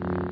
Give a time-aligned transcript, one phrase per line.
[0.00, 0.27] Hello,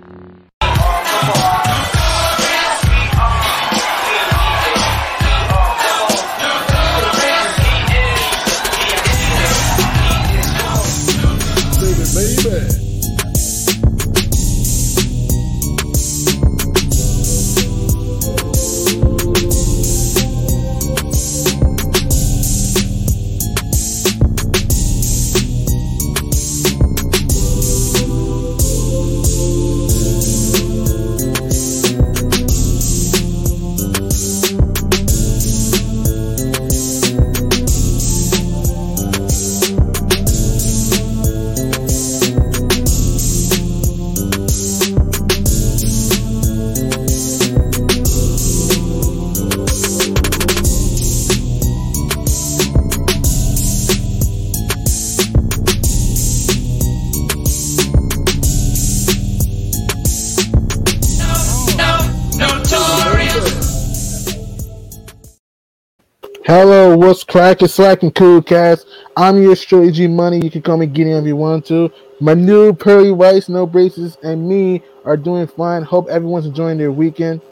[67.36, 68.86] cracking, slacking, cool cats.
[69.14, 70.40] I'm your strategy money.
[70.42, 71.92] You can call me Gideon if you want to.
[72.18, 75.82] My new pearly whites, no braces, and me are doing fine.
[75.82, 77.42] Hope everyone's enjoying their weekend.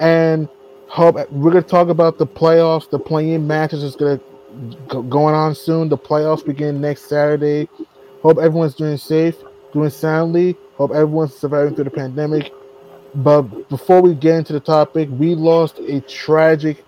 [0.00, 0.48] And
[0.88, 2.90] hope we're gonna talk about the playoffs.
[2.90, 4.18] The play-in matches is gonna
[4.88, 5.88] go, going on soon.
[5.88, 7.68] The playoffs begin next Saturday.
[8.24, 9.36] Hope everyone's doing safe,
[9.72, 10.56] doing soundly.
[10.78, 12.52] Hope everyone's surviving through the pandemic.
[13.14, 16.84] But before we get into the topic, we lost a tragic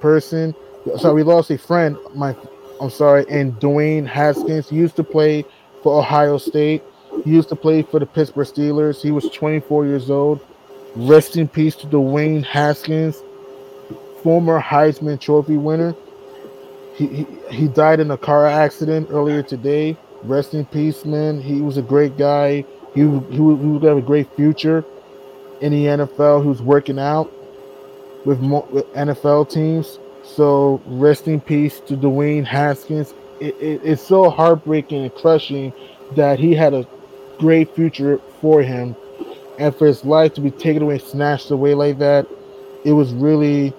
[0.00, 0.54] person.
[0.98, 1.96] So we lost a friend.
[2.14, 2.36] My,
[2.80, 3.24] I'm sorry.
[3.28, 5.44] And Dwayne Haskins used to play
[5.82, 6.82] for Ohio State.
[7.24, 9.00] He used to play for the Pittsburgh Steelers.
[9.00, 10.44] He was 24 years old.
[10.96, 13.22] Rest in peace to Dwayne Haskins,
[14.22, 15.94] former Heisman Trophy winner.
[16.94, 19.96] He, he, he died in a car accident earlier today.
[20.22, 21.40] Rest in peace, man.
[21.40, 22.64] He was a great guy.
[22.94, 24.84] He, he, he was have a great future
[25.60, 26.42] in the NFL.
[26.42, 27.32] He was working out
[28.24, 29.98] with, with NFL teams.
[30.24, 33.14] So rest in peace to Dwayne Haskins.
[33.40, 35.72] It, it, it's so heartbreaking and crushing
[36.16, 36.86] that he had a
[37.38, 38.96] great future for him,
[39.58, 42.26] and for his life to be taken away, snatched away like that,
[42.84, 43.72] it was really,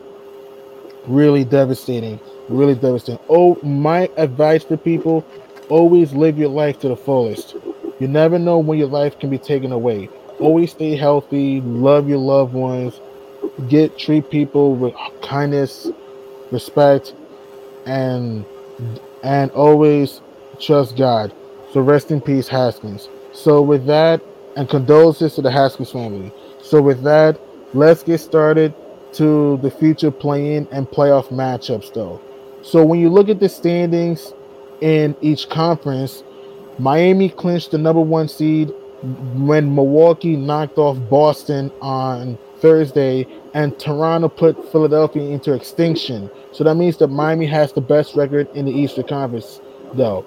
[1.08, 2.20] really devastating.
[2.48, 3.20] Really devastating.
[3.28, 5.26] Oh, my advice for people:
[5.70, 7.56] always live your life to the fullest.
[8.00, 10.10] You never know when your life can be taken away.
[10.40, 13.00] Always stay healthy, love your loved ones,
[13.70, 15.88] get treat people with kindness,
[16.56, 17.14] respect,
[17.86, 18.46] and
[19.24, 20.22] and always
[20.60, 21.34] trust God.
[21.72, 23.10] So rest in peace, Haskins.
[23.34, 24.22] So with that,
[24.56, 26.32] and condolences to the Haskins family.
[26.62, 27.40] So with that,
[27.74, 28.74] let's get started
[29.14, 32.22] to the future play-in and playoff matchups though.
[32.62, 34.34] So when you look at the standings
[34.82, 36.24] in each conference,
[36.80, 38.74] Miami clinched the number one seed
[39.36, 46.30] when Milwaukee knocked off Boston on Thursday, and Toronto put Philadelphia into extinction.
[46.52, 49.62] So that means that Miami has the best record in the Eastern Conference,
[49.94, 50.26] though.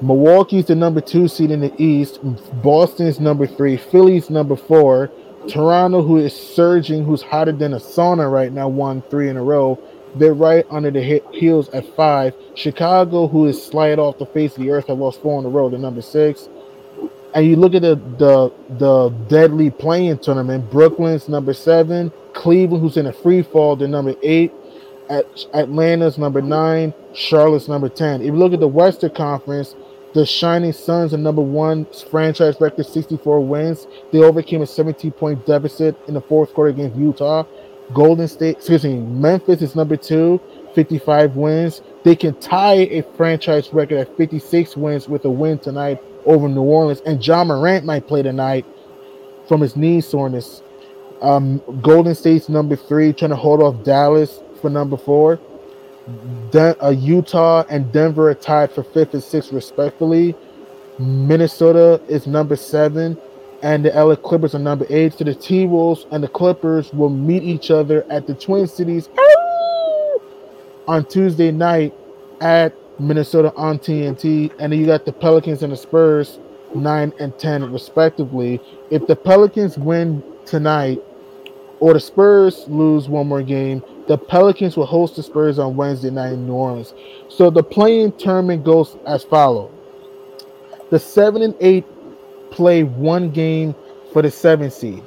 [0.00, 2.18] Milwaukee's the number two seed in the East.
[2.62, 3.76] Boston's number three.
[3.76, 5.10] Philly's number four.
[5.48, 9.42] Toronto, who is surging, who's hotter than a sauna right now, won three in a
[9.42, 9.78] row.
[10.14, 12.34] They're right under the heels at five.
[12.54, 15.48] Chicago, who is slide off the face of the earth, have lost four in a
[15.48, 15.70] row.
[15.70, 16.48] They're number six
[17.34, 22.96] and you look at the the the deadly play-in tournament, Brooklyn's number seven, Cleveland, who's
[22.96, 24.52] in a free fall, they're number eight.
[25.10, 28.20] At Atlanta's number nine, Charlotte's number ten.
[28.20, 29.74] If you look at the Western Conference,
[30.14, 33.86] the Shining Suns are number one, franchise record 64 wins.
[34.12, 37.44] They overcame a 17 point deficit in the fourth quarter against Utah.
[37.92, 40.40] Golden State, excuse me, Memphis is number two,
[40.74, 41.82] 55 wins.
[42.04, 46.62] They can tie a franchise record at 56 wins with a win tonight over New
[46.62, 48.64] Orleans, and Ja Morant might play tonight
[49.48, 50.62] from his knee soreness.
[51.20, 55.40] Um, Golden State's number three, trying to hold off Dallas for number four.
[56.50, 60.34] De- uh, Utah and Denver are tied for fifth and sixth, respectively.
[60.98, 63.16] Minnesota is number seven,
[63.62, 65.14] and the LA Clippers are number eight.
[65.14, 69.08] So the T Wolves and the Clippers will meet each other at the Twin Cities
[70.88, 71.94] on Tuesday night
[72.40, 76.38] at Minnesota on TNT, and then you got the Pelicans and the Spurs,
[76.74, 78.60] nine and ten respectively.
[78.90, 81.00] If the Pelicans win tonight,
[81.80, 86.10] or the Spurs lose one more game, the Pelicans will host the Spurs on Wednesday
[86.10, 86.94] night in New Orleans.
[87.28, 89.70] So the play-in tournament goes as follows:
[90.90, 91.84] the seven and eight
[92.50, 93.74] play one game
[94.12, 95.02] for the seven seed.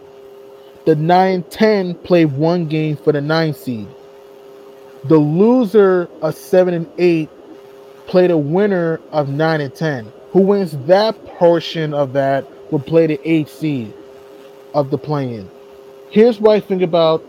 [0.85, 3.87] The 9-10 play one game for the nine seed.
[5.05, 7.29] The loser of seven and eight
[8.07, 10.11] play the winner of 9 and 10.
[10.31, 13.93] Who wins that portion of that will play the eighth seed
[14.73, 15.49] of the play-in.
[16.09, 17.23] Here's what I think about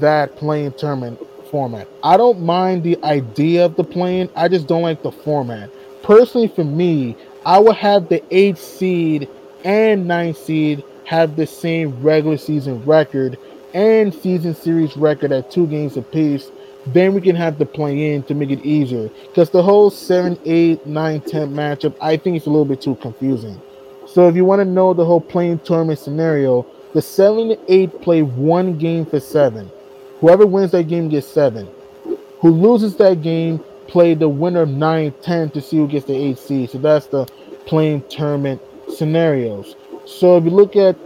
[0.00, 1.18] that play-in tournament
[1.50, 1.88] format.
[2.02, 4.30] I don't mind the idea of the play-in.
[4.36, 5.70] I just don't like the format.
[6.02, 9.28] Personally, for me, I would have the eighth seed
[9.64, 13.38] and ninth seed have the same regular season record
[13.74, 16.50] and season series record at two games apiece.
[16.86, 19.08] Then we can have the play in to make it easier.
[19.26, 22.94] Because the whole 7, 8, 9, 10 matchup, I think it's a little bit too
[22.96, 23.60] confusing.
[24.06, 28.00] So if you want to know the whole play-in tournament scenario, the 7 and 8
[28.00, 29.70] play one game for seven.
[30.20, 31.68] Whoever wins that game gets seven.
[32.40, 36.14] Who loses that game play the winner of 9 10 to see who gets the
[36.14, 36.70] 8 seed.
[36.70, 37.26] So that's the
[37.66, 39.76] play-in tournament scenarios.
[40.06, 40.96] So if you look at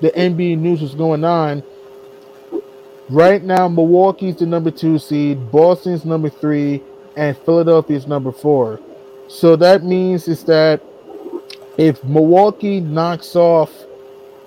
[0.00, 1.62] the NBA news that's going on,
[3.10, 6.82] right now Milwaukee's the number two seed, Boston's number three,
[7.16, 8.80] and Philadelphia's number four.
[9.28, 10.82] So that means is that
[11.78, 13.70] if Milwaukee knocks off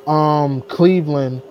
[0.06, 1.42] um, Cleveland,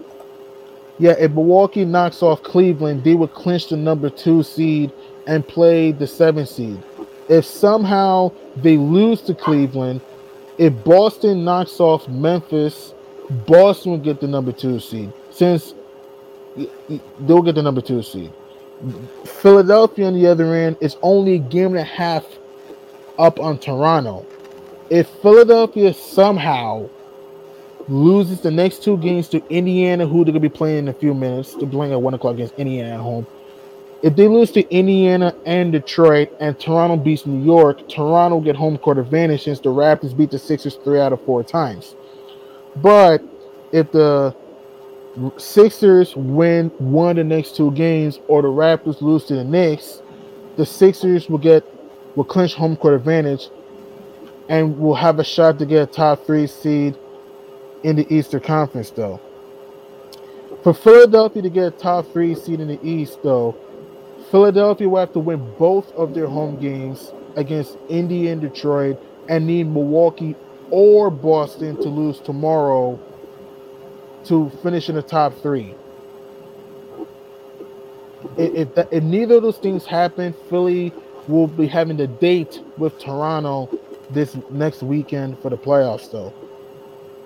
[0.98, 4.92] yeah, if Milwaukee knocks off Cleveland, they would clinch the number two seed
[5.26, 6.82] and play the seven seed.
[7.28, 10.00] If somehow they lose to Cleveland,
[10.58, 12.94] if Boston knocks off Memphis,
[13.46, 15.12] Boston will get the number two seed.
[15.30, 15.74] Since
[17.20, 18.32] they'll get the number two seed.
[19.24, 22.24] Philadelphia on the other end is only a game and a half
[23.18, 24.26] up on Toronto.
[24.90, 26.88] If Philadelphia somehow
[27.88, 31.14] loses the next two games to Indiana, who they're gonna be playing in a few
[31.14, 33.26] minutes, they're playing at one o'clock against Indiana at home.
[34.02, 38.76] If they lose to Indiana and Detroit and Toronto beats New York, Toronto get home
[38.76, 41.96] court advantage since the Raptors beat the Sixers three out of four times.
[42.76, 43.22] But
[43.72, 44.34] if the
[45.38, 50.02] Sixers win one of the next two games or the Raptors lose to the Knicks,
[50.56, 51.64] the Sixers will get
[52.16, 53.48] will clinch home court advantage
[54.48, 56.96] and will have a shot to get a top three seed
[57.82, 59.20] in the Eastern Conference though.
[60.62, 63.54] For Philadelphia to get a top three seed in the East, though,
[64.32, 68.98] Philadelphia will have to win both of their home games against Indy and Detroit
[69.28, 70.34] and need Milwaukee
[70.70, 72.98] or Boston to lose tomorrow
[74.28, 75.74] to finish in the top three.
[78.36, 80.92] If, if, if neither of those things happen, Philly
[81.28, 83.68] will be having the date with Toronto
[84.10, 86.32] this next weekend for the playoffs, though.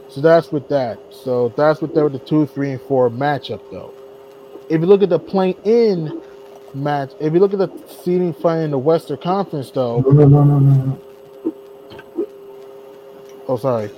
[0.09, 0.99] So that's with that.
[1.11, 3.93] So that's what they were the two, three, and four matchup, though.
[4.69, 6.21] If you look at the play-in
[6.75, 7.13] match.
[7.21, 7.71] If you look at the
[8.03, 10.01] seeding fight in the Western Conference, though.
[10.01, 11.01] No, no, no.
[13.49, 13.91] Oh, sorry.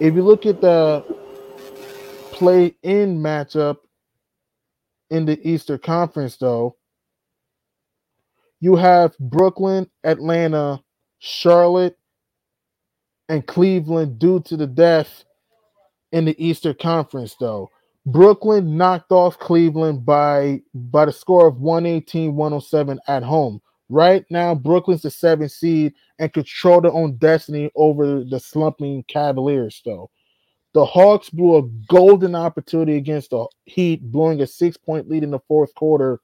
[0.00, 1.04] If you look at the
[2.34, 3.76] play-in matchup
[5.10, 6.76] in the Eastern Conference, though,
[8.60, 10.82] you have Brooklyn, Atlanta,
[11.20, 11.96] Charlotte,
[13.28, 15.24] and Cleveland due to the death
[16.10, 17.70] in the Eastern Conference, though.
[18.06, 23.62] Brooklyn knocked off Cleveland by by the score of 118-107 at home.
[23.88, 29.80] Right now, Brooklyn's the seventh seed and control their own destiny over the slumping Cavaliers,
[29.84, 30.10] though.
[30.74, 35.38] The Hawks blew a golden opportunity against the Heat, blowing a six-point lead in the
[35.46, 36.20] fourth quarter,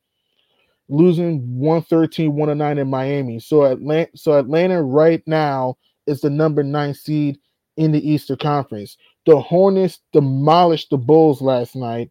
[0.88, 3.38] losing 113-109 in Miami.
[3.38, 5.76] So Atlanta, so Atlanta right now
[6.06, 7.38] is the number nine seed
[7.76, 8.97] in the Eastern Conference.
[9.25, 12.10] The Hornets demolished the Bulls last night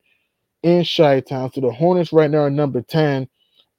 [0.63, 1.51] in Chi Town.
[1.51, 3.27] So the Hornets right now are number 10,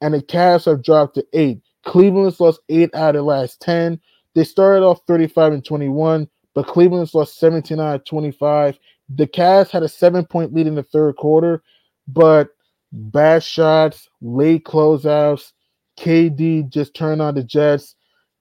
[0.01, 1.61] and the Cavs have dropped to eight.
[1.83, 3.99] Cleveland's lost eight out of the last 10.
[4.35, 8.77] They started off 35 and 21, but Cleveland's lost 17 out of 25.
[9.09, 11.63] The Cavs had a seven point lead in the third quarter,
[12.07, 12.49] but
[12.91, 15.51] bad shots, late closeouts,
[15.99, 17.95] KD just turned on the Jets,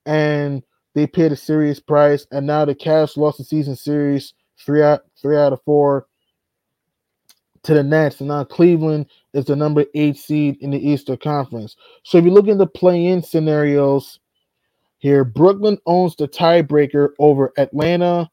[0.06, 0.62] and
[0.94, 2.26] they paid a serious price.
[2.30, 6.06] And now the Cavs lost the season series three out three out of four
[7.62, 11.76] to the Nets, and now Cleveland is the number eight seed in the Eastern Conference.
[12.04, 14.18] So if you look at the play-in scenarios
[15.00, 18.30] here, Brooklyn owns the tiebreaker over Atlanta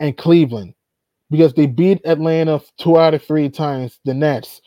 [0.00, 0.74] and Cleveland
[1.30, 4.60] because they beat Atlanta two out of three times, the Nets,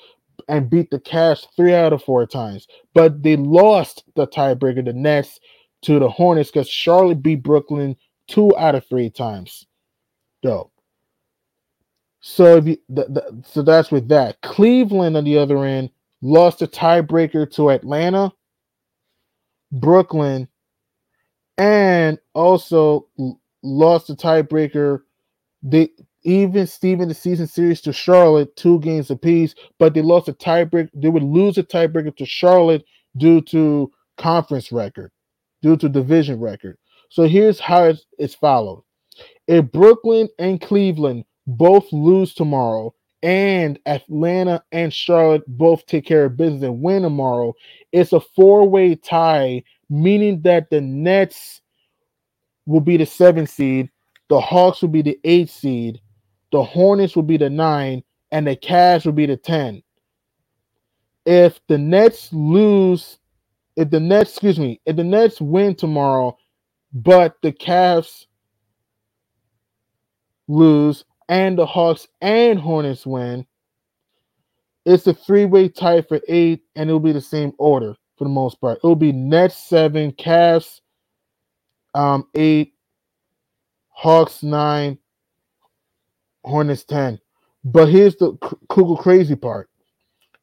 [0.48, 2.66] and beat the Cavs three out of four times.
[2.94, 5.40] But they lost the tiebreaker, the Nets,
[5.84, 9.68] to the Hornets because Charlotte beat Brooklyn two out of three times.
[10.42, 10.72] Though.
[12.22, 14.42] So if you, the, the, so that's with that.
[14.42, 15.90] Cleveland on the other end
[16.22, 18.32] lost a tiebreaker to Atlanta,
[19.74, 20.48] Brooklyn,
[21.58, 23.08] and also
[23.64, 25.02] lost the tiebreaker.
[25.64, 25.90] They
[26.24, 30.90] even Steven the season series to Charlotte, two games apiece, but they lost a tiebreaker.
[30.94, 32.86] They would lose a tiebreaker to Charlotte
[33.16, 35.12] due to conference record,
[35.62, 36.78] due to division record.
[37.10, 38.84] So here's how it's, it's followed.
[39.48, 46.38] If Brooklyn and Cleveland both lose tomorrow, and Atlanta and Charlotte both take care of
[46.38, 47.54] business and win tomorrow,
[47.92, 51.62] it's a four-way tie, meaning that the Nets
[52.66, 53.90] will be the seventh seed,
[54.30, 56.02] the Hawks will be the eighth seed,
[56.52, 59.82] the Hornets will be the nine, and the Cavs will be the ten.
[61.26, 63.20] If the Nets lose,
[63.76, 66.38] if the Nets, excuse me, if the Nets win tomorrow,
[66.94, 68.26] but the Cavs
[70.48, 73.46] lose and the Hawks and Hornets win,
[74.86, 78.60] it's a three-way tie for eight, and it'll be the same order for the most
[78.60, 78.80] part.
[78.80, 80.82] It'll be Nets seven, Cavs
[81.94, 82.74] um eight,
[83.90, 84.98] Hawks nine,
[86.44, 87.20] Hornets ten.
[87.64, 88.38] But here's the
[89.00, 89.70] crazy part: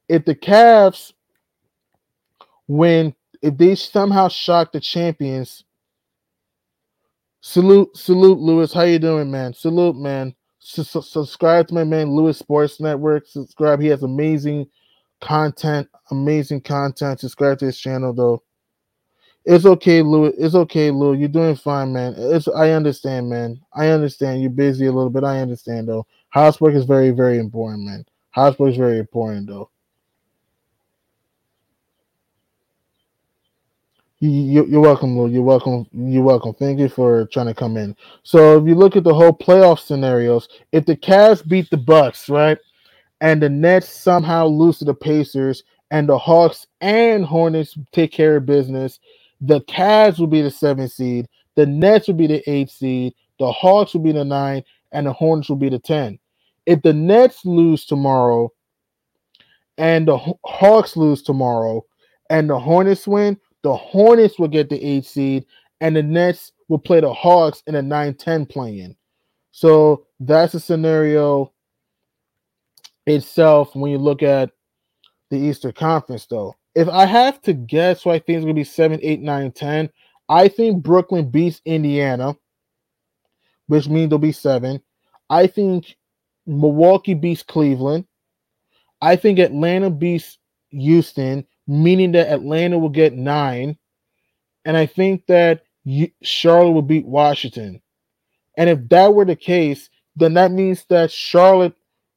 [0.09, 1.13] if the Cavs
[2.69, 5.65] win, if they somehow shock the champions,
[7.41, 8.73] salute, salute, Lewis.
[8.73, 9.55] How you doing, man?
[9.55, 13.27] Salute, man subscribe to my man Lewis Sports Network.
[13.27, 13.81] Subscribe.
[13.81, 14.67] He has amazing
[15.25, 17.21] content, amazing content.
[17.21, 18.43] Subscribe to his channel though.
[19.47, 20.27] It's okay, Lou.
[20.27, 21.15] It's okay, Lou.
[21.15, 22.15] You're doing fine, man.
[22.17, 23.61] It's I understand, man.
[23.75, 24.41] I understand.
[24.41, 25.25] You're busy a little bit.
[25.25, 26.07] I understand though.
[26.29, 28.05] Housework is very, very important, man.
[28.31, 29.71] Housework is very important though.
[34.21, 35.29] You, are welcome, Lou.
[35.29, 35.87] You're welcome.
[35.93, 36.55] You're welcome.
[36.55, 37.95] Thank you for trying to come in.
[38.23, 42.31] So if you look at the whole playoff scenarios, if the Cavs beat the Bucks,
[42.31, 42.57] right,
[43.25, 48.37] and the Nets somehow lose to the Pacers, and the Hawks and Hornets take care
[48.37, 49.01] of business,
[49.41, 53.51] the Cavs will be the seventh seed, the Nets will be the eighth seed, the
[53.51, 54.63] Hawks will be the nine,
[54.93, 56.19] and the Hornets will be the ten.
[56.67, 58.53] If the Nets lose tomorrow,
[59.79, 61.83] and the Hawks lose tomorrow,
[62.29, 65.47] and the Hornets win, the Hornets will get the eight seed,
[65.81, 68.95] and the Nets will play the Hawks in a 9 10 play-in.
[69.51, 71.54] So that's a scenario
[73.07, 74.51] itself when you look at
[75.31, 76.55] the Eastern Conference, though.
[76.75, 79.53] If I have to guess who I think is going to be 7, 8, 9,
[79.53, 79.91] 10,
[80.29, 82.37] I think Brooklyn beats Indiana,
[83.67, 84.81] which means they'll be 7.
[85.31, 85.97] I think
[86.47, 88.07] Milwaukee beats Cleveland.
[89.01, 90.39] I think Atlanta beats
[90.71, 93.79] Houston, meaning that Atlanta will get nine.
[94.65, 95.63] And I think that
[96.23, 97.81] Charlotte will beat Washington.
[98.57, 101.75] And if that were the case, then that means that Charlotte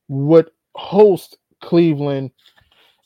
[0.07, 2.31] would host Cleveland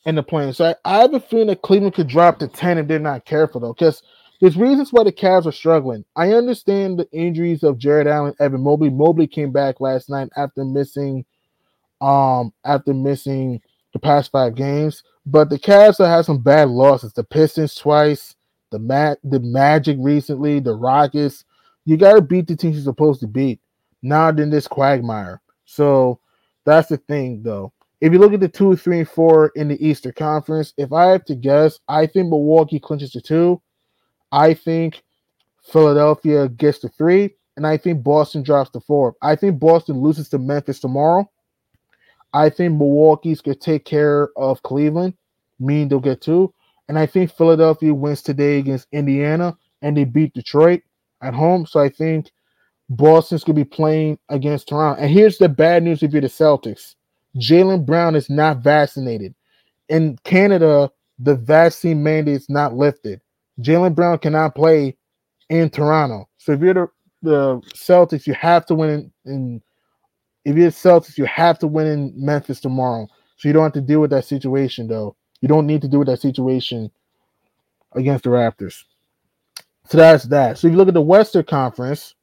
[0.06, 0.52] in the play.
[0.52, 3.26] So I, I have a feeling that Cleveland could drop to 10 if they're not
[3.26, 4.04] careful, though, because
[4.40, 6.04] there's reasons why the Cavs are struggling.
[6.16, 8.90] I understand the injuries of Jarrett Allen, Evan Mobley.
[8.90, 11.26] Mobley came back last night after missing
[12.02, 13.62] um after missing
[13.94, 15.04] the past five games.
[15.28, 17.14] But the Cavs have had some bad losses.
[17.14, 18.36] The Pistons twice,
[18.72, 21.46] the Mat, the Magic recently, the Rockets.
[21.86, 23.60] You got to beat the teams you're supposed to beat,
[24.02, 25.42] not in this quagmire.
[25.66, 26.20] So
[26.66, 27.74] that's the thing, though.
[28.00, 31.06] If you look at the two, three, and four in the Eastern Conference, if I
[31.12, 33.62] have to guess, I think Milwaukee clinches the two.
[34.32, 35.04] I think
[35.64, 39.16] Philadelphia gets the three, and I think Boston drops the four.
[39.22, 41.30] I think Boston loses to Memphis tomorrow.
[42.34, 45.14] I think Milwaukee's could take care of Cleveland,
[45.60, 46.54] meaning they'll get two.
[46.88, 50.82] And I think Philadelphia wins today against Indiana and they beat Detroit
[51.22, 51.66] at home.
[51.66, 52.32] So I think
[52.92, 55.02] Boston's going to be playing against Toronto.
[55.02, 56.96] And here's the bad news if you're the Celtics
[57.38, 59.34] Jaylen Brown is not vaccinated.
[59.88, 63.22] In Canada, the vaccine mandate is not lifted.
[63.62, 64.98] Jaylen Brown cannot play
[65.50, 66.28] in Toronto.
[66.38, 66.88] So if you're the,
[67.22, 69.62] the Celtics, you have to win in, in
[70.44, 73.08] if you're Celtics, you have to win in Memphis tomorrow.
[73.38, 75.16] So you don't have to deal with that situation, though.
[75.40, 76.92] You don't need to deal with that situation
[77.94, 78.84] against the Raptors.
[79.88, 80.58] So that's that.
[80.58, 82.16] So if you look at the Western Conference,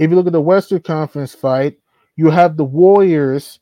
[0.00, 1.78] if you look at the Western Conference fight,
[2.16, 3.60] you have the Warriors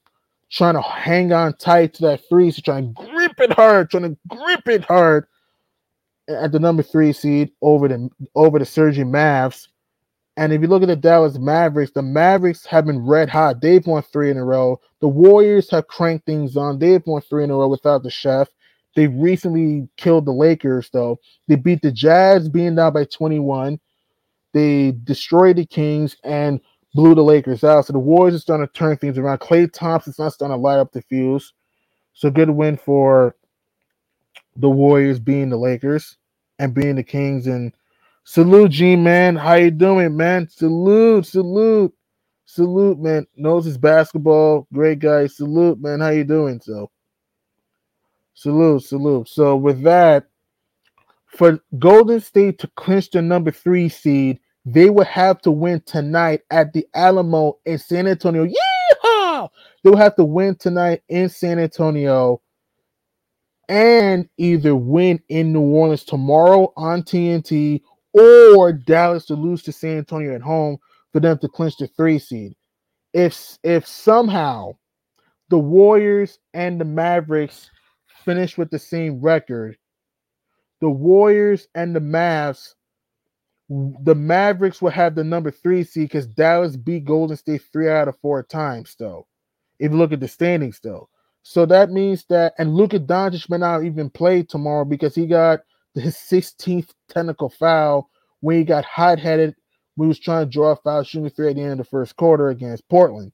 [0.52, 4.04] trying to hang on tight to that three, so trying to grip it hard, trying
[4.04, 5.26] to grip it hard
[6.28, 9.66] at the number three seed over the over the surging Mavs.
[10.36, 13.60] And if you look at the Dallas Mavericks, the Mavericks have been red hot.
[13.60, 14.80] They've won three in a row.
[15.00, 16.78] The Warriors have cranked things on.
[16.78, 18.46] They've won three in a row without the chef.
[18.94, 21.18] They recently killed the Lakers, though.
[21.48, 23.80] They beat the Jazz, being down by 21.
[24.52, 26.60] They destroyed the Kings and
[26.94, 27.86] blew the Lakers out.
[27.86, 29.38] So the Warriors are starting to turn things around.
[29.38, 31.52] Klay Thompson's not starting to light up the fuse.
[32.14, 33.36] So good win for
[34.56, 36.16] the Warriors being the Lakers
[36.58, 37.72] and being the Kings and
[38.30, 39.36] Salute, G man.
[39.36, 40.50] How you doing, man?
[40.50, 41.94] Salute, salute,
[42.44, 43.26] salute, man.
[43.36, 44.68] Knows his basketball.
[44.70, 45.28] Great guy.
[45.28, 46.00] Salute, man.
[46.00, 46.60] How you doing?
[46.60, 46.90] So,
[48.34, 49.30] salute, salute.
[49.30, 50.26] So, with that,
[51.28, 56.42] for Golden State to clinch the number three seed, they would have to win tonight
[56.50, 58.44] at the Alamo in San Antonio.
[58.44, 58.54] Yeah!
[59.38, 59.50] somehow
[59.82, 62.40] they'll have to win tonight in San Antonio
[63.68, 67.82] and either win in New Orleans tomorrow on TNT
[68.14, 70.78] or Dallas to lose to San Antonio at home
[71.12, 72.54] for them to clinch the three seed.
[73.12, 74.76] If if somehow
[75.50, 77.70] the Warriors and the Mavericks
[78.24, 79.76] finish with the same record,
[80.80, 82.74] the Warriors and the Mavs,
[83.68, 88.08] the Mavericks will have the number three seed because Dallas beat Golden State three out
[88.08, 89.26] of four times, though.
[89.78, 91.08] If you look at the standings, though.
[91.42, 95.60] So that means that, and Luka Doncic may not even play tomorrow because he got
[95.94, 99.54] his 16th technical foul when he got hot headed
[100.04, 102.16] he was trying to draw a foul shooting three at the end of the first
[102.16, 103.32] quarter against Portland.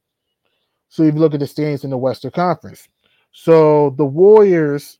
[0.88, 2.88] So if you look at the standings in the Western Conference.
[3.32, 4.98] So the Warriors,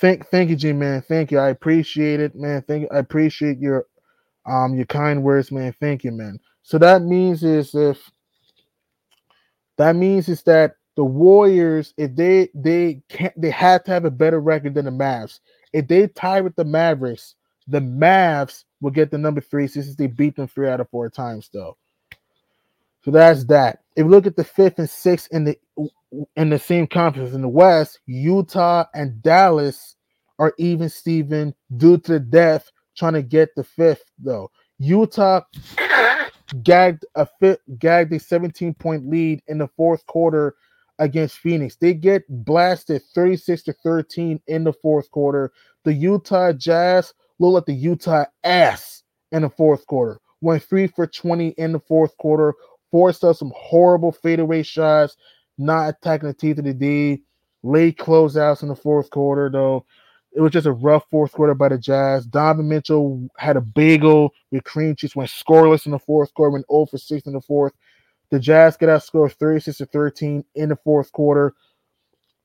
[0.00, 1.02] thank thank you, G man.
[1.02, 1.38] Thank you.
[1.38, 2.62] I appreciate it, man.
[2.66, 2.88] Thank you.
[2.92, 3.86] I appreciate your
[4.46, 5.74] um your kind words, man.
[5.80, 6.38] Thank you, man.
[6.62, 8.10] So that means is if
[9.76, 14.10] that means is that the Warriors, if they they can't they have to have a
[14.10, 15.40] better record than the Mavs.
[15.72, 17.36] If they tie with the Mavericks,
[17.68, 21.08] the Mavs will get the number three since they beat them three out of four
[21.08, 21.76] times, though.
[23.02, 23.80] So that's that.
[23.96, 25.58] If you look at the fifth and sixth in the
[26.36, 29.96] in the same conference in the West, Utah and Dallas
[30.38, 34.50] are even Steven due to death trying to get the fifth though.
[34.78, 35.42] Utah
[36.62, 40.54] gagged a fit, gagged a 17 point lead in the fourth quarter
[40.98, 41.76] against Phoenix.
[41.76, 45.52] They get blasted 36 to 13 in the fourth quarter.
[45.84, 49.02] The Utah Jazz look like the Utah ass
[49.32, 50.20] in the fourth quarter.
[50.42, 52.54] Went three for 20 in the fourth quarter,
[52.90, 55.16] forced us some horrible fadeaway shots,
[55.58, 57.22] not attacking the teeth of the D.
[57.62, 59.84] Late closeouts in the fourth quarter, though.
[60.32, 62.24] It was just a rough fourth quarter by the Jazz.
[62.24, 66.66] Donovan Mitchell had a bagel with cream cheese, went scoreless in the fourth quarter, went
[66.70, 67.72] 0 for 6 in the fourth.
[68.30, 71.52] The Jazz get out score 36 to 13 in the fourth quarter.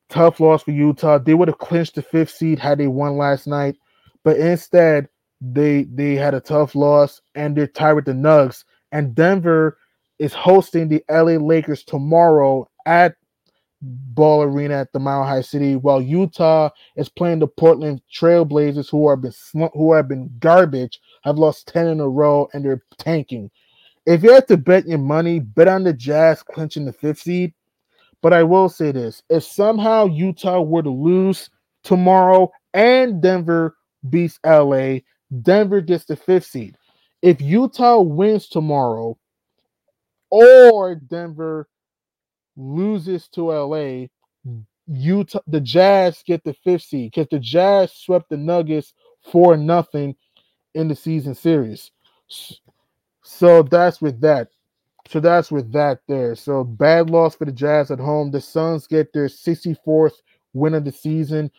[0.08, 1.18] Tough loss for Utah.
[1.18, 3.76] They would have clinched the fifth seed had they won last night,
[4.24, 5.08] but instead
[5.40, 8.64] they they had a tough loss and they're tied with the Nugs.
[8.92, 9.78] And Denver
[10.18, 13.16] is hosting the LA Lakers tomorrow at
[13.82, 19.08] Ball Arena at the Mile High City, while Utah is playing the Portland Trailblazers, who
[19.10, 19.32] have been
[19.74, 23.50] who have been garbage, have lost ten in a row, and they're tanking.
[24.06, 27.52] If you have to bet your money, bet on the Jazz clinching the fifth seed.
[28.22, 31.50] But I will say this: if somehow Utah were to lose
[31.84, 33.76] tomorrow and Denver
[34.08, 34.98] beats LA,
[35.42, 36.76] Denver gets the fifth seed.
[37.20, 39.18] If Utah wins tomorrow
[40.30, 41.68] or Denver
[42.56, 44.06] loses to LA,
[44.88, 48.94] Utah the Jazz get the fifth seed because the Jazz swept the Nuggets
[49.32, 50.14] for nothing
[50.74, 51.90] in the season series.
[53.22, 54.48] So that's with that.
[55.08, 56.34] So that's with that there.
[56.34, 58.30] So bad loss for the Jazz at home.
[58.30, 60.14] The Suns get their 64th
[60.52, 61.50] win of the season.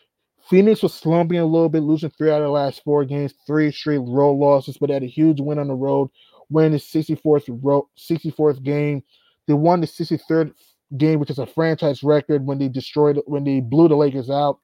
[0.50, 3.72] Phoenix was slumping a little bit, losing three out of the last four games, three
[3.72, 6.10] straight road losses, but had a huge win on the road,
[6.50, 9.04] winning the 64th road, 64th game.
[9.48, 10.54] They won the 63rd
[10.98, 14.60] game, which is a franchise record when they destroyed when they blew the Lakers out.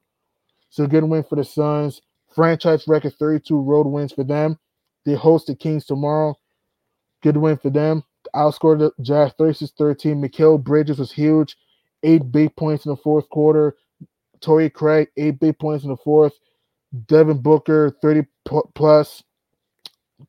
[0.69, 2.01] So good win for the Suns.
[2.33, 4.57] Franchise record 32 road wins for them.
[5.05, 6.35] They host the Kings tomorrow.
[7.21, 8.03] Good win for them.
[8.35, 10.21] Outscored the Jazz 36 13.
[10.21, 11.57] Mikal Bridges was huge.
[12.03, 13.75] Eight big points in the fourth quarter.
[14.41, 16.33] Torrey Craig, eight big points in the fourth.
[17.07, 18.23] Devin Booker, 30
[18.75, 19.23] plus.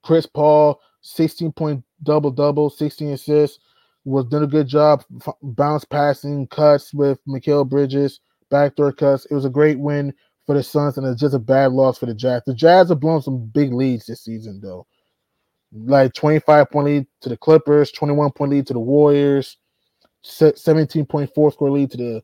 [0.03, 3.61] Chris Paul, 16 point double double, 16 assists.
[4.07, 5.03] Was doing a good job
[5.43, 9.25] bounce passing cuts with Mikal Bridges, backdoor cuts.
[9.27, 10.13] It was a great win
[10.45, 12.43] for the Suns, and it's just a bad loss for the Jazz.
[12.45, 14.87] The Jazz have blown some big leads this season, though.
[15.73, 19.57] Like 25 point lead to the Clippers, 21 point lead to the Warriors,
[20.21, 22.23] 17 point four score lead to the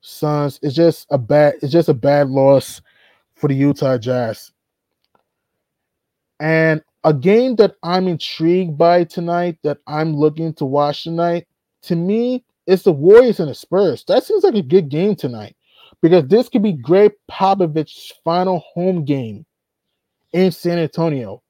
[0.00, 0.58] Suns.
[0.62, 1.54] It's just a bad.
[1.60, 2.80] It's just a bad loss
[3.34, 4.50] for the Utah Jazz.
[6.40, 11.46] And a game that I'm intrigued by tonight, that I'm looking to watch tonight,
[11.82, 14.04] to me, is the Warriors and the Spurs.
[14.06, 15.56] That seems like a good game tonight
[16.00, 19.44] because this could be Gregg Popovich's final home game
[20.32, 21.42] in San Antonio.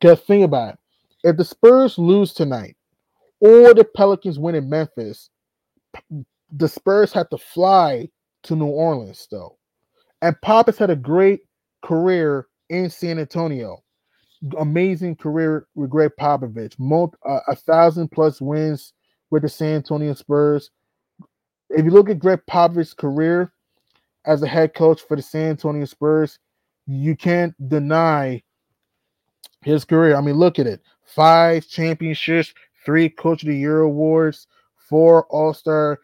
[0.00, 0.80] Because think about it.
[1.24, 2.76] If the Spurs lose tonight
[3.40, 5.30] or the Pelicans win in Memphis,
[6.52, 8.08] the Spurs have to fly
[8.44, 9.58] to New Orleans, though.
[10.22, 11.40] And Pop has had a great
[11.82, 13.82] career in San Antonio.
[14.58, 16.74] Amazing career with Gregg Popovich.
[17.24, 18.92] Uh, a thousand plus wins
[19.30, 20.70] with the San Antonio Spurs.
[21.70, 23.52] If you look at Gregg Popovich's career
[24.24, 26.38] as a head coach for the San Antonio Spurs,
[26.86, 28.42] you can't deny
[29.62, 30.16] his career.
[30.16, 30.80] I mean, look at it.
[31.04, 32.52] Five championships,
[32.84, 34.46] three coach of the year awards,
[34.76, 35.98] four All Star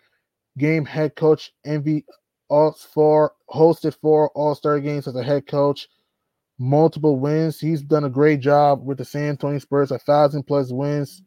[0.59, 2.05] game head coach, MV
[2.49, 5.89] all four hosted four All Star games as a head coach,
[6.63, 7.59] multiple wins.
[7.59, 11.23] He's done a great job with the San Antonio Spurs, a thousand plus wins.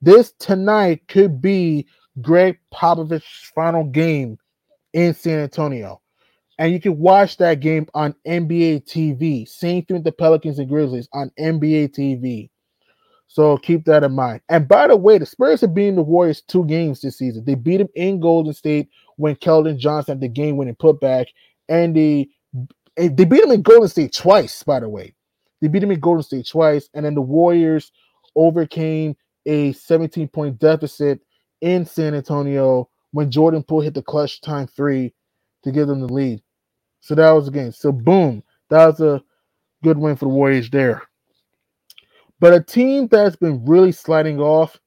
[0.00, 1.86] This tonight could be
[2.22, 4.38] Gregg Popovich's final game
[4.92, 6.00] in San Antonio.
[6.58, 9.48] And you can watch that game on NBA TV.
[9.48, 12.48] Same thing with the Pelicans and Grizzlies on NBA TV.
[13.26, 14.40] So keep that in mind.
[14.48, 17.44] And by the way, the Spurs have beaten the Warriors two games this season.
[17.44, 21.26] They beat them in Golden State when Keldon Johnson had the game winning putback,
[21.68, 22.28] and they
[23.08, 24.62] they beat them in Golden State twice.
[24.62, 25.14] By the way,
[25.60, 27.92] they beat them in Golden State twice, and then the Warriors
[28.36, 31.20] overcame a 17 point deficit
[31.60, 35.14] in San Antonio when Jordan Poole hit the clutch time three
[35.64, 36.42] to give them the lead.
[37.00, 37.72] So that was the game.
[37.72, 39.22] So boom, that was a
[39.84, 41.02] good win for the Warriors there.
[42.40, 44.78] But a team that's been really sliding off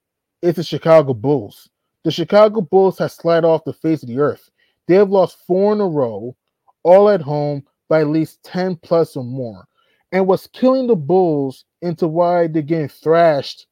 [0.41, 1.69] is the Chicago Bulls.
[2.03, 4.49] The Chicago Bulls have slid off the face of the earth.
[4.87, 6.35] They have lost four in a row,
[6.83, 9.65] all at home by at least 10 plus or more.
[10.11, 13.67] And what's killing the Bulls into why they're getting thrashed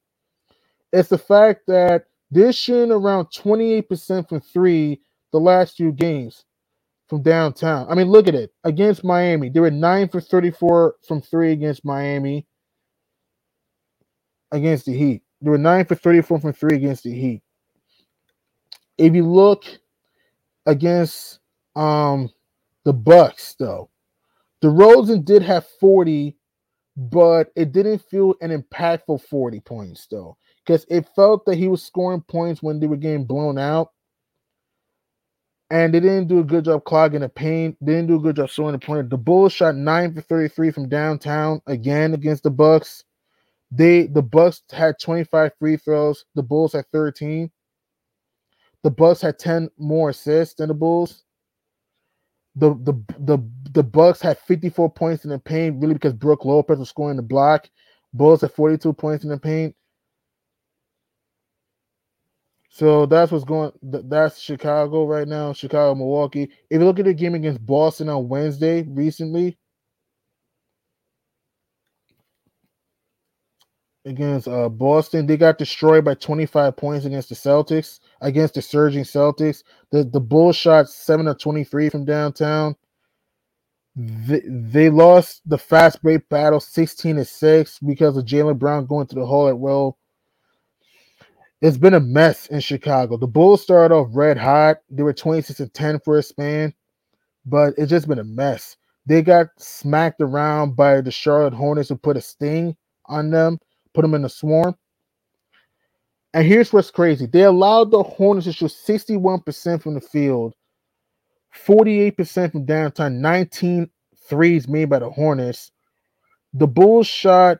[0.94, 6.46] is the fact that they're shooting around 28% from three the last few games
[7.10, 7.88] from downtown.
[7.90, 8.52] I mean, look at it.
[8.64, 12.46] Against Miami, they were 9 for 34 from three against Miami
[14.52, 15.24] against the Heat.
[15.42, 17.42] They were 9 for 34 from 3 against the Heat.
[19.00, 19.66] If you look
[20.68, 21.40] against
[21.76, 22.32] um
[22.86, 23.91] the Bucks, though,
[24.64, 26.36] DeRozan did have 40,
[26.96, 31.84] but it didn't feel an impactful 40 points, though, because it felt that he was
[31.84, 33.92] scoring points when they were getting blown out.
[35.72, 37.78] And they didn't do a good job clogging the paint.
[37.80, 39.10] They didn't do a good job showing the point.
[39.10, 43.06] The Bulls shot 9 for 33 from downtown again against the Bucks.
[43.72, 46.26] They the Bucks had 25 free throws.
[46.36, 47.50] The Bulls had 13.
[48.84, 51.24] The Bucks had 10 more assists than the Bulls.
[52.56, 53.38] The the the
[53.74, 57.24] the Bucks had 54 points in the paint, really because Brook Lopez was scoring the
[57.24, 57.70] block.
[58.14, 59.76] Bulls had 42 points in the paint.
[62.70, 63.72] So that's what's going.
[63.82, 65.54] That's Chicago right now.
[65.54, 66.50] Chicago, Milwaukee.
[66.70, 69.58] If you look at the game against Boston on Wednesday recently,
[74.06, 75.26] against uh, Boston.
[75.28, 79.64] They got destroyed by 25 points against the Celtics, against the surging Celtics.
[79.92, 82.76] The the Bulls shot 7 of 23 from downtown.
[83.96, 89.16] They, lost the fast break battle 16 to 6 because of Jaylen Brown going to
[89.16, 89.98] the hole at will.
[91.62, 93.18] It's been a mess in Chicago.
[93.18, 94.78] The Bulls started off red hot.
[94.90, 96.74] They were 26 and 10 for a span,
[97.46, 98.78] but it's just been a mess.
[99.06, 102.76] They got smacked around by the Charlotte Hornets who put a sting
[103.06, 103.60] on them
[103.94, 104.76] put them in a swarm.
[106.34, 107.26] And here's what's crazy.
[107.26, 110.54] They allowed the Hornets to shoot 61% from the field,
[111.56, 113.90] 48% from downtown, 19
[114.30, 115.72] threes made by the Hornets.
[116.54, 117.60] The Bulls shot,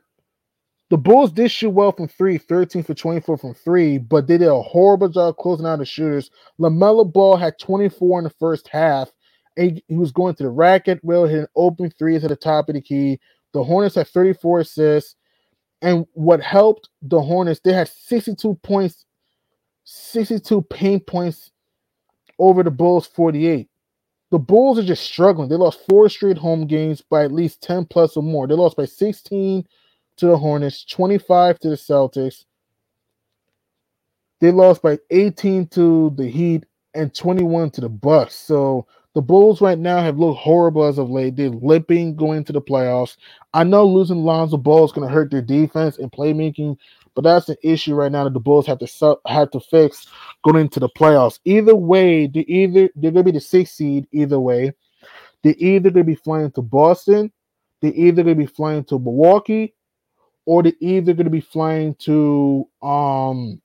[0.90, 4.48] the Bulls did shoot well from three, 13 for 24 from three, but they did
[4.48, 6.30] a horrible job closing out the shooters.
[6.60, 9.10] LaMelo Ball had 24 in the first half.
[9.56, 12.80] He, was going to the racket, well, hitting open threes at the top of the
[12.80, 13.20] key.
[13.52, 15.16] The Hornets had 34 assists.
[15.82, 19.04] And what helped the Hornets, they had 62 points,
[19.84, 21.50] 62 paint points
[22.38, 23.68] over the Bulls 48.
[24.32, 25.50] The Bulls are just struggling.
[25.50, 28.46] They lost four straight home games by at least 10 plus or more.
[28.46, 29.66] They lost by 16
[30.16, 32.46] to the Hornets, 25 to the Celtics.
[34.40, 36.64] They lost by 18 to the Heat
[36.94, 38.34] and 21 to the Bucks.
[38.34, 41.36] So the Bulls right now have looked horrible as of late.
[41.36, 43.16] They're limping going to the playoffs.
[43.52, 46.78] I know losing Lonzo Ball is going to hurt their defense and playmaking,
[47.14, 50.06] but that's an issue right now that the Bulls have to have to fix
[50.44, 51.40] going into the playoffs.
[51.44, 54.06] Either way, they either they're going to be the sixth seed.
[54.12, 54.72] Either way,
[55.42, 57.30] they're either going to be flying to Boston,
[57.80, 59.74] they're either going to be flying to Milwaukee,
[60.46, 63.60] or they're either going to be flying to um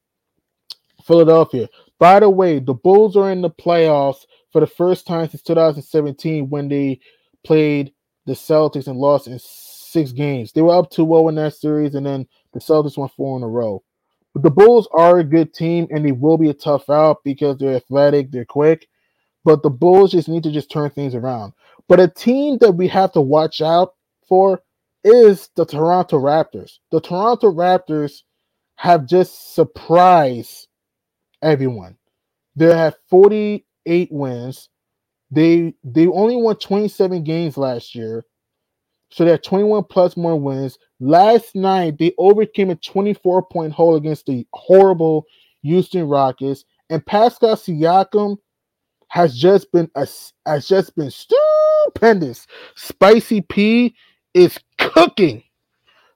[1.05, 1.69] Philadelphia.
[1.99, 6.49] By the way, the Bulls are in the playoffs for the first time since 2017
[6.49, 6.99] when they
[7.43, 7.93] played
[8.25, 10.51] the Celtics and lost in six games.
[10.51, 13.43] They were up 2 0 in that series, and then the Celtics won four in
[13.43, 13.83] a row.
[14.33, 17.57] But the Bulls are a good team, and they will be a tough out because
[17.57, 18.87] they're athletic, they're quick.
[19.43, 21.53] But the Bulls just need to just turn things around.
[21.87, 23.93] But a team that we have to watch out
[24.27, 24.61] for
[25.03, 26.79] is the Toronto Raptors.
[26.91, 28.23] The Toronto Raptors
[28.75, 30.66] have just surprised
[31.41, 31.97] everyone.
[32.55, 34.69] They have 48 wins.
[35.31, 38.25] They they only won 27 games last year.
[39.11, 40.77] So they had 21 plus more wins.
[40.99, 45.25] Last night they overcame a 24 point hole against the horrible
[45.63, 48.37] Houston Rockets And Pascal Siakam
[49.09, 50.07] has just been a,
[50.45, 52.47] has just been stupendous.
[52.75, 53.95] Spicy P
[54.33, 55.43] is cooking.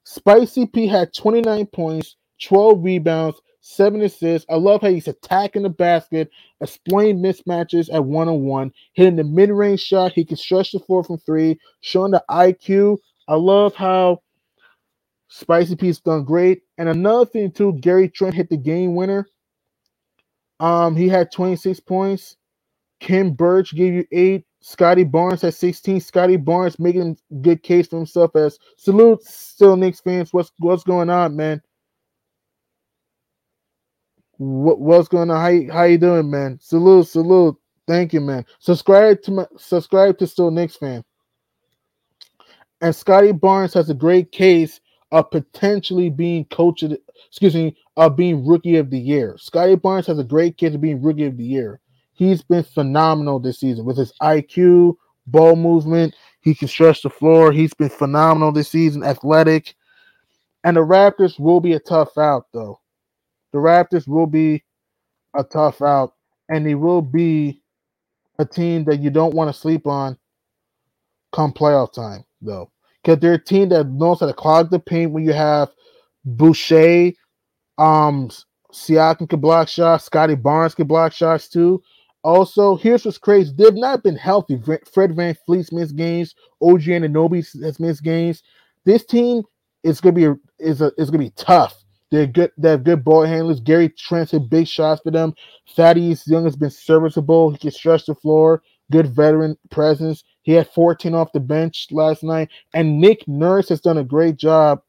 [0.03, 4.47] Spicy P had 29 points, 12 rebounds, seven assists.
[4.50, 9.24] I love how he's attacking the basket, exploiting mismatches at one on one, hitting the
[9.26, 10.13] mid range shot.
[10.13, 12.97] He can stretch the floor from three, showing the IQ.
[13.28, 14.21] I love how
[15.30, 16.63] Spicy P's done great.
[16.78, 19.28] And another thing too, Gary Trent hit the game winner.
[20.60, 22.38] Um, he had 26 points.
[23.02, 24.45] Khem Birch gave you eight.
[24.62, 26.02] Scottie Barnes had 16.
[26.02, 30.34] Scottie Barnes making a good case for himself as salute still Knicks fans.
[30.34, 31.62] What's what's going on, man?
[34.41, 35.39] What, what's going on?
[35.39, 36.58] How you, how you doing, man?
[36.60, 37.56] Salute, salute.
[37.88, 38.43] Thank you, man.
[38.58, 41.04] Subscribe to my subscribe to Still Knicks fan.
[42.82, 48.15] And Scottie Barnes has a great case of potentially being coach of excuse me, of
[48.15, 49.36] being rookie of the year.
[49.38, 51.80] Scottie Barnes has a great case of being rookie of the year.
[52.13, 54.95] He's been phenomenal this season with his IQ,
[55.27, 56.15] ball movement.
[56.41, 57.51] He can stretch the floor.
[57.51, 59.75] He's been phenomenal this season, athletic.
[60.63, 62.81] And the Raptors will be a tough out, though
[63.52, 64.64] the Raptors will be
[65.36, 66.14] a tough out,
[66.50, 67.62] and they will be
[68.40, 70.18] a team that you don't want to sleep on
[71.32, 72.72] come playoff time, though.
[73.04, 75.70] Because they're a team that knows how to clog the paint when you have
[76.26, 77.12] Boucher,
[77.78, 78.30] um,
[78.72, 81.82] Siakam can block shots, Scottie Barnes can block shots too.
[82.24, 84.62] Also, here's what's crazy: they've not been healthy.
[84.62, 86.36] Fred VanVleet's missed games.
[86.62, 88.44] OG Anunoby has missed games.
[88.86, 89.42] This team
[89.84, 90.28] is gonna be
[90.60, 92.52] is a is gonna be tough they're good.
[92.58, 93.62] They have good ball handlers.
[93.62, 95.34] Gary Trent hit big shots for them.
[95.76, 97.52] Thaddeus Young has been serviceable.
[97.52, 98.62] He can stretch the floor.
[98.91, 100.24] Good veteran presence.
[100.43, 102.50] He had 14 off the bench last night.
[102.74, 104.82] And Nick Nurse has done a great job.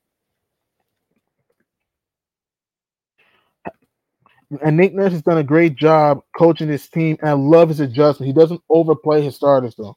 [4.63, 7.17] And Nick Nurse has done a great job coaching his team.
[7.21, 8.27] And I love his adjustment.
[8.27, 9.97] He doesn't overplay his starters though.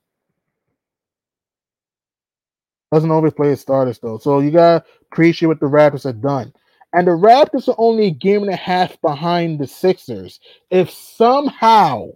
[2.93, 4.19] Doesn't overplay his starters though.
[4.19, 6.53] So you gotta appreciate what the Raptors have done.
[6.95, 10.39] And the Raptors are only a game and a half behind the Sixers.
[10.69, 12.12] If somehow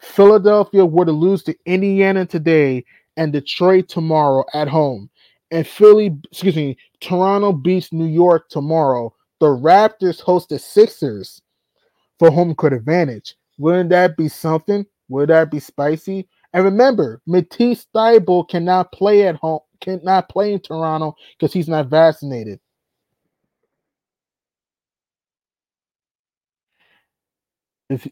[0.00, 2.84] Philadelphia were to lose to Indiana today
[3.16, 5.10] and Detroit tomorrow at home,
[5.52, 11.40] and Philly, excuse me, Toronto beats New York tomorrow, the Raptors host the Sixers
[12.18, 13.36] for home court advantage.
[13.58, 14.84] Wouldn't that be something?
[15.08, 16.28] Would that be spicy?
[16.52, 21.86] And remember, Matisse Thybulle cannot play at home, cannot play in Toronto because he's not
[21.86, 22.58] vaccinated.
[27.90, 28.08] If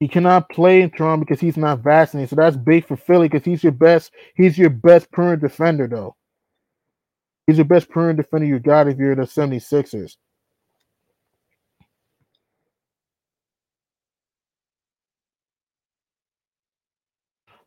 [0.00, 3.44] he cannot play in Toronto because he's not vaccinated, so that's big for Philly because
[3.44, 4.12] he's your best.
[4.36, 6.16] He's your best perimeter defender, though.
[7.46, 10.16] He's your best perimeter defender you got if you're the 76ers.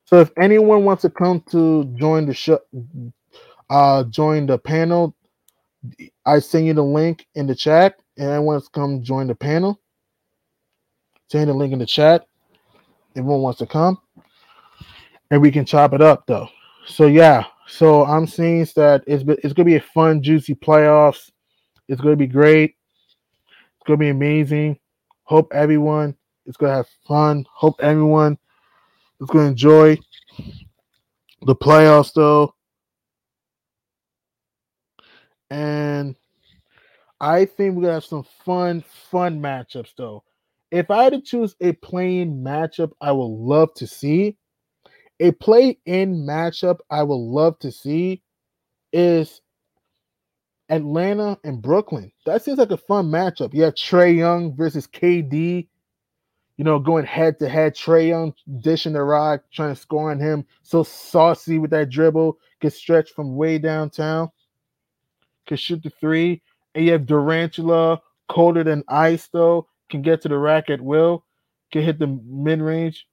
[0.06, 2.60] So if anyone wants to come to join the show,
[3.69, 5.15] uh, join the panel,
[6.25, 9.36] I send you the link in the chat, and I want to come join the
[9.36, 9.80] panel.
[11.30, 12.26] Send the link in the chat.
[13.15, 14.00] Everyone wants to come.
[15.30, 16.50] And we can chop it up though.
[16.88, 17.46] So yeah.
[17.68, 21.30] So I'm seeing that it's it's gonna be a fun, juicy playoffs.
[21.88, 22.76] It's gonna be great.
[23.52, 24.80] It's gonna be amazing.
[25.24, 26.15] Hope everyone
[26.48, 27.46] is gonna have fun.
[27.54, 28.39] Hope everyone
[29.22, 30.00] is gonna enjoy
[31.44, 32.56] the playoffs though.
[35.52, 36.15] And
[37.22, 40.24] I think we're gonna have some fun, fun matchups though
[40.71, 44.38] if I had to choose a playing matchup I would love to see,
[45.19, 48.21] a play in matchup I would love to see
[48.93, 49.41] is
[50.69, 52.12] Atlanta and Brooklyn.
[52.25, 53.53] That seems like a fun matchup.
[53.53, 55.67] You have Trae Young versus KD,
[56.58, 57.75] you know, going head to head.
[57.75, 60.45] Trae Young dishing the rock, trying to score on him.
[60.62, 64.29] So saucy with that dribble, gets stretched from way downtown,
[65.47, 66.41] can shoot the three.
[66.75, 71.25] And you have Durantula, colder than ice, though can get to the rack at will,
[71.71, 73.08] can hit the mid range.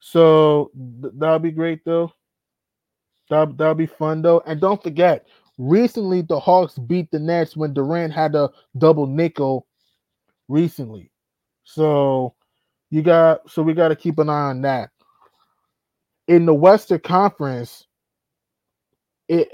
[0.00, 0.70] So
[1.02, 2.12] th- that'll be great though.
[3.30, 4.42] That'll, that'll be fun though.
[4.46, 5.26] And don't forget,
[5.58, 9.66] recently the Hawks beat the Nets when Durant had a double nickel
[10.48, 11.10] recently.
[11.64, 12.34] So
[12.90, 14.90] you got so we got to keep an eye on that.
[16.26, 17.86] In the Western Conference,
[19.28, 19.50] it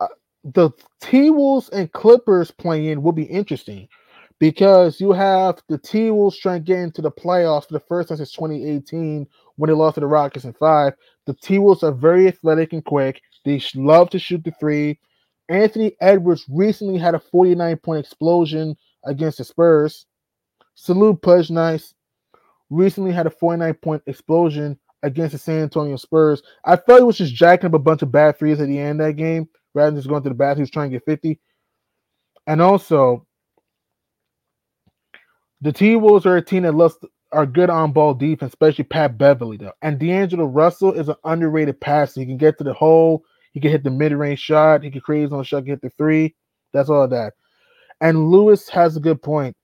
[0.00, 0.08] uh,
[0.44, 3.88] the T Wolves and Clippers playing will be interesting
[4.40, 8.08] because you have the T Wolves trying to get into the playoffs for the first
[8.08, 10.94] time since 2018 when they lost to the Rockets in five.
[11.26, 13.20] The T Wolves are very athletic and quick.
[13.44, 14.98] They love to shoot the three.
[15.48, 20.06] Anthony Edwards recently had a 49 point explosion against the Spurs.
[20.74, 21.94] Salute Pudge Nice.
[22.70, 26.42] Recently had a 49 point explosion against the San Antonio Spurs.
[26.64, 29.00] I felt he was just jacking up a bunch of bad threes at the end
[29.00, 30.64] of that game rather than just going to the bathroom.
[30.64, 31.38] He trying to get 50.
[32.46, 33.26] And also,
[35.60, 36.96] the T Wolves are a team that loves
[37.32, 39.72] are good on ball defense, especially Pat Beverley though.
[39.82, 42.20] And D'Angelo Russell is an underrated passer.
[42.20, 45.00] He can get to the hole, he can hit the mid range shot, he can
[45.00, 46.34] create his own shot, get the three.
[46.72, 47.34] That's all that.
[48.00, 49.56] And Lewis has a good point.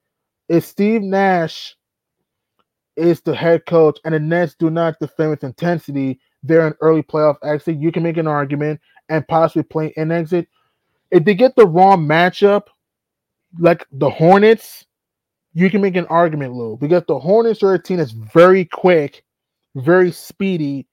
[0.48, 1.74] If Steve Nash
[2.96, 7.02] is the head coach and the Nets do not defend with intensity, they're an early
[7.02, 7.78] playoff exit.
[7.78, 10.48] You can make an argument and possibly play an exit.
[11.10, 12.64] If they get the wrong matchup,
[13.58, 14.84] like the Hornets,
[15.56, 19.24] you can make an argument, Lou, because the Hornets are a team that's very quick,
[19.74, 20.86] very speedy,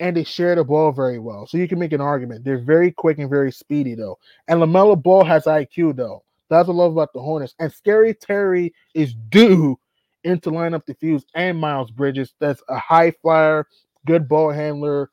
[0.00, 1.46] and they share the ball very well.
[1.46, 2.44] So you can make an argument.
[2.44, 4.18] They're very quick and very speedy, though.
[4.48, 6.24] And LaMelo Ball has IQ, though.
[6.50, 7.54] That's what I love about the Hornets.
[7.60, 9.78] And Scary Terry is due
[10.24, 12.34] into line up the fuse and Miles Bridges.
[12.40, 13.68] That's a high flyer,
[14.04, 15.10] good ball handler.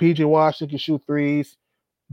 [0.00, 1.56] PJ Washington can shoot threes.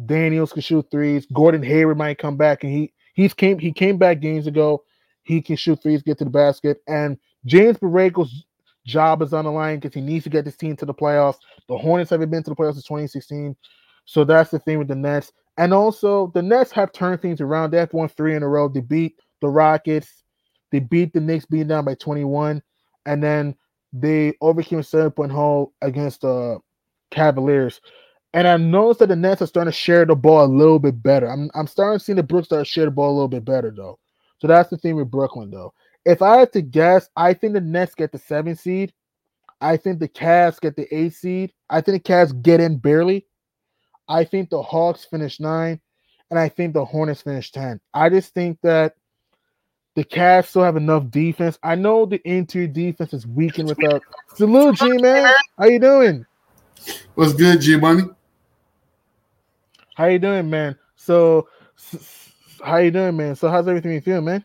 [0.05, 1.25] Daniels can shoot threes.
[1.33, 4.83] Gordon Hayward might come back, and he he's came he came back games ago.
[5.25, 8.45] He can shoot threes, get to the basket, and James Borrego's
[8.85, 11.37] job is on the line because he needs to get this team to the playoffs.
[11.67, 13.55] The Hornets haven't been to the playoffs since 2016,
[14.05, 15.33] so that's the thing with the Nets.
[15.57, 17.71] And also, the Nets have turned things around.
[17.71, 18.67] They have won three in a row.
[18.67, 20.23] They beat the Rockets.
[20.71, 22.61] They beat the Knicks, being down by 21,
[23.05, 23.55] and then
[23.93, 26.59] they overcame a seven point hole against the
[27.11, 27.79] Cavaliers.
[28.33, 31.01] And I noticed that the Nets are starting to share the ball a little bit
[31.01, 31.27] better.
[31.31, 33.45] I'm, I'm starting to see the Brooks start to share the ball a little bit
[33.45, 33.97] better, though.
[34.39, 35.73] So that's the thing with Brooklyn, though.
[36.05, 38.93] If I had to guess, I think the Nets get the seven seed.
[39.61, 41.53] I think the Cavs get the eight seed.
[41.69, 43.25] I think the Cavs get in barely.
[44.07, 45.79] I think the Hawks finish nine,
[46.29, 47.79] and I think the Hornets finish ten.
[47.93, 48.95] I just think that
[49.95, 51.57] the Cavs still have enough defense.
[51.63, 54.03] I know the interior defense is weakened without.
[54.35, 55.33] Salute, G man.
[55.57, 56.25] How you doing?
[57.15, 58.03] What's good, G Money?
[59.95, 60.77] How you doing, man?
[60.97, 61.47] So,
[62.63, 63.35] how you doing, man?
[63.35, 64.43] So, how's everything you feel, man?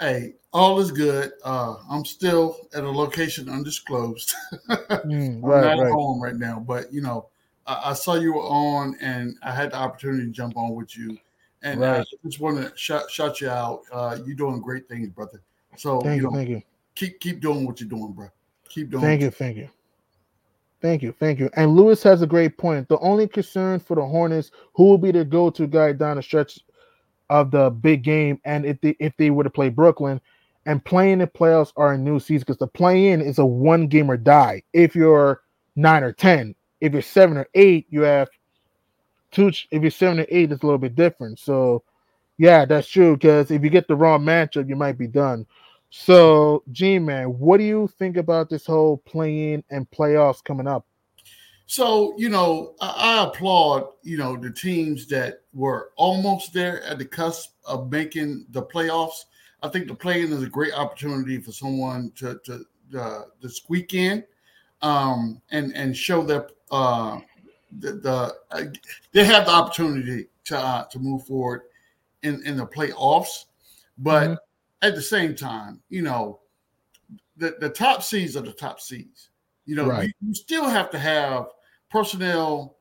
[0.00, 1.32] Hey, all is good.
[1.44, 4.34] Uh, I'm still at a location undisclosed.
[4.68, 5.92] mm, right, I'm not right.
[5.92, 7.28] home right now, but you know,
[7.66, 10.96] I, I, saw you were on, and I had the opportunity to jump on with
[10.96, 11.16] you.
[11.62, 12.00] And right.
[12.00, 13.82] I just want to shout, shout you out.
[13.92, 15.40] Uh, you're doing great things, brother.
[15.76, 16.62] So thank you, know, thank you.
[16.94, 18.28] Keep keep doing what you're doing, bro.
[18.68, 19.02] Keep doing.
[19.02, 19.68] Thank you, thank you.
[20.80, 21.48] Thank you, thank you.
[21.54, 22.88] And Lewis has a great point.
[22.88, 26.58] The only concern for the Hornets, who will be the go-to guy down the stretch
[27.32, 30.20] of the big game, and if they if they were to play Brooklyn,
[30.66, 34.10] and playing the playoffs are a new season because the play-in is a one game
[34.10, 34.62] or die.
[34.74, 35.40] If you're
[35.74, 38.28] nine or ten, if you're seven or eight, you have
[39.30, 39.50] two.
[39.70, 41.38] If you're seven or eight, it's a little bit different.
[41.38, 41.84] So,
[42.36, 43.16] yeah, that's true.
[43.16, 45.46] Because if you get the wrong matchup, you might be done.
[45.88, 50.86] So, G man, what do you think about this whole play-in and playoffs coming up?
[51.66, 56.98] So, you know, I, I, applaud, you know, the teams that were almost there at
[56.98, 59.24] the cusp of making the playoffs.
[59.62, 62.64] I think the play-in is a great opportunity for someone to to
[62.98, 64.24] uh, to squeak in
[64.82, 67.20] um, and and show their uh,
[67.78, 68.64] the, the uh,
[69.12, 71.62] they have the opportunity to uh, to move forward
[72.22, 73.46] in in the playoffs,
[73.98, 74.34] but mm-hmm.
[74.82, 76.40] at the same time, you know,
[77.36, 79.30] the the top seeds are the top seeds.
[79.66, 80.08] You know, right.
[80.08, 81.48] you, you still have to have
[81.90, 82.76] personnel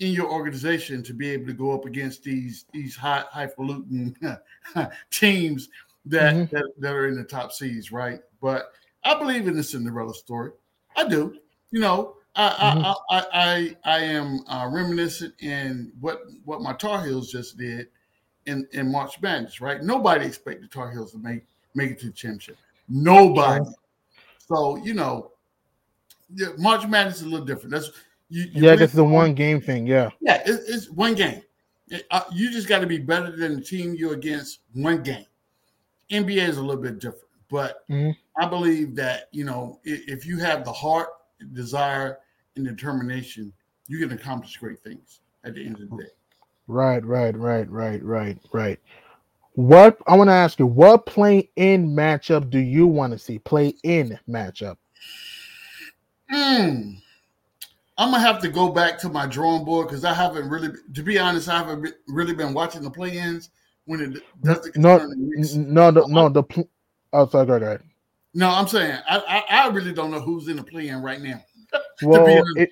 [0.00, 4.16] in your organization to be able to go up against these these high highfalutin
[5.10, 5.68] teams
[6.06, 6.56] that, mm-hmm.
[6.56, 8.20] that that are in the top seeds, right?
[8.40, 8.72] But
[9.04, 10.52] I believe in the Cinderella story.
[10.96, 11.36] I do.
[11.70, 12.84] You know, I mm-hmm.
[12.84, 17.88] I, I, I I am uh, reminiscent in what what my Tar Heels just did
[18.46, 19.82] in in March Madness, right?
[19.82, 22.56] Nobody expected Tar Heels to make make it to the championship.
[22.88, 23.64] Nobody.
[24.38, 25.31] So you know,
[26.58, 27.70] March Madness is a little different.
[27.70, 27.90] That's
[28.28, 29.86] you, you yeah, that's the one game thing.
[29.86, 31.42] Yeah, yeah, it, it's one game.
[31.88, 34.60] It, uh, you just got to be better than the team you're against.
[34.72, 35.26] One game.
[36.10, 38.10] NBA is a little bit different, but mm-hmm.
[38.42, 41.08] I believe that you know if, if you have the heart,
[41.52, 42.18] desire,
[42.56, 43.52] and determination,
[43.88, 46.10] you can accomplish great things at the end of the day.
[46.66, 48.80] Right, right, right, right, right, right.
[49.54, 53.38] What I want to ask you, what play in matchup do you want to see?
[53.38, 54.76] Play in matchup.
[56.32, 56.96] Mm.
[57.98, 61.02] I'm gonna have to go back to my drawing board because I haven't really, to
[61.02, 63.50] be honest, I haven't really been watching the play-ins
[63.84, 64.98] when it does the no,
[65.54, 66.70] no, no, no, the pl-
[67.12, 67.82] oh, sorry, go ahead.
[68.34, 71.44] No, I'm saying I, I, I really don't know who's in the play-in right now.
[72.02, 72.70] well, it,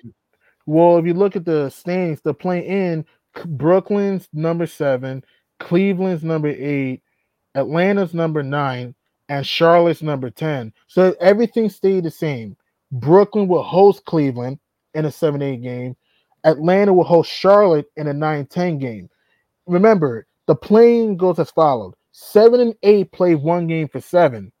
[0.65, 3.05] well, if you look at the standings, the play-in,
[3.45, 5.23] Brooklyn's number seven,
[5.59, 7.03] Cleveland's number eight,
[7.55, 8.95] Atlanta's number nine,
[9.29, 10.73] and Charlotte's number 10.
[10.87, 12.57] So everything stayed the same.
[12.91, 14.59] Brooklyn will host Cleveland
[14.93, 15.95] in a 7 8 game.
[16.43, 19.09] Atlanta will host Charlotte in a 9 10 game.
[19.67, 24.51] Remember, the playing goes as followed 7 and 8 play one game for 7,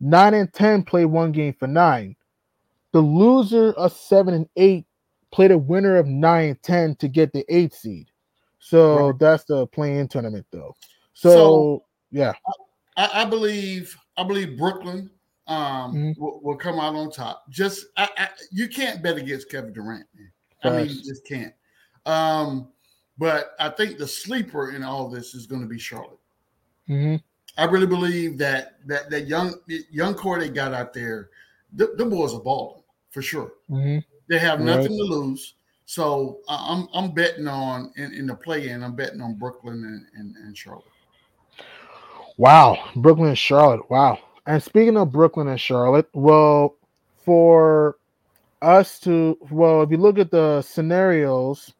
[0.00, 2.16] 9 and 10 play one game for 9.
[2.92, 4.84] The loser of 7 and 8
[5.30, 8.10] play the winner of 9 and 10 to get the 8 seed.
[8.58, 9.18] So right.
[9.18, 10.76] that's the playing tournament, though.
[11.14, 12.32] So, so yeah.
[12.96, 15.10] I, I, believe I believe Brooklyn
[15.50, 16.22] um, mm-hmm.
[16.22, 17.44] will, will, come out on top.
[17.50, 20.06] Just I, I, you can't bet against Kevin Durant.
[20.14, 20.30] Man.
[20.62, 21.52] I mean, you just can't.
[22.06, 22.68] Um,
[23.18, 26.18] but I think the sleeper in all this is going to be Charlotte.
[26.88, 27.16] Mm-hmm.
[27.58, 29.54] I really believe that that that young
[29.90, 31.30] young core they got out there,
[31.72, 33.52] the, boys are balling for sure.
[33.68, 33.98] Mm-hmm.
[34.28, 34.98] They have nothing right.
[34.98, 35.54] to lose.
[35.86, 38.84] So I'm I'm betting on in, in the play in.
[38.84, 40.84] I'm betting on Brooklyn and, and, and Charlotte.
[42.36, 43.90] Wow, Brooklyn and Charlotte.
[43.90, 44.20] Wow.
[44.46, 46.76] And speaking of Brooklyn and Charlotte, well,
[47.24, 47.96] for
[48.62, 51.72] us to well, if you look at the scenarios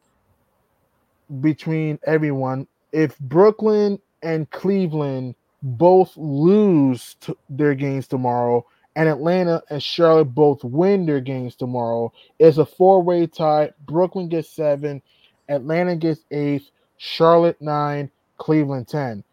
[1.41, 7.15] between everyone, if Brooklyn and Cleveland both lose
[7.49, 13.27] their games tomorrow, and Atlanta and Charlotte both win their games tomorrow, it's a four-way
[13.27, 13.71] tie.
[13.85, 15.01] Brooklyn gets seven,
[15.49, 19.23] Atlanta gets eight, Charlotte nine, Cleveland ten.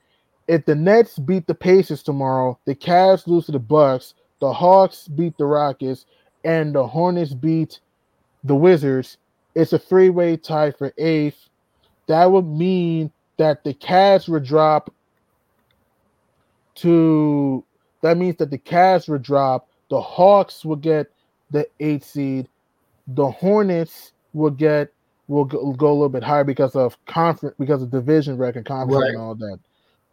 [0.48, 5.06] If the Nets beat the Pacers tomorrow, the Cavs lose to the Bucks, the Hawks
[5.06, 6.06] beat the Rockets,
[6.42, 7.80] and the Hornets beat
[8.44, 9.18] the Wizards,
[9.54, 11.48] it's a three-way tie for eighth.
[12.06, 14.92] That would mean that the Cavs would drop
[16.76, 17.64] to
[18.00, 21.10] that means that the Cavs would drop, the Hawks would get
[21.50, 22.48] the eight seed,
[23.08, 24.92] the Hornets will get
[25.26, 29.10] will go, a little bit higher because of conference because of division record conference right.
[29.10, 29.58] and all that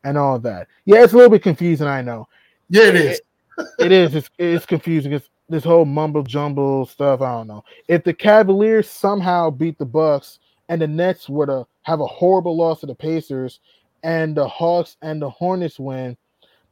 [0.05, 0.67] and all that.
[0.85, 2.27] Yeah, it's a little bit confusing, I know.
[2.69, 3.21] Yeah, it is.
[3.57, 4.15] it, it is.
[4.15, 5.11] It's, it's confusing.
[5.11, 7.21] It's this whole mumble jumble stuff.
[7.21, 7.65] I don't know.
[7.87, 10.39] If the Cavaliers somehow beat the Bucks
[10.69, 13.59] and the Nets were to have a horrible loss to the Pacers,
[14.03, 16.15] and the Hawks and the Hornets win,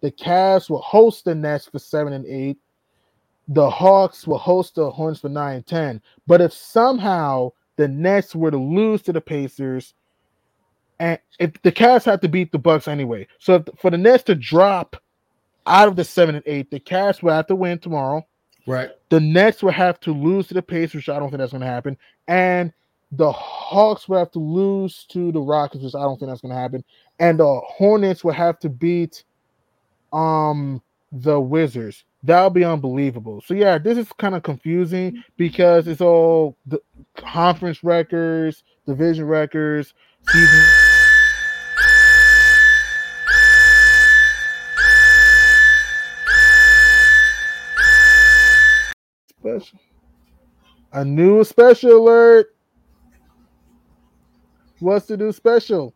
[0.01, 2.57] the Cavs will host the Nets for seven and eight.
[3.47, 6.01] The Hawks will host the Hornets for nine and ten.
[6.27, 9.95] But if somehow the Nets were to lose to the Pacers,
[10.99, 14.23] and if the Cavs have to beat the Bucks anyway, so if, for the Nets
[14.23, 14.95] to drop
[15.65, 18.25] out of the seven and eight, the Cavs will have to win tomorrow.
[18.65, 18.91] Right.
[19.09, 21.61] The Nets will have to lose to the Pacers, which I don't think that's going
[21.61, 22.71] to happen, and
[23.11, 26.53] the Hawks will have to lose to the Rockets, which I don't think that's going
[26.53, 26.83] to happen,
[27.19, 29.23] and the Hornets will have to beat
[30.11, 30.81] um
[31.11, 32.03] the Wizards.
[32.23, 33.41] That'll be unbelievable.
[33.45, 36.79] So yeah, this is kind of confusing because it's all the
[37.17, 39.93] conference records, division records,
[40.31, 40.65] season
[49.43, 49.79] special.
[50.93, 52.55] A new special alert.
[54.79, 55.93] What's the new special?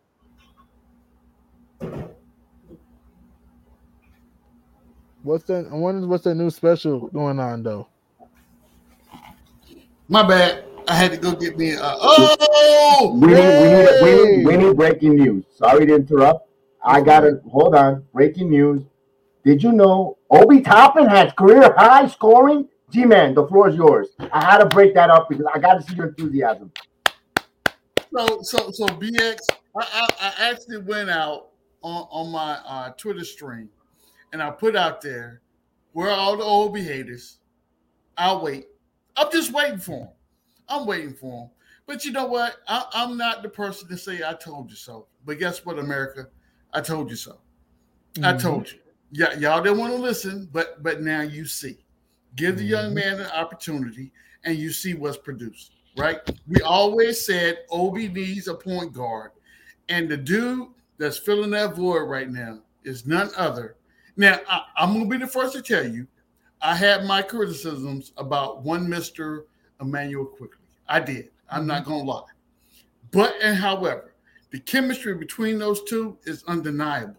[5.23, 5.67] What's that?
[5.71, 7.87] I wonder what's that new special going on though.
[10.07, 10.65] My bad.
[10.89, 11.71] I had to go get me.
[11.71, 15.43] A, oh, we need, we, need, we, need, we need breaking news.
[15.55, 16.49] Sorry to interrupt.
[16.83, 17.41] I got it.
[17.51, 18.05] Hold on.
[18.13, 18.83] Breaking news.
[19.43, 22.69] Did you know Obi Toppin has career high scoring?
[22.89, 24.07] G man, the floor is yours.
[24.31, 26.71] I had to break that up because I got to see your enthusiasm.
[28.15, 29.37] So, so, so BX,
[29.75, 31.49] I, I, I actually went out
[31.81, 33.69] on, on my uh, Twitter stream
[34.31, 35.41] and I put out there
[35.91, 37.39] where all the old haters.
[38.17, 38.67] I'll wait.
[39.15, 40.09] I'm just waiting for them.
[40.69, 41.49] I'm waiting for them.
[41.87, 42.57] But you know what?
[42.67, 45.07] I, am not the person to say I told you so.
[45.25, 46.27] But guess what, America?
[46.73, 47.39] I told you so.
[48.13, 48.25] Mm-hmm.
[48.25, 48.79] I told you.
[49.11, 51.77] Yeah, y'all didn't want to listen, but but now you see.
[52.37, 52.93] Give the young mm-hmm.
[52.93, 54.11] man an opportunity,
[54.45, 55.71] and you see what's produced.
[55.97, 56.19] Right?
[56.47, 59.31] We always said OB needs a point guard,
[59.89, 60.67] and the dude
[60.99, 63.75] that's filling that void right now is none other.
[64.15, 66.07] Now I, I'm gonna be the first to tell you,
[66.61, 69.45] I had my criticisms about one Mister
[69.81, 70.59] Immanuel Quickley.
[70.87, 71.31] I did.
[71.49, 71.67] I'm mm-hmm.
[71.69, 72.21] not gonna lie.
[73.09, 74.13] But and however,
[74.51, 77.17] the chemistry between those two is undeniable.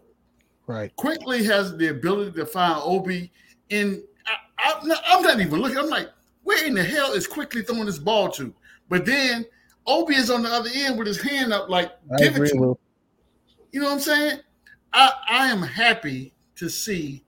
[0.67, 0.95] Right.
[0.95, 3.29] Quickley has the ability to find Obi
[3.69, 4.03] in.
[4.63, 5.77] I, am not, I'm not even looking.
[5.77, 6.09] I'm like,
[6.43, 8.53] where in the hell is Quickley throwing this ball to?
[8.89, 9.45] But then
[9.87, 12.75] Obi is on the other end with his hand up, like, give it to him.
[13.71, 14.39] You know what I'm saying?
[14.93, 17.23] I, I am happy to see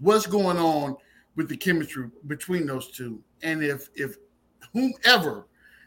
[0.00, 0.96] what's going on
[1.36, 3.22] with the chemistry between those two.
[3.42, 4.16] And if if
[4.72, 5.46] whomever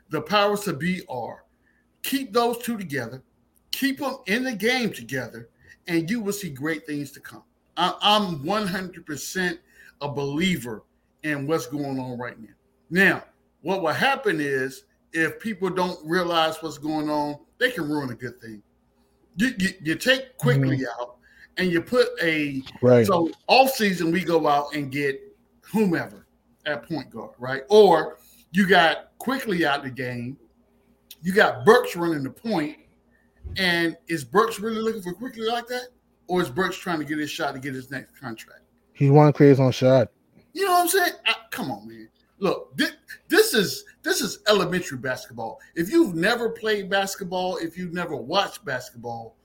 [0.09, 1.43] the powers to be are,
[2.03, 3.21] keep those two together,
[3.71, 5.49] keep them in the game together,
[5.87, 7.43] and you will see great things to come.
[7.75, 9.59] I, I'm 100%
[10.01, 10.83] a believer
[11.23, 12.53] in what's going on right now.
[12.89, 13.23] Now,
[13.61, 14.83] what will happen is
[15.13, 18.61] if people don't realize what's going on, they can ruin a good thing.
[19.35, 21.01] You, you, you take Quickley mm-hmm.
[21.01, 21.17] out
[21.57, 23.05] and you put a right.
[23.05, 25.21] So off season we go out and get
[25.61, 26.27] whomever
[26.65, 27.63] at point guard, right?
[27.69, 28.17] Or
[28.51, 30.37] you got Quickley out the game.
[31.21, 32.77] You got Burks running the point,
[33.57, 35.87] and is Burks really looking for Quickley like that,
[36.27, 38.61] or is Burks trying to get his shot to get his next contract?
[38.97, 40.09] He want to create his own shot.
[40.53, 41.11] You know what I'm saying?
[41.27, 42.09] I, come on, man.
[42.39, 42.93] Look, this,
[43.29, 45.59] this is this is elementary basketball.
[45.75, 49.35] If you've never played basketball, if you've never watched basketball,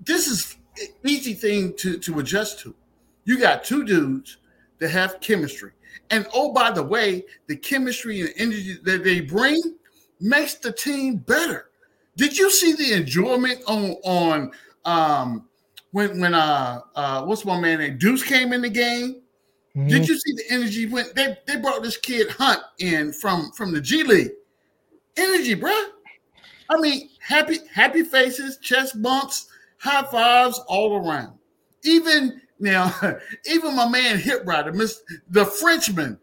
[0.00, 0.56] this is
[1.04, 2.76] easy thing to, to adjust to.
[3.24, 4.36] You got two dudes
[4.78, 5.72] that have chemistry.
[6.10, 9.60] And oh, by the way, the chemistry and energy that they bring
[10.20, 11.70] makes the team better.
[12.16, 14.52] Did you see the enjoyment on on
[14.84, 15.48] um
[15.92, 19.22] when when uh uh what's my man name Deuce came in the game?
[19.76, 19.88] Mm-hmm.
[19.88, 23.72] Did you see the energy when they, they brought this kid Hunt in from from
[23.72, 24.32] the G League?
[25.16, 25.86] Energy, bruh.
[26.68, 29.46] I mean, happy happy faces, chest bumps,
[29.78, 31.38] high fives all around.
[31.84, 32.94] Even now,
[33.46, 36.18] even my man Hip Rider, Miss the Frenchman,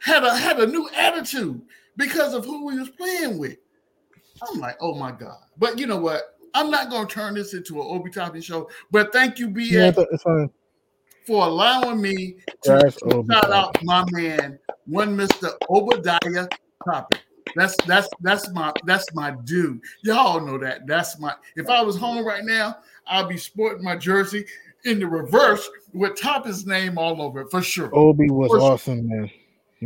[0.00, 1.60] had a had a new attitude
[1.96, 3.56] because of who he was playing with.
[4.42, 5.38] I'm like, oh my god!
[5.56, 6.33] But you know what?
[6.54, 8.68] I'm not going to turn this into an Obi Toppin show.
[8.90, 10.46] But thank you, BS, yeah,
[11.26, 16.48] for allowing me to shout out my man, one Mister Obadiah
[16.84, 17.20] Toppin.
[17.56, 19.80] That's that's that's my that's my dude.
[20.02, 20.86] Y'all know that.
[20.86, 21.34] That's my.
[21.56, 24.44] If I was home right now, I'll be sporting my jersey
[24.84, 27.94] in the reverse with Toppin's name all over it for sure.
[27.94, 29.20] Obi was for awesome, sure.
[29.20, 29.30] man.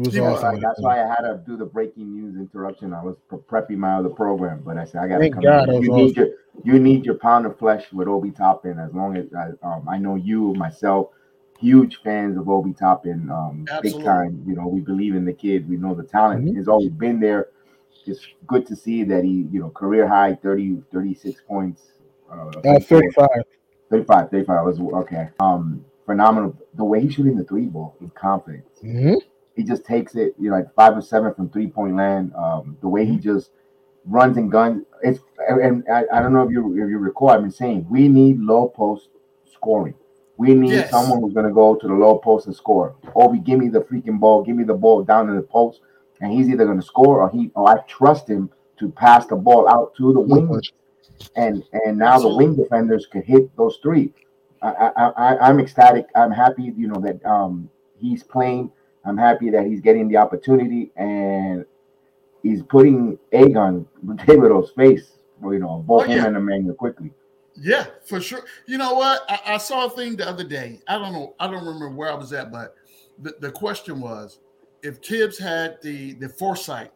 [0.05, 0.61] He was awesome.
[0.61, 2.93] that's why I had to do the breaking news interruption.
[2.93, 5.43] I was prepping my other program, but I said I got to come.
[5.43, 6.29] God, you, need your,
[6.65, 8.79] you need your pound of flesh with Obi Toppin.
[8.79, 11.09] As long as I, um, I know you, myself,
[11.59, 14.43] huge fans of Obi Toppin, um, big time.
[14.47, 15.69] You know, we believe in the kid.
[15.69, 16.57] We know the talent mm-hmm.
[16.57, 17.49] has always been there.
[18.07, 21.93] It's good to see that he, you know, career high 30, 36 points
[22.31, 23.29] uh, 35.
[23.91, 25.29] 35, 35 was okay.
[25.41, 26.57] Um, phenomenal.
[26.75, 28.65] The way he's shooting the three ball, he's confident.
[28.85, 29.15] Mm-hmm.
[29.59, 32.33] He just takes it, you know, like five or seven from three point land.
[32.35, 33.23] Um, the way he mm-hmm.
[33.23, 33.51] just
[34.07, 34.85] runs and guns.
[35.03, 38.09] It's and I, I don't know if you if you recall, I've been saying we
[38.09, 39.09] need low post
[39.53, 39.95] scoring.
[40.37, 40.91] We need yes.
[40.91, 42.97] someone who's gonna go to the low post and score.
[43.17, 45.81] Obi, give me the freaking ball, give me the ball down in the post,
[46.21, 49.69] and he's either gonna score or he or I trust him to pass the ball
[49.69, 50.61] out to the wing
[51.37, 54.13] and and now the wing defenders could hit those three.
[54.63, 56.07] I, I, I am ecstatic.
[56.17, 58.73] I'm happy, you know, that um he's playing.
[59.09, 61.65] I'm happy that he's getting the opportunity and
[62.43, 65.13] he's putting egg on Thibodeau's face.
[65.43, 66.17] You know, both oh, yeah.
[66.17, 67.13] him and Immanuel Quickley.
[67.61, 68.45] Yeah, for sure.
[68.67, 69.23] You know what?
[69.29, 70.81] I, I, saw a thing the other day.
[70.89, 71.35] I don't know.
[71.41, 72.75] I don't remember where I was at, but
[73.21, 74.41] the, the question was
[74.83, 76.93] if Thibs had the the foresight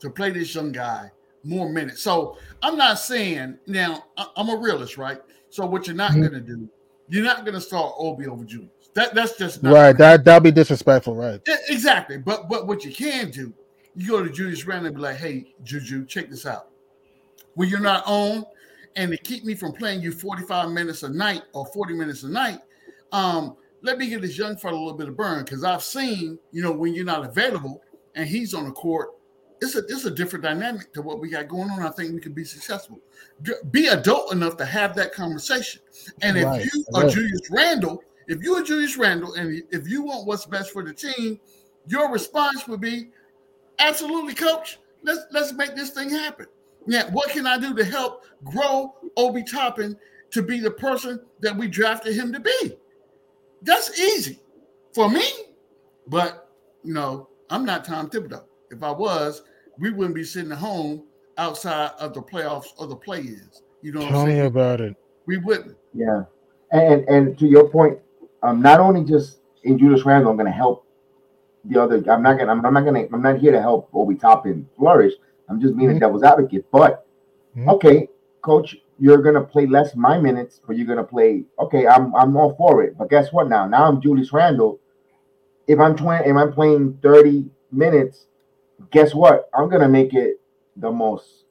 [0.00, 1.10] to play this young guy
[1.42, 2.02] more minutes.
[2.02, 4.04] So I'm not saying now
[4.36, 5.20] I'm a realist, right?
[5.48, 6.22] So what you're not mm-hmm.
[6.22, 6.68] gonna do,
[7.08, 8.70] you're not gonna start Obi over Julius.
[8.96, 9.92] That that's just right.
[9.92, 11.38] That that'll be disrespectful, right?
[11.46, 12.16] Yeah, exactly.
[12.16, 13.52] But but what you can do,
[13.94, 16.70] you go to Julius Randle and be like, hey, Juju, check this out.
[17.56, 18.46] When you're not on,
[18.96, 22.30] and to keep me from playing you 45 minutes a night or 40 minutes a
[22.30, 22.60] night,
[23.12, 26.38] um, let me get this young fella a little bit of burn because I've seen,
[26.50, 27.82] you know, when you're not available
[28.14, 29.10] and he's on the court,
[29.60, 31.82] it's a it's a different dynamic to what we got going on.
[31.82, 32.98] I think we can be successful.
[33.70, 35.82] Be adult enough to have that conversation.
[36.22, 36.62] And right.
[36.62, 40.46] if you are Julius Randle, if you are Julius Randle, and if you want what's
[40.46, 41.38] best for the team,
[41.86, 43.10] your response would be,
[43.78, 44.78] "Absolutely, coach.
[45.02, 46.46] Let's let's make this thing happen."
[46.86, 49.96] Yeah, what can I do to help grow Obi Toppin
[50.30, 52.78] to be the person that we drafted him to be?
[53.62, 54.40] That's easy
[54.94, 55.24] for me,
[56.06, 56.50] but
[56.84, 58.44] you know, I'm not Tom Thibodeau.
[58.70, 59.42] If I was,
[59.78, 61.04] we wouldn't be sitting at home
[61.38, 63.62] outside of the playoffs or the play-ins.
[63.82, 64.26] You know, what I'm saying?
[64.26, 64.96] tell me about it.
[65.26, 65.76] We wouldn't.
[65.94, 66.22] Yeah,
[66.72, 67.98] and and to your point,
[68.46, 70.86] um, not only just in Julius Randle, I'm going to help
[71.68, 71.96] the other.
[72.10, 72.52] I'm not gonna.
[72.52, 73.06] I'm, I'm not gonna.
[73.12, 75.12] I'm not here to help Obi Toppin flourish.
[75.48, 75.98] I'm just being mm-hmm.
[75.98, 76.66] a devil's advocate.
[76.70, 77.06] But
[77.56, 77.68] mm-hmm.
[77.70, 78.08] okay,
[78.42, 81.44] coach, you're gonna play less my minutes, but you're gonna play.
[81.58, 82.96] Okay, I'm I'm all for it.
[82.96, 83.48] But guess what?
[83.48, 84.80] Now, now I'm Julius Randle.
[85.66, 88.26] If I'm 20, if I'm playing 30 minutes,
[88.92, 89.50] guess what?
[89.52, 90.40] I'm gonna make it
[90.76, 91.44] the most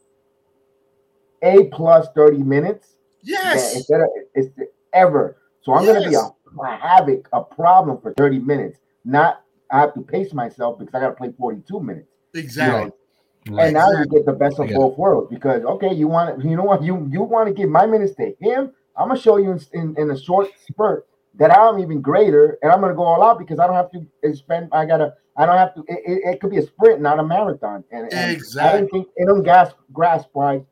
[1.41, 2.93] A plus 30 minutes.
[3.21, 3.75] Yes.
[3.75, 4.49] Instead of it's
[4.93, 5.37] ever.
[5.63, 5.97] So I'm yes.
[5.97, 8.79] gonna be a, a, havoc, a problem for 30 minutes.
[9.03, 9.41] Not
[9.71, 12.07] I have to pace myself because I gotta play 42 minutes.
[12.33, 12.79] Exactly.
[12.79, 13.57] You know?
[13.57, 13.65] Right.
[13.65, 16.63] And now you get the best of both worlds because okay, you want you know
[16.63, 18.71] what you you want to give my minutes to him.
[18.97, 22.71] I'm gonna show you in, in, in a short spurt that I'm even greater, and
[22.71, 24.69] I'm gonna go all out because I don't have to spend.
[24.71, 25.13] I gotta.
[25.37, 25.81] I don't have to.
[25.87, 27.83] It, it, it could be a sprint, not a marathon.
[27.91, 28.69] And, and exactly.
[28.69, 29.07] I didn't think.
[29.21, 30.63] I don't grasp grasp why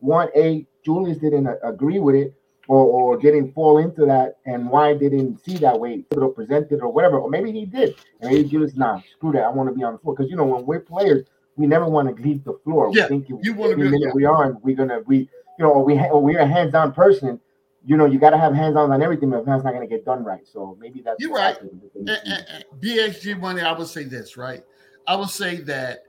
[0.00, 2.34] one a Julius didn't agree with it
[2.68, 6.80] or, or didn't fall into that, and why didn't see that way, to present it
[6.80, 9.74] or whatever, or maybe he did, and maybe Julius, nah, screw that, I want to
[9.74, 12.44] be on the floor because you know when we're players, we never want to leave
[12.44, 12.90] the floor.
[12.92, 13.84] Yeah, we think you want to be.
[13.84, 14.12] minute yeah.
[14.14, 17.40] we are, we're gonna we you know, or we or we're a hands-on person.
[17.84, 20.04] You know, you got to have hands-on on everything, but that's not going to get
[20.04, 20.46] done right.
[20.46, 21.60] So maybe that's you're right.
[21.60, 23.60] And, and, and BXG money.
[23.60, 24.64] I would say this, right?
[25.06, 26.04] I would say that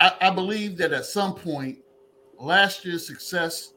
[0.00, 1.78] I, I believe that at some point,
[2.38, 3.74] last year's success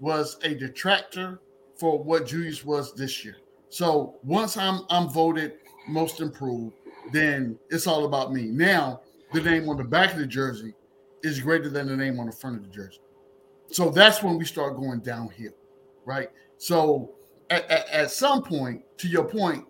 [0.00, 1.40] was a detractor
[1.76, 3.36] for what Julius was this year.
[3.68, 5.54] So once I'm I'm voted
[5.88, 6.74] most improved,
[7.12, 8.46] then it's all about me.
[8.46, 10.74] Now the name on the back of the jersey
[11.22, 13.00] is greater than the name on the front of the jersey.
[13.70, 15.52] So that's when we start going downhill,
[16.04, 16.28] right?
[16.58, 17.14] So
[17.50, 19.64] at, at, at some point, to your point,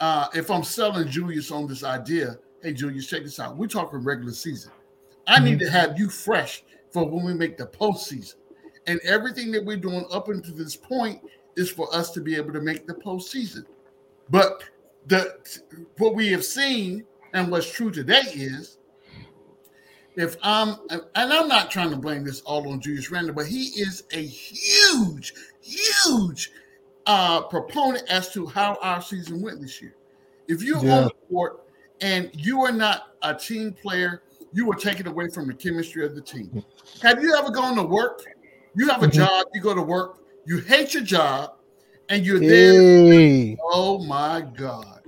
[0.00, 3.56] uh, if I'm selling Julius on this idea, hey Julius, check this out.
[3.56, 4.72] We're talking regular season.
[5.26, 5.66] I need mm-hmm.
[5.66, 8.34] to have you fresh for when we make the postseason.
[8.86, 11.20] And everything that we're doing up until this point
[11.56, 13.64] is for us to be able to make the postseason.
[14.30, 14.64] But
[15.06, 15.38] the
[15.98, 18.78] what we have seen and what's true today is
[20.16, 23.66] if I'm and I'm not trying to blame this all on Julius Randle, but he
[23.80, 26.52] is a huge, huge
[27.06, 29.94] uh, proponent as to how our season went this year.
[30.48, 30.98] If you're yeah.
[30.98, 31.64] on the court
[32.00, 34.22] and you are not a team player,
[34.52, 36.64] you are taken away from the chemistry of the team.
[37.02, 38.22] Have you ever gone to work
[38.76, 39.18] you have a mm-hmm.
[39.18, 41.54] job, you go to work, you hate your job,
[42.08, 43.54] and you're hey.
[43.54, 43.56] there.
[43.62, 45.02] Oh my God.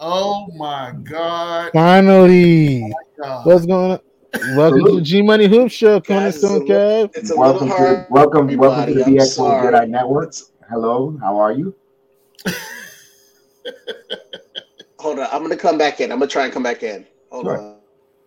[0.00, 1.70] Oh my God.
[1.72, 2.82] Finally.
[2.82, 3.46] Oh my God.
[3.46, 4.00] What's going on?
[4.56, 7.12] Welcome to the G Money Hoop Show, Cornerstone Kev.
[7.14, 8.06] It's a welcome little hard.
[8.08, 10.34] To, welcome, welcome to the BXO Jedi Network.
[10.68, 11.72] Hello, how are you?
[14.98, 16.10] Hold on, I'm gonna come back in.
[16.10, 17.06] I'm gonna try and come back in.
[17.30, 17.58] Hold sure.
[17.58, 17.73] on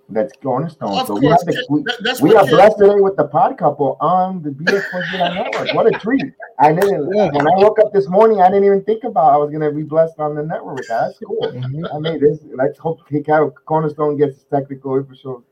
[0.10, 0.98] that's cornerstone.
[0.98, 3.98] Of so course, we, have the, we, we are blessed today with the pod couple
[4.00, 5.74] on the BS network.
[5.76, 6.24] What a treat!
[6.60, 7.30] I didn't yeah.
[7.32, 9.84] when I woke up this morning, I didn't even think about I was gonna be
[9.84, 11.08] blessed on the network with that.
[11.08, 11.42] That's cool.
[11.42, 11.86] Mm-hmm.
[11.94, 13.02] I mean, this let's hope
[13.66, 15.44] Cornerstone gets his technical infrastructure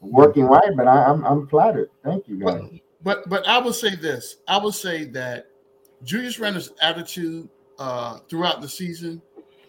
[0.00, 0.76] working right.
[0.76, 1.90] But I, am I'm, I'm flattered.
[2.04, 2.62] Thank you, guys.
[3.02, 4.38] But, but but I will say this.
[4.48, 5.46] I will say that
[6.02, 7.48] Julius Randle's attitude
[7.78, 9.22] uh, throughout the season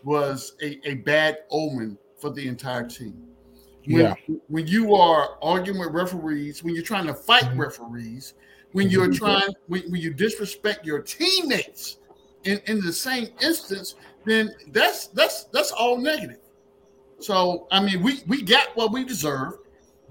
[0.03, 3.27] was a, a bad omen for the entire team
[3.85, 4.15] when, yeah.
[4.47, 7.61] when you are arguing with referees, when you're trying to fight mm-hmm.
[7.61, 8.33] referees,
[8.71, 9.25] when you're mm-hmm.
[9.25, 11.97] trying, when, when you disrespect your teammates
[12.43, 16.39] in, in the same instance, then that's that's that's all negative.
[17.19, 19.59] So I mean, we we got what we deserve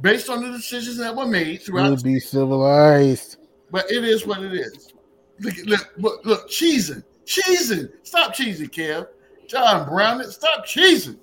[0.01, 1.91] based on the decisions that were made throughout.
[1.91, 3.39] We'll be civilized,
[3.71, 4.93] but it is what it is.
[5.41, 7.91] Look, look, look, look cheesing, cheesing.
[8.03, 9.09] Stop cheesing, Kev.
[9.47, 11.19] John Brown, stop cheesing.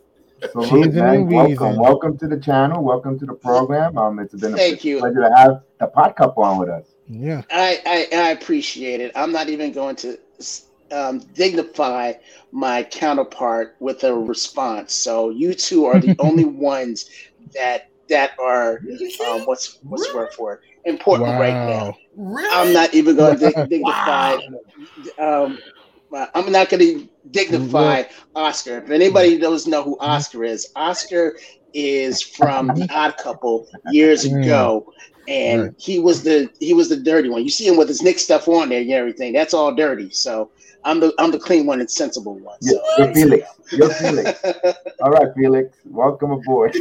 [0.52, 1.28] Salute, man.
[1.28, 2.84] Welcome, welcome to the channel.
[2.84, 3.98] Welcome to the program.
[3.98, 5.00] Um, it's been a Thank you.
[5.00, 6.86] pleasure to have the pod couple on with us.
[7.08, 9.12] Yeah, I, I, I appreciate it.
[9.16, 10.18] I'm not even going to
[10.92, 12.14] um, dignify
[12.52, 14.94] my counterpart with a response.
[14.94, 17.10] So you two are the only ones
[17.54, 18.82] that that are
[19.28, 21.40] um, what's what's the word for it important wow.
[21.40, 21.98] right now.
[22.16, 22.50] Really?
[22.52, 24.38] I'm not even going to dignify.
[25.18, 25.46] wow.
[25.46, 25.60] um,
[26.14, 28.04] I'm not going to dignify
[28.36, 28.80] Oscar.
[28.80, 30.12] If anybody doesn't know who mm-hmm.
[30.12, 31.38] Oscar is, Oscar
[31.74, 34.92] is from The Odd Couple years ago,
[35.28, 37.44] and he was the he was the dirty one.
[37.44, 39.34] You see him with his Knick stuff on there and everything.
[39.34, 40.10] That's all dirty.
[40.10, 40.50] So
[40.84, 42.60] I'm the I'm the clean one and sensible one.
[42.62, 42.82] So.
[42.98, 43.50] You're Felix.
[43.72, 44.44] You're Felix.
[45.02, 45.78] all right, Felix.
[45.86, 46.76] Welcome aboard.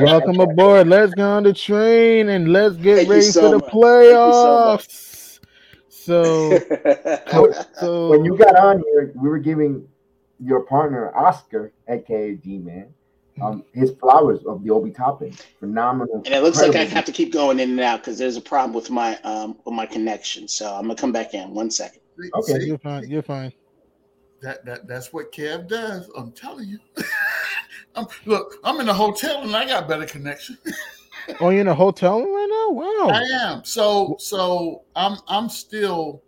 [0.00, 0.88] Welcome aboard.
[0.88, 3.72] Let's go on the train and let's get Thank ready so for the much.
[3.72, 5.13] playoffs.
[6.04, 6.58] So,
[7.80, 9.88] so when you got on here, we were giving
[10.38, 12.92] your partner Oscar, aka G Man,
[13.40, 15.32] um, his flowers of the Obi Toppin.
[15.60, 16.22] Phenomenal.
[16.26, 18.42] And it looks like I have to keep going in and out because there's a
[18.42, 20.46] problem with my um with my connection.
[20.46, 22.02] So I'm gonna come back in one second.
[22.34, 23.08] Okay, you're fine.
[23.08, 23.50] You're fine.
[24.42, 26.10] That that that's what Kev does.
[26.14, 26.80] I'm telling you.
[27.96, 30.58] I'm, look, I'm in a hotel and I got better connection.
[31.40, 32.72] oh, you're in a hotel right now?
[32.72, 33.10] Wow.
[33.10, 33.64] I am.
[33.64, 36.22] So so I'm I'm still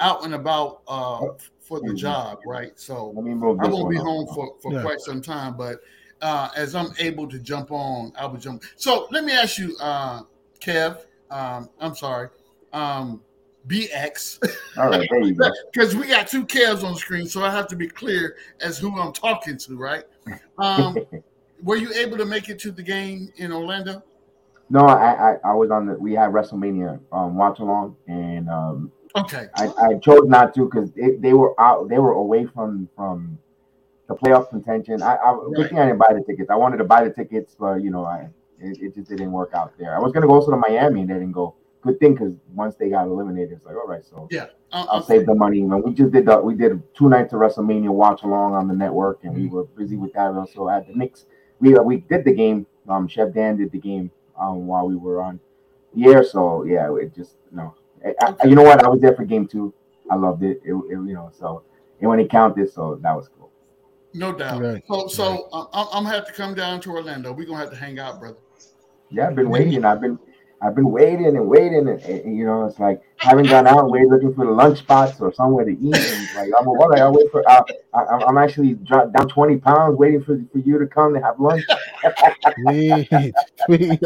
[0.00, 1.26] out and about uh
[1.60, 2.78] for the job, right?
[2.78, 4.82] So I won't be home for, for yeah.
[4.82, 5.80] quite some time, but
[6.22, 8.62] uh as I'm able to jump on, I will jump.
[8.76, 10.22] So let me ask you, uh
[10.60, 10.98] Kev,
[11.30, 12.28] um, I'm sorry,
[12.72, 13.20] um
[13.68, 14.38] BX.
[14.78, 15.08] All right,
[15.72, 18.78] Because we got two Kevs on the screen, so I have to be clear as
[18.78, 20.04] who I'm talking to, right?
[20.58, 20.96] Um,
[21.62, 24.02] were you able to make it to the game in Orlando?
[24.70, 25.94] No, I, I, I was on the.
[25.94, 30.90] We had WrestleMania um, watch along, and um, okay, I, I chose not to because
[30.92, 31.88] they were out.
[31.88, 33.38] They were away from from
[34.08, 35.02] the playoff contention.
[35.02, 35.54] I, I Right.
[35.56, 36.50] good thing I didn't buy the tickets.
[36.50, 38.28] I wanted to buy the tickets, but you know, I
[38.60, 39.96] it, it just didn't work out there.
[39.96, 41.54] I was gonna go also to Miami and they didn't go.
[41.80, 44.88] Good thing because once they got eliminated, it's like all right, so Yeah, I- I'll
[44.96, 45.62] I'm- save the money.
[45.62, 48.74] When we just did the we did two nights of WrestleMania watch along on the
[48.74, 49.54] network, and we Mm-hmm.
[49.54, 50.30] were busy with that.
[50.32, 51.24] We also had the Knicks.
[51.60, 52.66] We uh, we did the game.
[52.88, 55.40] Um, Chef Dan did the game um while we were on
[55.94, 56.24] the air.
[56.24, 57.74] So yeah, it just no.
[58.04, 58.84] I, I, you know what?
[58.84, 59.74] I was there for game two.
[60.10, 60.60] I loved it.
[60.64, 61.64] It, it you know so
[62.00, 63.50] and when it counted, so that was cool.
[64.14, 64.62] No doubt.
[64.62, 64.82] Right.
[64.88, 67.32] So, so uh, I'm, I'm gonna have to come down to Orlando.
[67.32, 68.38] We're gonna have to hang out, brother.
[69.10, 69.84] Yeah, I've been waiting.
[69.84, 70.18] I've been
[70.60, 73.90] I've been waiting and waiting, and, and, you know, it's like haven't gone out and
[73.90, 75.94] wait looking for the lunch spots or somewhere to eat.
[75.94, 77.48] And like I'm well, like, I wait for.
[77.48, 77.62] Uh,
[77.94, 81.38] I, I'm actually dropped down 20 pounds waiting for for you to come to have
[81.38, 81.64] lunch.
[82.64, 83.08] Sweet,
[83.66, 84.00] sweet.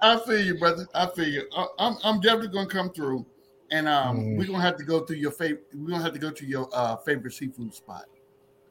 [0.00, 0.86] I feel you, brother.
[0.94, 1.48] I feel you.
[1.54, 3.26] I, I'm, I'm definitely gonna come through,
[3.70, 4.38] and um, Mm.
[4.38, 5.66] we're gonna have to go to your favorite.
[5.74, 8.06] We're gonna have to go to your uh, favorite seafood spot.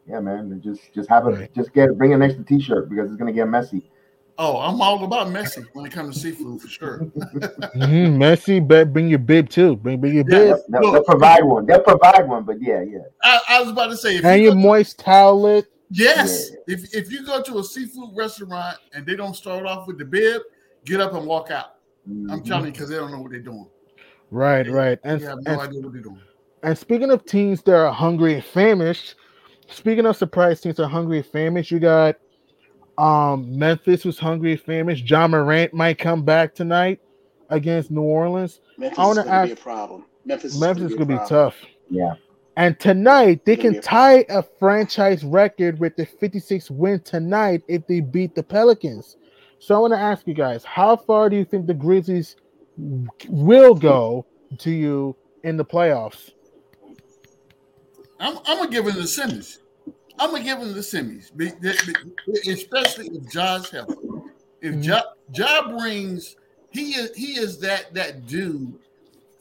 [0.07, 0.59] Yeah, man.
[0.63, 3.91] Just just have a just get bring an extra T-shirt because it's gonna get messy.
[4.37, 6.99] Oh, I'm all about messy when it comes to seafood for sure.
[6.99, 8.21] mm-hmm.
[8.21, 9.77] Messi, but bring your bib too.
[9.77, 10.53] Bring, bring your Yeah.
[10.55, 11.65] bib They'll, they'll, they'll provide one.
[11.65, 12.43] They'll provide one.
[12.43, 12.99] But yeah, yeah.
[13.23, 15.65] I, I was about to say, if and you your go, moist towelette.
[15.89, 19.97] yes, if if you go to a seafood restaurant and they don't start off with
[19.97, 20.41] the bib,
[20.83, 21.75] get up and walk out.
[22.07, 22.45] I'm Mhm.
[22.45, 23.67] telling you, because they don't know what they're doing.
[24.31, 24.99] Right, right.
[25.05, 26.19] And, They have no and idea what they're doing.
[26.61, 29.15] And speaking of teams that are hungry and famished,
[29.69, 32.15] speaking of surprise teams that are hungry and famished, you got
[32.97, 35.09] um Memphis was hungry and famished.
[35.09, 36.99] Ja Morant might come back tonight
[37.49, 38.61] against New Orleans.
[38.77, 40.05] Memphis I is wanna going to be a problem.
[40.25, 41.51] Memphis is Memphis going is to gonna be, be a problem.
[41.51, 41.57] tough.
[41.89, 42.13] Yeah.
[42.57, 47.85] And tonight they can a- tie a franchise record with the 56 win tonight if
[47.87, 49.17] they beat the Pelicans.
[49.59, 52.37] So I want to ask you guys, how far do you think the Grizzlies
[53.27, 54.25] will go
[54.59, 56.31] to you in the playoffs?
[58.19, 59.57] I'm, I'm gonna give him the semis.
[60.19, 61.31] I'm gonna give him the semis,
[62.47, 63.95] especially if Josh helps.
[64.61, 64.83] If Mhm.
[64.83, 65.01] Ja,
[65.33, 66.35] ja brings,
[66.71, 68.73] he is he is that that dude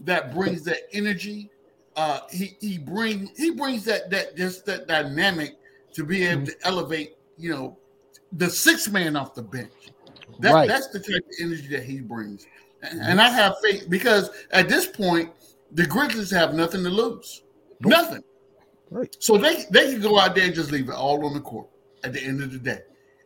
[0.01, 1.51] that brings that energy.
[1.97, 5.57] Uh, he he bring he brings that that just that dynamic
[5.93, 7.17] to be able to elevate.
[7.39, 7.79] You know,
[8.33, 9.73] the six man off the bench.
[10.41, 10.69] That, Right.
[10.69, 12.47] That's the type of energy that he brings,
[12.83, 15.31] and, and I have faith because at this point
[15.73, 17.45] the Grizzlies have nothing to lose,
[17.81, 18.23] nothing.
[18.95, 19.17] Right.
[19.19, 21.67] So they they can go out there and just leave it all on the court
[22.05, 22.83] at the end of the day.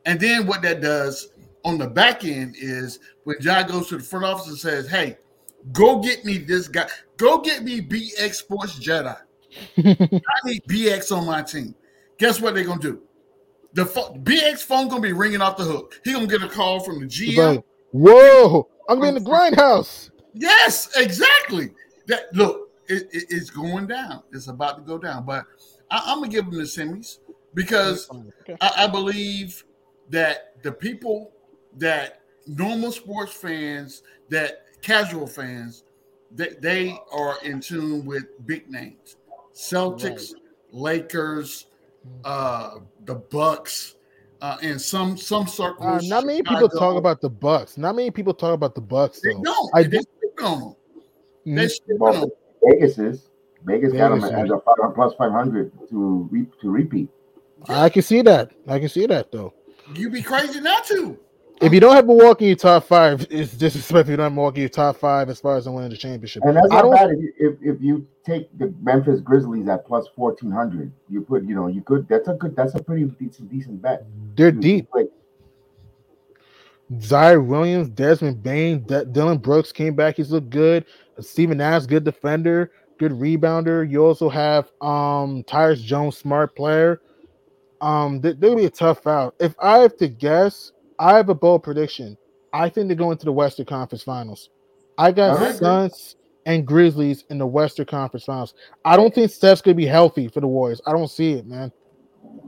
[0.07, 1.29] And then what that does
[1.63, 5.19] on the back end is when Ja goes to the front office and says, "Hey,
[5.73, 6.89] go get me this guy.
[7.19, 9.15] Go get me BX Sports Jedi.
[9.77, 11.75] I need BX on my team."
[12.17, 13.03] Guess what they're gonna do?
[13.75, 16.01] The pho- BX phone gonna be ringing off the hook.
[16.03, 17.63] He gonna get a call from the GM.
[17.93, 20.09] whoa, I'm in the grindhouse.
[20.33, 21.73] Yes, exactly.
[22.07, 24.23] That look, it, it- it's going down.
[24.33, 25.25] It's about to go down.
[25.25, 25.45] But
[25.91, 27.19] I, I'm gonna give them the semis
[27.55, 28.09] because
[28.61, 29.65] I, I believe
[30.11, 31.33] that the people
[31.77, 35.85] that normal sports fans, that casual fans,
[36.35, 39.17] that they are in tune with big names,
[39.55, 40.33] Celtics,
[40.73, 41.67] Lakers,
[42.25, 43.97] uh, the Bucks,
[44.41, 46.09] uh, and some some Uh, circles.
[46.09, 47.77] not many people talk about the Bucks.
[47.77, 49.71] Not many people talk about the Bucks They don't.
[49.75, 50.05] I they do-
[50.45, 50.75] on them.
[51.57, 51.69] They
[51.99, 52.29] Well, on 'em.
[52.65, 53.29] Vegas is.
[53.65, 57.09] Vegas got them Vegas as a five, plus 500 to re, to repeat.
[57.69, 58.53] I can see that.
[58.69, 59.53] I can see that though.
[59.95, 61.19] You'd be crazy not to.
[61.61, 63.99] If you don't have Milwaukee in your top five, it's disrespectful.
[63.99, 66.45] If you don't have Milwaukee in your top five as far as winning the championship.
[66.45, 69.67] And that's I not don't- bad if you, if, if you take the Memphis Grizzlies
[69.67, 70.93] at plus 1400.
[71.09, 72.07] You put, you know, you could.
[72.09, 72.55] That's a good.
[72.55, 74.07] That's a pretty decent, decent bet.
[74.37, 74.89] They're You- deep.
[74.95, 75.09] like,
[76.97, 80.17] Ziaire Williams, Desmond Bane, D- Dillon Brooks came back.
[80.17, 80.85] He's looked good.
[81.21, 83.89] Stephen Nash, good defender, good rebounder.
[83.89, 87.01] You also have um Tyus Jones, smart player.
[87.81, 89.35] Um, they, they'll be a tough out.
[89.39, 92.17] If I have to guess, I have a bold prediction.
[92.53, 94.51] I think they go into the Western Conference Finals.
[94.97, 95.55] I got right.
[95.55, 96.17] Suns
[96.47, 98.55] and Grizzlies in the Western Conference Finals.
[98.85, 100.81] I don't think Steph's gonna be healthy for the Warriors.
[100.87, 101.71] I don't see it, man.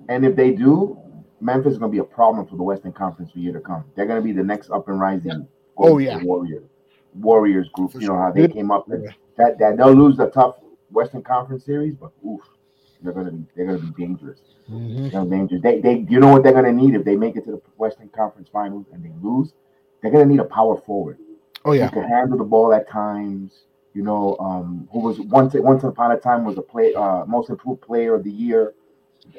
[0.09, 0.99] And if they do,
[1.41, 3.84] Memphis is going to be a problem for the Western Conference for year to come.
[3.97, 5.47] They're going to be the next up and rising.
[5.76, 6.16] Oh, yeah.
[6.16, 6.62] State Warrior,
[7.14, 7.93] Warriors group.
[7.93, 8.22] For You know sure.
[8.22, 8.86] how they came up.
[8.88, 9.11] Yeah.
[9.36, 10.57] That that they'll lose the tough
[10.91, 12.41] Western Conference series, but oof,
[13.03, 14.41] they're going to be they're going to be dangerous.
[14.70, 15.11] Mhm.
[15.12, 15.62] They're dangerous.
[15.62, 17.62] They they you know what they're going to need if they make it to the
[17.76, 19.55] Western Conference Finals and they lose.
[20.03, 21.18] They're going to need a power forward
[21.64, 23.64] Oh yeah, who can handle the ball at times.
[23.95, 27.51] You know, um, who was once once upon a time was a play uh, most
[27.51, 28.74] improved player of the year.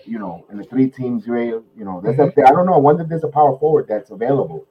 [0.06, 1.64] You know, in the three teams rail.
[1.78, 2.74] You know, there's a, I don't know.
[2.74, 4.66] I wonder if there's a power forward that's available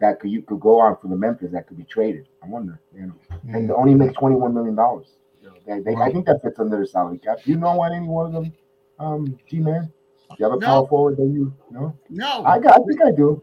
[0.00, 2.28] that could you could go on for the Memphis that could be traded.
[2.42, 2.80] I wonder.
[2.94, 3.14] You know,
[3.52, 5.16] and they only make twenty one million dollars.
[5.40, 7.38] You know, they, they, I think that fits under the salary cap.
[7.44, 8.52] Do you know what any one of them
[8.98, 9.92] um, G man?
[10.30, 10.66] Do you have a No.
[10.66, 11.96] power forward that you know?
[12.08, 12.80] No, I got.
[12.80, 13.42] I think I do.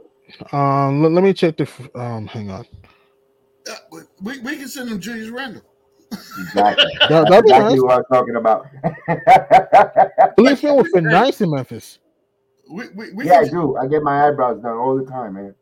[0.52, 1.68] Um, let, let me check the.
[1.96, 2.66] Um, hang on.
[3.70, 5.62] uh, we, we can send him Julius Randle.
[6.12, 6.86] Exactly.
[7.10, 7.82] That, that'd exactly nice.
[7.82, 8.68] what I'm talking about.
[10.38, 12.00] Julius Randle would fit nice in Memphis.
[12.70, 13.78] We, we, we yeah, I do.
[13.78, 15.56] I get my eyebrows done all the time, man.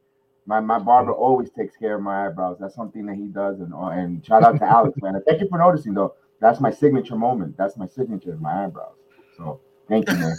[0.45, 2.57] My my barber always takes care of my eyebrows.
[2.59, 5.15] That's something that he does, and uh, and shout out to Alex, man.
[5.15, 6.15] And thank you for noticing, though.
[6.41, 7.57] That's my signature moment.
[7.57, 8.95] That's my signature, my eyebrows.
[9.37, 10.35] So thank you, man.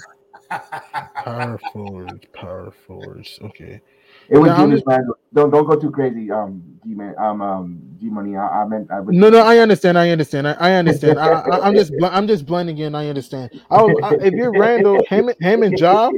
[0.51, 3.39] Power forwards, power forwards.
[3.43, 3.81] Okay.
[4.29, 8.11] It was Yeah, I'm Don't don't go too crazy, um, G man, um, um, G
[8.11, 8.37] money.
[8.37, 9.99] I, I meant I No, no, I understand.
[9.99, 10.47] I understand.
[10.47, 11.19] I, I understand.
[11.19, 12.95] I, I, I'm just, bl- I'm just blending in.
[12.95, 13.61] I understand.
[13.71, 16.13] I, would- I, if you're Randle, him, him and Job,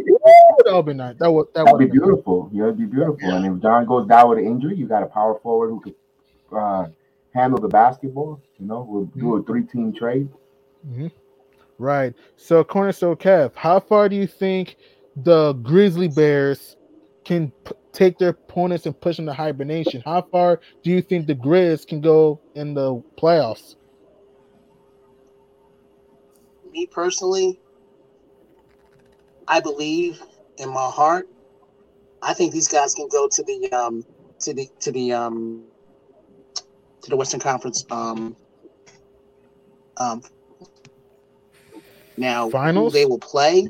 [0.64, 1.16] that would be nice.
[1.18, 2.50] That would, that That'd be beautiful.
[2.52, 3.30] Yeah, it'd be beautiful.
[3.30, 5.94] And if Ja goes down with an injury, you got a power forward who could
[6.56, 6.86] uh,
[7.32, 8.40] handle the basketball.
[8.58, 10.28] You know, we'll do a three-team trade.
[11.80, 12.14] Right.
[12.36, 14.76] So, Cornerstone Kev, how far do you think
[15.16, 16.76] the Grizzly Bears
[17.24, 20.02] can p- take their opponents and push them to hibernation?
[20.04, 23.74] How far do you think the Grizz can go in the playoffs?
[26.72, 27.58] me personally,
[29.48, 30.22] I believe
[30.58, 31.28] in my heart.
[32.22, 34.04] I think these guys can go to the um
[34.40, 35.64] to the to the um
[37.02, 38.36] to the Western Conference um
[39.96, 40.22] um
[42.20, 42.92] now who Finals?
[42.92, 43.68] they will play.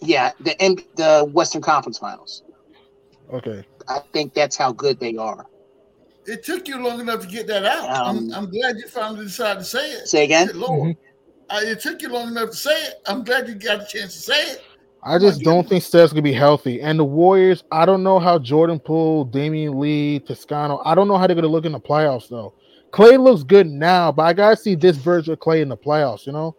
[0.00, 0.56] Yeah, the
[0.96, 2.42] the Western Conference Finals.
[3.32, 3.64] Okay.
[3.88, 5.46] I think that's how good they are.
[6.26, 7.88] it took you long enough to get that out.
[7.88, 10.08] Um, I'm, I'm glad you finally decided to say it.
[10.08, 10.48] Say again.
[10.48, 10.96] Good Lord.
[11.48, 12.94] Uh, it took you long enough to say it.
[13.06, 14.64] I'm glad you got a chance to say it.
[15.04, 16.80] I just don't think Steph's gonna be healthy.
[16.80, 21.16] And the Warriors, I don't know how Jordan Poole, Damion Lee, Toscano, I don't know
[21.16, 22.54] how they're gonna look in the playoffs though.
[22.90, 26.26] Clay looks good now, but I gotta see this version of Clay in the playoffs,
[26.26, 26.56] you know?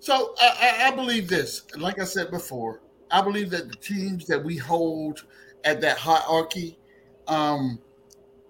[0.00, 1.62] So I, I, believe this.
[1.76, 2.80] Like I said before,
[3.10, 5.24] I believe that the teams that we hold
[5.64, 6.78] at that hierarchy,
[7.26, 7.80] um,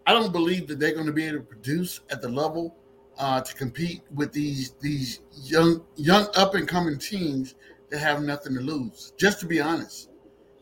[0.06, 2.76] I don't believe that they're going to be able to produce at the level
[3.18, 7.54] uh, to compete with these these young young up and coming teams
[7.90, 9.12] that have nothing to lose.
[9.16, 10.10] Just to be honest.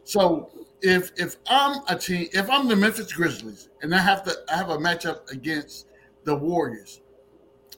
[0.05, 0.51] So
[0.82, 4.57] if if I'm a team, if I'm the Memphis Grizzlies and I have to I
[4.57, 5.87] have a matchup against
[6.24, 7.01] the Warriors,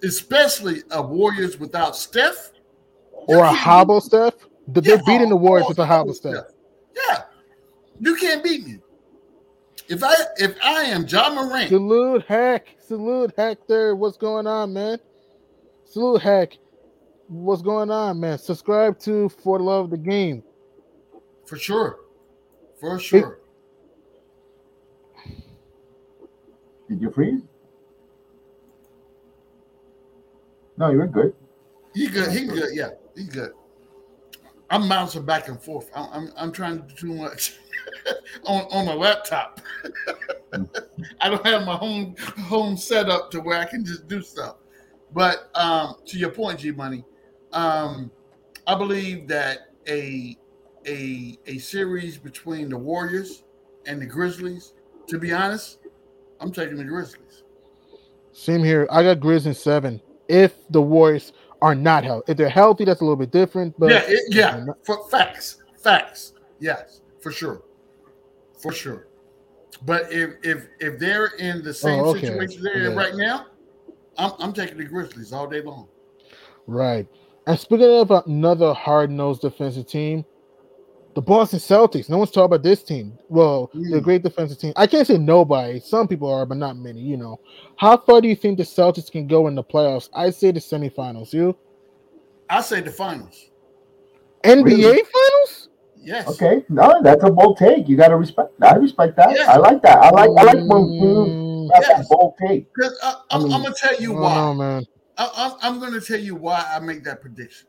[0.03, 2.53] especially a Warriors without Steph.
[3.27, 4.35] You Or a can't hobble Steph.
[4.73, 6.47] Th- They're Yeah, beating the Warriors with a hobble stuff.
[6.95, 7.23] Yeah,
[8.01, 8.79] you can't beat me.
[9.89, 12.67] If I if I am Ja Morant, Salute Hack.
[12.79, 13.97] Salute Hack there.
[13.97, 14.99] What's going on, man?
[15.85, 16.59] Salute Hack.
[17.29, 18.39] What's going on, man?
[18.39, 20.43] Subscribe to For the Love of the Game.
[21.47, 22.01] for sure,
[22.79, 23.41] for sure.
[26.89, 27.43] Did you freeze?
[30.77, 31.35] No, you were good.
[31.95, 32.31] He good.
[32.31, 32.71] He good.
[32.75, 33.53] Yeah, he good.
[34.71, 35.91] I'm bouncing back and forth.
[35.95, 37.57] I'm I'm, I'm trying to do too much
[38.45, 39.61] on on a laptop.
[41.21, 44.57] I don't have my home home setup to where I can just do stuff.
[45.13, 47.05] But um, to your point, G Money,
[47.53, 48.11] um,
[48.67, 50.37] I believe that a
[50.87, 53.45] a a series between the Warriors
[53.87, 54.75] and the Grizzlies.
[55.09, 55.79] To be honest,
[56.41, 57.45] I'm taking the Grizzlies.
[58.33, 58.87] Same here.
[58.91, 60.01] I got Grizz in seven.
[60.29, 63.75] If the Warriors are not healthy, if they're healthy, that's a little bit different.
[63.79, 66.33] But yeah, it, yeah, for facts, facts.
[66.61, 67.63] Yes, for sure,
[68.61, 69.09] for sure.
[69.85, 72.21] But if if if they're in the oh, same Oh, okay.
[72.27, 73.47] situation they're in right now,
[74.17, 75.89] I'm I'm taking the Grizzlies all day long.
[76.67, 77.07] right.
[77.47, 80.23] And speaking of another hard-nosed defensive team,
[81.19, 82.09] the Boston Celtics.
[82.09, 83.19] No one's talking about this team.
[83.29, 84.05] Well, they're a Mm.
[84.05, 84.73] great defensive team.
[84.77, 85.81] I can't say nobody.
[85.81, 87.01] Some people are, but not many.
[87.01, 87.41] You know,
[87.75, 90.09] how far do you think the Celtics can go in the playoffs?
[90.15, 91.33] I say the semifinals.
[91.33, 91.57] You
[92.49, 93.51] I say the finals.
[94.45, 95.03] NBA Really?
[95.03, 95.69] finals?
[95.97, 96.29] Yes.
[96.29, 97.89] Okay, no, that's a bold take.
[97.89, 98.53] You got to respect.
[98.63, 99.37] I respect that.
[99.37, 99.51] Yeah.
[99.51, 99.99] I like that.
[99.99, 100.31] I like.
[100.39, 101.87] I like when teams Mm, Yes.
[101.89, 102.73] that bold take.
[102.73, 104.35] Because I, I'm, I mean, I'm gonna tell you why.
[104.37, 104.85] know, man.
[105.17, 107.67] I, I'm, I'm going to tell you why I make that prediction.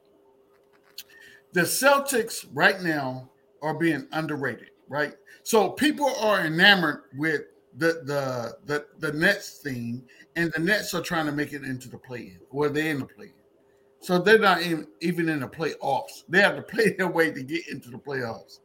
[1.54, 3.32] The Celtics right now
[3.62, 5.14] are being underrated, right?
[5.43, 7.41] So people are enamored with
[7.78, 10.03] the the the, the Nets thing,
[10.36, 13.05] and the Nets are trying to make it into the play-in, or they're in the
[13.05, 13.34] play-in.
[14.01, 16.24] So they're not even, even in the playoffs.
[16.30, 18.60] They have to play their way to get into the playoffs.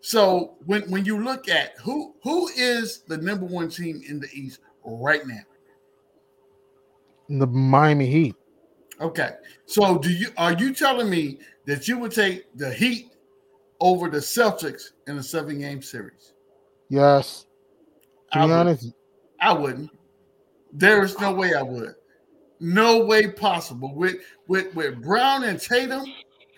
[0.00, 4.28] So when when you look at who who is the number one team in the
[4.32, 5.42] East right now?
[7.28, 8.36] The Miami Heat.
[9.00, 9.30] Okay.
[9.66, 13.15] So do you are you telling me that you would take the Heat
[13.80, 16.32] over the Celtics in a seven game series?
[16.88, 17.46] Yes.
[18.32, 18.92] To I be would- honest,
[19.40, 19.90] I wouldn't.
[20.72, 21.94] There is no way I would.
[22.60, 23.94] No way possible.
[23.94, 24.16] With
[24.48, 26.04] with with Brown and Tatum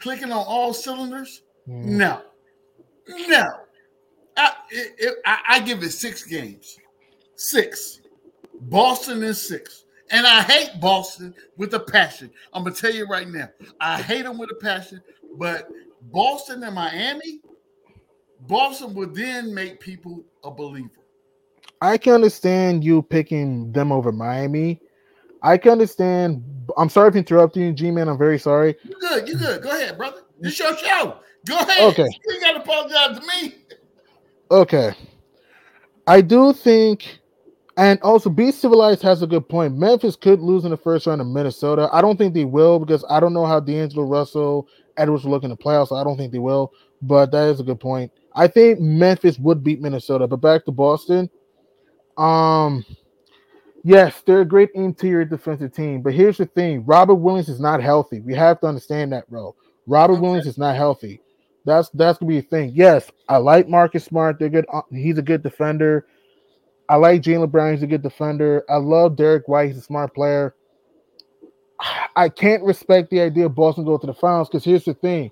[0.01, 1.43] clicking on all cylinders.
[1.69, 1.85] Mm.
[1.85, 2.23] No,
[3.29, 3.45] no.
[4.37, 6.79] I, it, it, I, I give it six games.
[7.35, 8.01] Six.
[8.63, 9.85] Boston is six.
[10.11, 12.31] And I hate Boston with a passion.
[12.53, 13.49] I'm gonna tell you right now.
[13.81, 15.03] I hate them with a passion,
[15.37, 15.69] but
[16.03, 17.41] Boston and Miami,
[18.41, 20.91] Boston would then make people a believer.
[21.81, 24.81] I can understand you picking them over Miami.
[25.43, 26.43] I can understand.
[26.77, 28.09] I'm sorry for interrupting you, G man.
[28.09, 28.77] I'm very sorry.
[28.83, 29.29] You good?
[29.29, 29.63] You good?
[29.63, 30.23] Go ahead, brother.
[30.41, 31.19] It's your show.
[31.47, 31.93] Go ahead.
[31.93, 32.09] Okay.
[32.27, 33.55] You got to apologize to me.
[34.51, 34.95] Okay.
[36.07, 37.19] I do think,
[37.77, 39.77] and also Be Civilized has a good point.
[39.77, 41.89] Memphis could lose in the first round of Minnesota.
[41.93, 44.67] I don't think they will because I don't know how D'Angelo Russell,
[44.99, 45.89] Edwards will look in the playoffs.
[45.89, 46.73] So I don't think they will,
[47.03, 48.13] but that is a good point.
[48.35, 50.27] I think Memphis would beat Minnesota.
[50.27, 51.31] But back to Boston.
[52.17, 52.85] Um,
[53.85, 56.03] yes, they're a great interior defensive team.
[56.03, 58.21] But here's the thing: Robert Williams is not healthy.
[58.21, 59.55] We have to understand that, bro.
[59.87, 60.23] Robert okay.
[60.23, 61.23] Williams is not healthy.
[61.65, 62.73] That's that's gonna be a thing.
[62.75, 64.39] Yes, I like Marcus Smart.
[64.39, 64.67] They're good.
[64.73, 66.07] Uh, he's a good defender.
[66.89, 67.75] I like Jaylen Brown.
[67.75, 68.65] He's a good defender.
[68.69, 69.69] I love Derrick White.
[69.69, 70.55] He's a smart player.
[72.17, 75.31] I can't respect the idea of Boston going to the finals because here's the thing: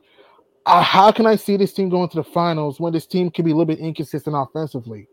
[0.67, 3.45] uh, how can I see this team going to the finals when this team can
[3.45, 5.09] be a little bit inconsistent offensively?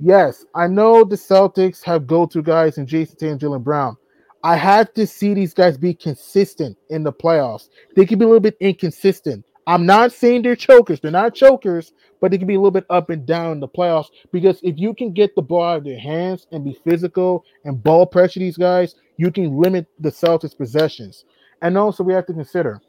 [0.00, 3.96] Yes, I know the Celtics have go-to guys in Jayson Tatum and Jaylen Brown.
[4.42, 7.68] I have to see these guys be consistent in the playoffs.
[7.96, 9.44] They can be a little bit inconsistent.
[9.66, 11.00] I'm not saying they're chokers.
[11.00, 13.68] They're not chokers, but they can be a little bit up and down in the
[13.68, 17.44] playoffs because if you can get the ball out of their hands and be physical
[17.64, 21.24] and ball pressure these guys, you can limit the Celtics' possessions.
[21.62, 22.80] And also, we have to consider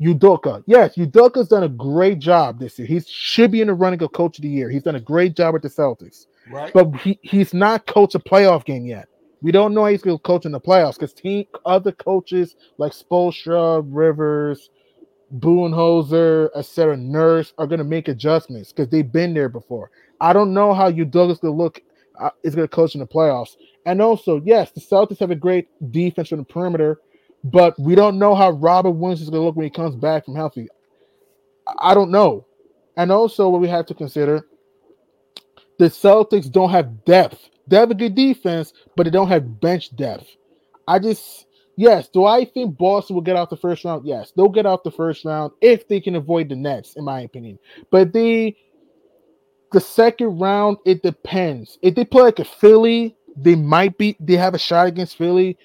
[0.00, 0.62] Udoka.
[0.66, 2.86] Yes, Udoka's done a great job this year.
[2.86, 4.70] He should be in the running of Coach of the Year.
[4.70, 6.26] He's done a great job with the Celtics.
[6.50, 6.72] Right.
[6.72, 9.08] But he, he's not coached a playoff game yet.
[9.42, 12.54] We don't know how he's going to coach in the playoffs because team other coaches
[12.78, 14.70] like Spoelstra, Rivers,
[15.38, 19.90] Budenholzer, etc., Nurse are going to make adjustments because they've been there before.
[20.20, 21.82] I don't know how you Douglas going to look
[22.20, 23.56] uh, is going to coach in the playoffs.
[23.84, 27.00] And also, yes, the Celtics have a great defense from the perimeter,
[27.44, 30.24] but we don't know how Robert Williams is going to look when he comes back
[30.24, 30.68] from healthy.
[31.78, 32.46] I don't know.
[32.96, 34.46] And also, what we have to consider
[35.78, 37.48] the Celtics don't have depth.
[37.66, 40.28] They have a good defense, but they don't have bench depth.
[40.86, 42.08] I just Yes.
[42.08, 44.06] Do I think Boston will get out the first round?
[44.06, 44.32] Yes.
[44.36, 47.58] They'll get out the first round if they can avoid the Nets, in my opinion.
[47.90, 48.54] But the
[49.72, 51.78] the second round, it depends.
[51.80, 55.56] If they play like a Philly, they might be they have a shot against Philly.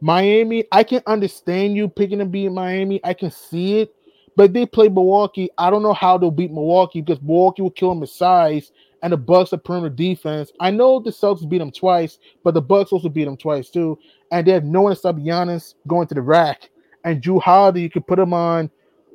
[0.00, 3.00] Miami, I can understand you picking to beat Miami.
[3.02, 3.94] I can see it.
[4.36, 5.48] But they play Milwaukee.
[5.56, 8.70] I don't know how they'll beat Milwaukee because Milwaukee will kill them with size
[9.02, 10.52] and the Bucks are perimeter defense.
[10.60, 13.98] I know the Celtics beat them twice, but the Bucks also beat them twice too
[14.30, 16.70] and they have no one to stop Giannis going to the rack.
[17.04, 18.70] And Jrue Holiday, you could put him on,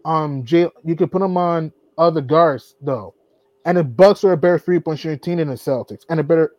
[0.06, 3.14] um, Jay, you could put him on other guards though.
[3.66, 6.24] And the Bucks are a better three point shooting team than the Celtics, and a
[6.24, 6.56] better,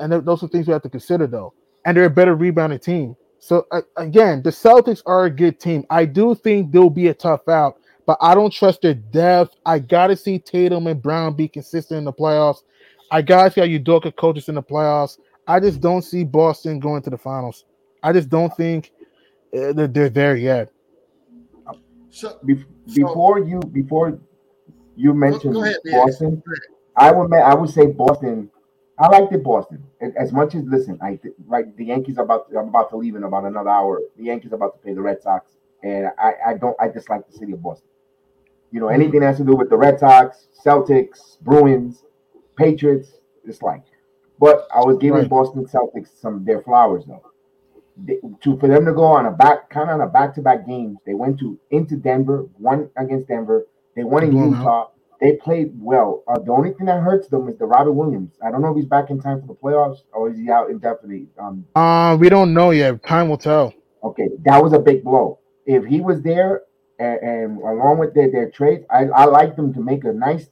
[0.00, 1.54] and those are things we have to consider though.
[1.84, 3.16] And they're a better rebounding team.
[3.38, 5.84] So uh, again, the Celtics are a good team.
[5.90, 9.56] I do think they'll be a tough out, but I don't trust their depth.
[9.66, 12.62] I gotta see Tatum and Brown be consistent in the playoffs.
[13.10, 15.18] I gotta see how Udoka coaches in the playoffs.
[15.46, 17.64] I just don't see Boston going to the finals.
[18.02, 18.92] I just don't think
[19.56, 20.70] uh, that they're there yet.
[22.10, 22.64] So, Be-
[22.94, 24.18] before so, you before
[24.96, 26.42] you mentioned ahead, Boston,
[26.96, 28.50] I would I would say Boston.
[28.98, 29.82] I like the Boston
[30.16, 30.98] as much as listen.
[31.02, 34.00] I right the Yankees about I'm about to leave in about another hour.
[34.16, 35.50] The Yankees about to play the Red Sox,
[35.82, 37.88] and I I don't I dislike the city of Boston.
[38.70, 42.04] You know anything that has to do with the Red Sox, Celtics, Bruins,
[42.56, 43.84] Patriots, dislike.
[44.38, 45.28] But I was giving right.
[45.28, 47.22] Boston Celtics some their flowers though.
[47.96, 50.42] They, to for them to go on a back kind of on a back to
[50.42, 53.66] back game, they went to into Denver, won against Denver.
[53.96, 54.88] They won in Utah.
[55.22, 56.24] They played well.
[56.26, 58.32] Uh, the only thing that hurts them is the Robert Williams.
[58.44, 60.68] I don't know if he's back in time for the playoffs or is he out
[60.68, 61.28] indefinitely.
[61.38, 63.04] Um, uh, we don't know yet.
[63.04, 63.72] Time will tell.
[64.02, 65.38] Okay, that was a big blow.
[65.64, 66.62] If he was there
[66.98, 70.50] and, and along with their, their trades, I, I like them to make a nice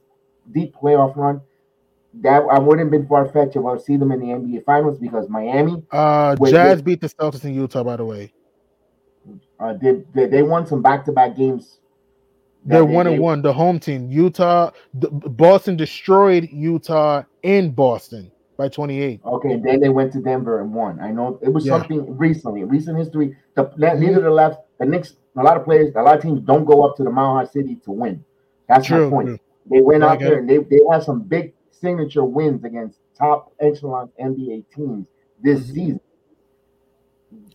[0.53, 1.41] deep playoff run
[2.21, 4.99] that I wouldn't have been far fetched if I see them in the NBA Finals
[4.99, 5.83] because Miami.
[5.91, 8.31] Uh, Jazz beat the Celtics in Utah, by the way.
[9.59, 11.80] Uh, they, they, they won some back to back games.
[12.65, 13.41] They're one and one.
[13.41, 19.21] The home team, Utah, the, Boston destroyed Utah in Boston by 28.
[19.25, 20.99] Okay, then they went to Denver and won.
[20.99, 21.79] I know it was yeah.
[21.79, 23.35] something recently, recent history.
[23.55, 26.65] The neither the left, the Knicks, a lot of players, a lot of teams don't
[26.65, 28.23] go up to the Mile High City to win.
[28.67, 29.05] That's True.
[29.05, 29.41] my point.
[29.69, 34.09] They went out there and they, they had some big signature wins against top echelon
[34.21, 35.07] NBA teams
[35.41, 35.73] this mm-hmm.
[35.73, 36.01] season.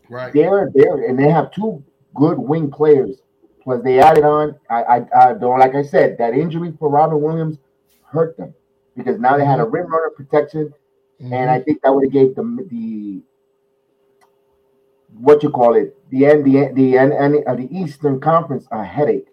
[0.09, 0.33] Right.
[0.33, 1.85] They're there, and they have two
[2.15, 3.21] good wing players.
[3.67, 4.57] Plus, they added on.
[4.71, 7.59] I, I, I don't like I said that injury for Robin Williams
[8.11, 8.55] hurt them
[8.97, 9.67] because now they had a Mm-hmm.
[9.67, 10.75] rim runner protection,
[11.31, 13.23] and I think that would have gave them the
[15.19, 17.13] what you call it the end the the end
[17.47, 19.29] uh, the Eastern Conference a headache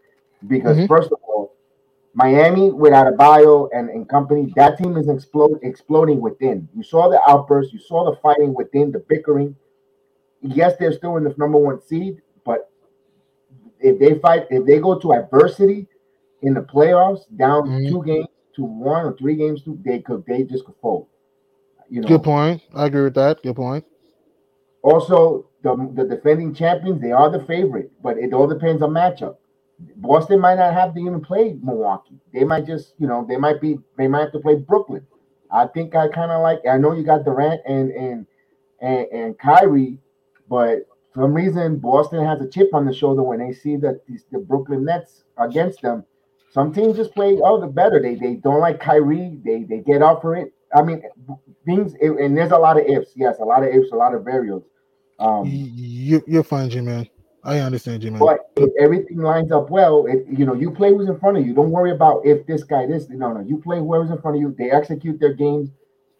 [0.47, 0.87] because Mhm.
[0.87, 1.55] first of all,
[2.13, 6.69] Miami with Adebayo and, and company that team is explode exploding within.
[6.75, 9.55] You saw the outburst, you saw the fighting within, the bickering.
[10.41, 12.21] Yes, they're still in the number one seed,
[13.83, 15.87] if they fight, if they go to adversity
[16.41, 17.89] in the playoffs, down Mhm.
[17.89, 21.07] two games to one or three games to, they could they just could fold.
[21.89, 22.61] You know, Good point.
[22.73, 23.43] I agree with that.
[23.43, 23.85] Good point.
[24.81, 29.37] Also, the, the defending champions, they are the favorite, but it all depends on matchup.
[29.97, 32.19] Boston might not have to even play Milwaukee.
[32.33, 35.05] They might just, you know, they might be, they might have to play Brooklyn.
[35.51, 36.61] I think I kind of like.
[36.69, 38.25] I know you got Durant and and
[38.81, 39.99] and and Kyrie,
[40.49, 44.05] but for some reason Boston has a chip on the shoulder when they see that
[44.07, 46.03] these, the Brooklyn Nets against them.
[46.51, 48.01] Some teams just play oh the better.
[48.01, 49.39] They they don't like Kyrie.
[49.43, 50.53] They they get up for it.
[50.75, 51.03] I mean,
[51.65, 53.11] things and there's a lot of ifs.
[53.15, 54.63] Yes, a lot of ifs, a lot of variables.
[55.19, 57.07] Um, You, you're fine, G man.
[57.43, 58.19] I understand, G man.
[58.19, 61.45] but if everything lines up well, if you know you play who's in front of
[61.45, 61.53] you.
[61.53, 63.09] Don't worry about if this guy this.
[63.09, 64.55] No, no, you play whoever's in front of you.
[64.57, 65.69] They execute their games,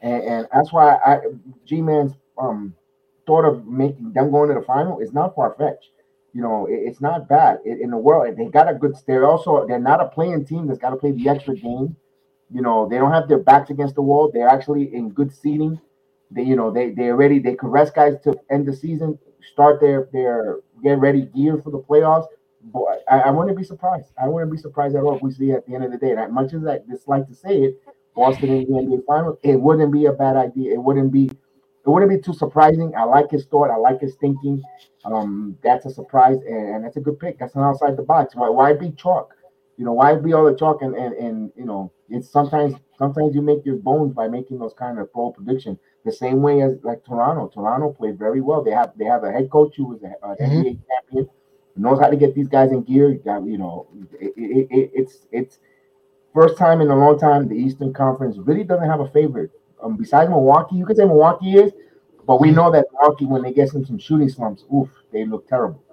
[0.02, 1.20] and, and that's why I
[1.66, 2.76] G Man's um
[3.26, 5.90] thought of making them going to the final is not far fetched.
[6.34, 8.36] You know, it, it's not bad it, in the world.
[8.38, 8.96] They got a good.
[9.06, 11.96] They're also they're not a playing team that's got to play the extra game.
[12.52, 14.32] You know, they don't have their backs against the wall.
[14.34, 15.80] They're actually in good seating.
[16.32, 19.20] They, you know, they they already they could rest guys to end the season,
[19.52, 22.28] start their their get ready gear for the playoffs.
[22.62, 24.12] Boy, I, I wouldn't be surprised.
[24.22, 26.14] I wouldn't be surprised at all if we see at the end of the day.
[26.14, 27.82] As much as I dislike to say it,
[28.16, 30.74] Boston in the NBA Finals, it wouldn't be a bad idea.
[30.74, 31.30] It wouldn't be
[31.86, 32.94] it wouldn't be too surprising.
[32.98, 33.70] I like his thought.
[33.70, 34.62] I like his thinking.
[35.06, 37.40] Um, that's a surprise, and, and that's a good pick.
[37.40, 38.36] That's an outside the box.
[38.36, 39.34] Why why be chalk?
[39.78, 43.36] You know, why be all the chalk and and, and you know, it's sometimes sometimes
[43.36, 45.78] you make your bones by making those kind of bold predictions.
[46.06, 47.48] The same way as like Toronto.
[47.54, 48.64] Toronto played very well.
[48.64, 50.38] They have they have a head coach who was an Mhm.
[50.40, 51.30] NBA champion,
[51.76, 53.10] knows how to get these guys in gear.
[53.10, 53.88] You got you know,
[54.20, 55.60] it, it, it, it's it's
[56.34, 59.52] first time in a long time the Eastern Conference really doesn't have a favorite.
[59.84, 61.74] Um, besides Milwaukee, you could say Milwaukee is,
[62.26, 65.48] but we know that Milwaukee when they get in some shooting slumps, oof, they look
[65.48, 65.84] terrible.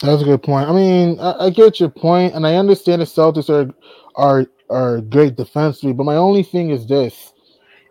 [0.00, 0.68] That's a good point.
[0.68, 3.72] I mean, I, I get your point, and I understand the Celtics are
[4.14, 7.32] are are great defensively, but my only thing is this: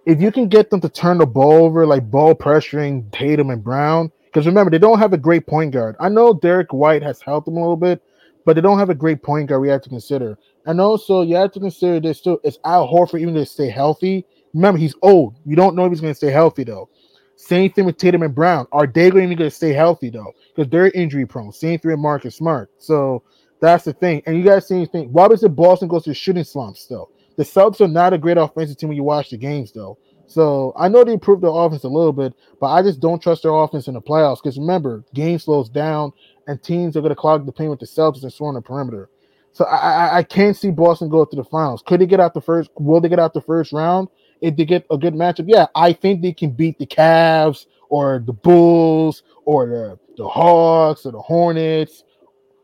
[0.06, 3.64] if you can get them to turn the ball over, like ball pressuring Tatum and
[3.64, 5.96] Brown, because remember they don't have a great point guard.
[6.00, 8.02] I know Derrick White has helped them a little bit,
[8.46, 9.62] but they don't have a great point guard.
[9.62, 13.22] We have to consider, and also you have to consider this too: is Al Horford
[13.22, 14.26] even to stay healthy?
[14.56, 15.36] Remember, he's old.
[15.46, 16.90] You don't know if he's going to stay healthy though.
[17.36, 18.66] Same thing with Tatum and Brown.
[18.72, 20.34] Are they going to stay healthy though?
[20.56, 21.52] Because they're injury prone.
[21.52, 22.72] Same thing with Marcus Smart.
[22.78, 23.24] So
[23.60, 24.24] that's the thing.
[24.26, 25.12] And you guys see anything?
[25.12, 27.10] Why does the Boston go through shooting slumps though?
[27.36, 29.98] The Celtics are not a great offensive team when you watch the games though.
[30.28, 33.44] So I know they improved their offense a little bit, but I just don't trust
[33.44, 34.42] their offense in the playoffs.
[34.42, 36.14] Because remember, game slows down
[36.48, 39.10] and teams are going to clog the paint with the Celtics and swarm the perimeter.
[39.52, 41.84] So I, I I can't see Boston go to the finals.
[41.86, 42.70] Could they get out the first?
[42.78, 44.08] Will they get out the first round?
[44.42, 48.22] If they get a good matchup, yeah, I think they can beat the Cavs or
[48.26, 52.04] the Bulls or the, the Hawks or the Hornets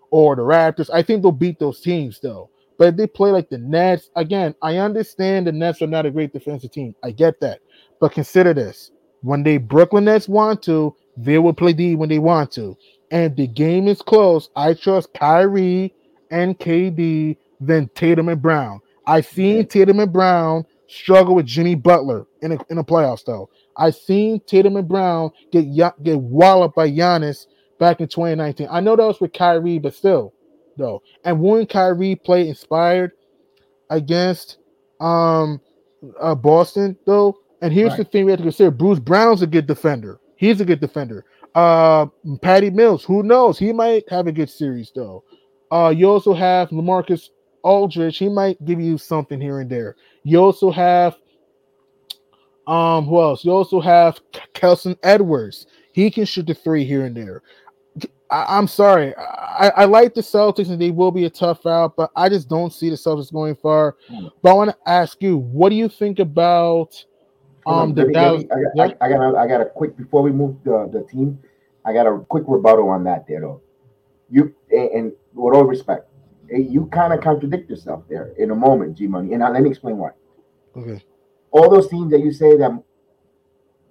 [0.10, 0.90] or the Raptors.
[0.94, 2.50] I think they'll beat those teams though.
[2.78, 6.12] But if they play like the Nets, again, I understand the Nets are not a
[6.12, 6.96] great defensive team.
[7.04, 7.60] I get that.
[8.00, 8.92] But consider this
[9.22, 12.76] when they Brooklyn Nets want to, they will play D when they want to.
[13.12, 15.94] And if the game is close, I trust Kyrie
[16.32, 18.82] and KD than Tatum and Brown.
[19.06, 23.50] I've seen Tatum and Brown struggle with Jimmy Butler in a, in a playoffs though.
[23.78, 25.66] I've seen Tatum and Brown get
[26.04, 27.48] get walloped by Giannis
[27.80, 28.68] back in 2019.
[28.70, 30.34] I know that was with Kyrie, but still,
[30.78, 31.02] though.
[31.24, 33.12] And when Kyrie played inspired
[33.90, 34.58] against
[35.00, 35.62] um
[36.20, 39.68] uh, Boston though, and here's the thing we have to consider: Bruce Brown's a good
[39.68, 40.20] defender.
[40.36, 41.26] He's a good defender.
[41.54, 42.08] Uh,
[42.42, 43.60] Patty Mills, who knows?
[43.60, 45.24] He might have a good series though.
[45.72, 47.30] Uh, you also have LaMarcus
[47.64, 48.18] Aldridge.
[48.18, 49.96] He might give you something here and there.
[50.24, 51.16] You also have
[52.68, 53.44] um who else?
[53.44, 54.20] You also have
[54.54, 55.68] Kessler Edwards.
[55.94, 57.42] He can shoot the three here and there.
[58.30, 59.14] I, am sorry.
[59.18, 62.48] I, I like the Celtics and they will be a tough out, but I just
[62.48, 63.98] don't see the Celtics going far.
[64.42, 67.04] But I want to ask you, what do you think about
[67.66, 68.44] um the let me- let Dallas?
[68.80, 68.84] I?
[68.84, 71.40] I, I got a, I got a quick before we move the, the team.
[71.84, 73.62] I got a quick rebuttal on that there though.
[74.30, 76.08] You and, and with all respect,
[76.60, 79.34] you kind of contradict yourself there in a moment, G Money.
[79.34, 80.12] And now let me explain why.
[80.76, 81.04] Okay.
[81.52, 82.84] All those teams that you say that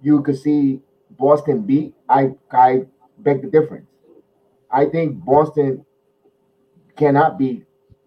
[0.01, 0.81] you could see
[1.11, 2.83] Boston beat, I I
[3.19, 3.87] beg the difference.
[4.71, 5.85] I think Boston
[6.95, 7.63] cannot be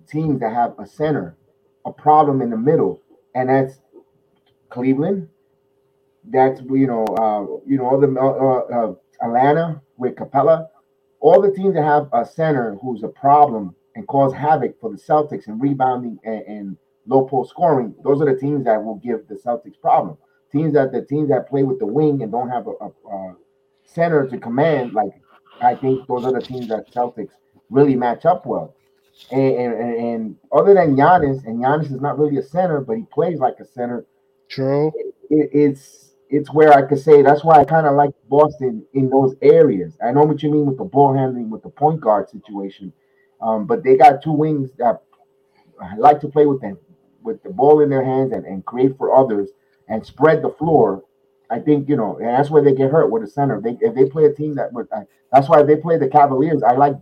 [0.09, 1.36] teams that have a center,
[1.85, 3.01] a problem in the middle,
[3.35, 3.81] and that's
[4.70, 5.28] Cleveland.
[6.24, 10.68] That's you know, uh, you know, all the uh, uh, Atlanta with Capela,
[11.20, 14.97] all the teams that have a center who's a problem and cause havoc for the
[14.97, 16.77] Celtics and rebounding and, and
[17.07, 17.95] low post scoring.
[18.03, 20.16] Those are the teams that will give the Celtics problem.
[20.53, 23.37] Teams that the teams that play with the wing and don't have a, a, a
[23.85, 25.12] center to command, like
[25.61, 27.33] I think those are the teams that Celtics
[27.71, 28.75] really match up well.
[29.31, 33.05] And, and, and other than Giannis, and Giannis is not really a center, but he
[33.12, 34.07] plays like a center.
[34.49, 34.93] True.
[35.31, 39.09] It, it's it's where I could say that's why I kind of like Boston in
[39.09, 39.97] those areas.
[40.05, 42.93] I know what you mean with the ball handling, with the point guard situation,
[43.40, 45.02] um, but they got two wings that
[45.98, 46.78] like to play with them
[47.23, 49.51] with the ball in their hands and, and create for others
[49.89, 51.02] and spread the floor.
[51.51, 53.61] I think you know, and that's where they get hurt with the center.
[53.61, 54.89] They if they play a team that would,
[55.32, 56.62] that's why they play the Cavaliers.
[56.62, 56.94] I like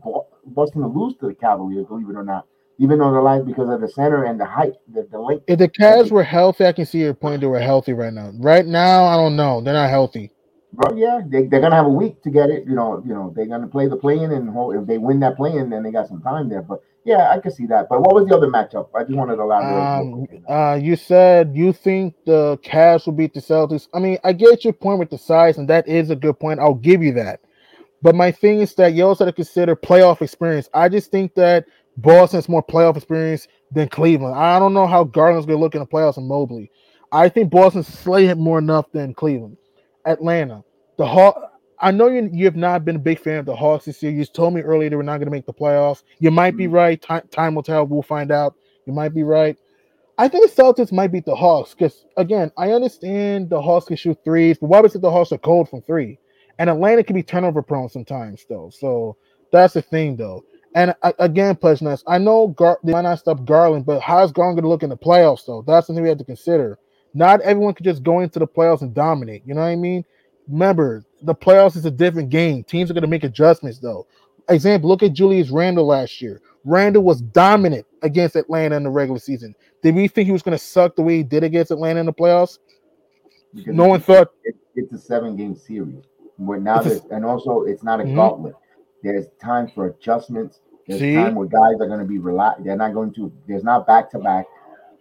[0.47, 2.47] Boston to lose to the Cavaliers, believe it or not.
[2.79, 5.45] Even though the line because of the center and the height, the, the length.
[5.47, 7.41] If the Cavs were healthy, I can see your point.
[7.41, 8.33] They were healthy right now.
[8.35, 9.61] Right now, I don't know.
[9.61, 10.33] They're not healthy.
[10.73, 12.65] Bro, yeah, they, they're gonna have a week to get it.
[12.67, 15.69] You know, you know, they're gonna play the play-in, and if they win that play-in,
[15.69, 16.63] then they got some time there.
[16.63, 17.89] But yeah, I can see that.
[17.91, 18.89] But what was the other matchup?
[18.95, 20.01] I just wanted to elaborate.
[20.01, 23.89] Um, uh, you said you think the Cavs will beat the Celtics.
[23.93, 26.59] I mean, I get your point with the size, and that is a good point.
[26.61, 27.41] I'll give you that.
[28.01, 30.69] But my thing is that you also have to consider playoff experience.
[30.73, 31.67] I just think that
[31.99, 34.37] Boston's more playoff experience than Cleveland.
[34.37, 36.71] I don't know how Garland's to look in the playoffs and Mobley.
[37.13, 39.57] I think Boston's slayed him more enough than Cleveland.
[40.05, 40.65] Atlanta,
[40.99, 41.41] the Hawks.
[41.79, 44.13] I know you, you have not been a big fan of the Hawks this year.
[44.13, 46.05] You told me earlier they were not going to make the playoffs.
[46.21, 46.75] You might be mm-hmm.
[46.75, 47.03] right.
[47.03, 47.87] Time, time will tell.
[47.87, 48.55] We'll find out.
[48.87, 49.57] You might be right.
[50.19, 53.97] I think the Celtics might beat the Hawks because, again, I understand the Hawks can
[53.97, 56.19] shoot threes, but why was it the Hawks are cold from three?
[56.59, 58.71] And Atlanta can be turnover prone sometimes, though.
[58.73, 59.17] So
[59.51, 60.45] that's the thing, though.
[60.75, 64.57] And uh, again, Pledgeness, I know Gar- they might not stop Garland, but how's Garland
[64.57, 65.65] going to look in the playoffs, though?
[65.67, 66.79] That's something we have to consider.
[67.15, 69.43] Not everyone could just go into the playoffs and dominate.
[69.47, 70.05] You know what I mean?
[70.49, 72.65] Remember, the playoffs is a different game.
[72.65, 74.07] Teams are going to make adjustments, though.
[74.49, 76.41] Example, look at Julius Randle last year.
[76.65, 79.55] Randle was dominant against Atlanta in the regular season.
[79.83, 82.07] Did we think he was going to suck the way he did against Atlanta in
[82.07, 82.59] the playoffs?
[83.55, 86.05] Because no one thought it, it's a seven game series.
[86.37, 88.17] Where now there's, and also it's not a mm-hmm.
[88.17, 88.55] gauntlet.
[89.03, 90.61] There's time for adjustments.
[90.87, 91.15] There's See?
[91.15, 92.65] time where guys are going to be relaxed.
[92.65, 93.33] They're not going to.
[93.47, 94.47] There's not back to back.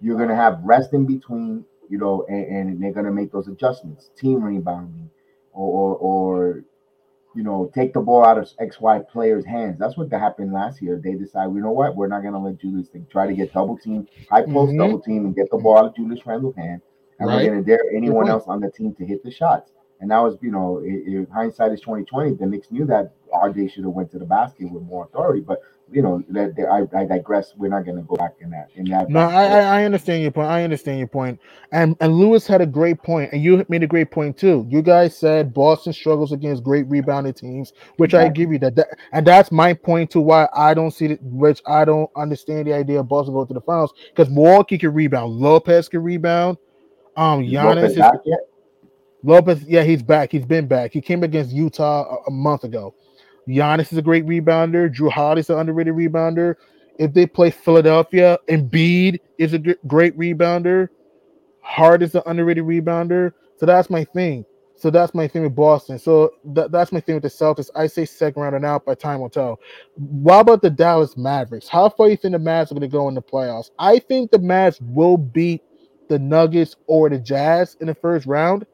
[0.02, 1.66] You're going to have rest in between.
[1.92, 4.12] You know, and, and they're going to make those adjustments.
[4.18, 5.10] Team rebounding,
[5.52, 6.64] or, or, or
[7.36, 9.78] you know, take the ball out of XY players' hands.
[9.78, 11.02] That's what happened last year.
[11.04, 13.54] They decide, you know what, we're not going to let Julius think, try to get
[13.54, 14.78] double team, high post mm-hmm.
[14.78, 16.82] double team, and get the ball out of Julius Randle's hand.
[17.20, 17.50] And right.
[17.50, 19.72] we're to dare anyone else on the team to hit the shots.
[20.00, 22.34] And that was, you know, it, hindsight is twenty twenty.
[22.34, 25.60] The Knicks knew that RJ should have went to the basket with more authority, but
[25.92, 27.54] you know, that, that I, I, digress.
[27.58, 28.70] We're not going to go back in that.
[28.76, 29.10] In that.
[29.10, 30.48] No, I, I understand your point.
[30.48, 31.40] I understand your point.
[31.74, 34.66] And and Lewis had a great point, and you made a great point too.
[34.70, 38.14] You guys said Boston struggles against great rebounding teams, which.
[38.22, 38.88] I give you that, that.
[39.12, 41.20] And that's my point to why I don't see it.
[41.22, 44.94] Which I don't understand the idea of Boston going to the finals because Milwaukee can
[44.94, 46.58] rebound, Lopez can rebound.
[47.18, 48.38] Um, Giannis is,
[49.24, 50.32] Lopez, yeah, he's back.
[50.32, 50.92] He's been back.
[50.92, 52.96] He came against Utah a, a month ago.
[53.48, 54.94] Giannis is a great rebounder.
[54.94, 56.56] Jrue Holiday is an underrated rebounder.
[57.00, 60.90] If they play Philadelphia, Embiid is a great rebounder.
[61.62, 63.34] Hard is an underrated rebounder.
[63.58, 64.46] So that's my thing.
[64.76, 66.00] So that's my thing with Boston.
[66.00, 67.70] So th- that's my thing with the Celtics.
[67.76, 69.60] I say second round and out, but time will tell.
[69.96, 71.68] What about the Dallas Mavericks?
[71.68, 73.70] How far do you think the Mavs are going to go in the playoffs?
[73.78, 75.62] I think the Mavs will beat
[76.10, 78.66] the Nuggets or the Jazz in the first round,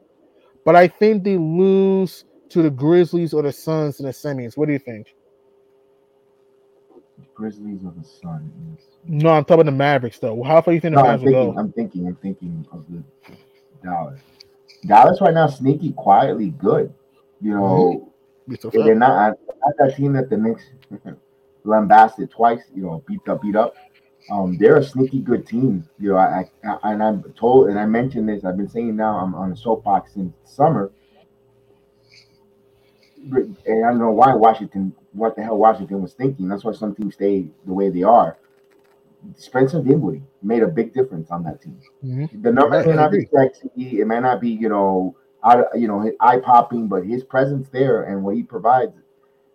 [0.64, 4.56] but I think they lose to the Grizzlies or the Suns and the semis.
[4.56, 5.14] What do you think?
[7.34, 8.82] Grizzlies or the Suns?
[9.04, 10.42] No, I'm talking about the Mavericks though.
[10.42, 11.60] How far you think the Mavericks I'm thinking, go?
[11.60, 13.02] I'm thinking, I'm thinking of the
[13.82, 14.20] Dallas.
[14.86, 16.92] Dallas right now sneaky, quietly good.
[17.40, 18.12] You know,
[18.48, 18.82] mm-hmm.
[18.84, 20.64] they're not, not that team that the Knicks
[21.64, 22.62] lambasted twice.
[22.74, 23.74] You know, beat up, beat up.
[24.30, 25.88] Um, they're a sneaky good team.
[25.98, 28.44] You know, I, I and I'm told, and I mentioned this.
[28.44, 29.16] I've been saying now.
[29.18, 30.90] I'm on a soapbox since summer
[33.32, 36.48] and I don't know why Washington, what the hell Washington was thinking.
[36.48, 38.38] That's why some teams stay the way they are.
[39.36, 41.80] Spencer Dinwiddie made a big difference on that team.
[42.04, 42.42] Mm-hmm.
[42.42, 44.00] The numbers may not be sexy.
[44.00, 48.04] It may not be, you know, out, you know, eye popping, but his presence there
[48.04, 48.92] and what he provides,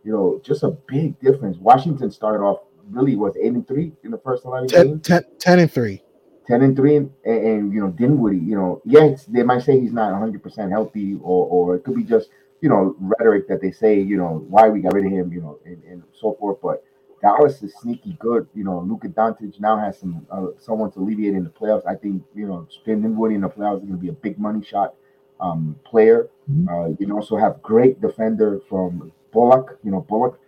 [0.04, 1.58] you know, just a big difference.
[1.58, 2.60] Washington started off
[2.90, 5.08] really was eight and three in the first eleven 10, games.
[5.08, 6.02] 10, 10 and three.
[6.46, 9.94] 10 and 3 and, and, you know Dinwiddie you know yes they might say he's
[9.94, 12.30] not 100% healthy or or it could be just
[12.64, 15.42] you know, rhetoric that they say, you know, why we got rid of him, you
[15.42, 16.60] know, and, and so forth.
[16.64, 16.82] But
[17.22, 18.48] Dallas is sneaky good.
[18.56, 21.86] You know, Luka Doncic now has some uh, someone to alleviate in the playoffs.
[21.86, 24.40] I think you know, Spencer Dinwiddie in the playoffs is going to be a big
[24.40, 24.94] money shot
[25.42, 26.30] um, player.
[26.50, 26.70] Mm-hmm.
[26.70, 29.78] Uh, you also have great defender from Bullock.
[29.84, 30.40] You know, Bullock.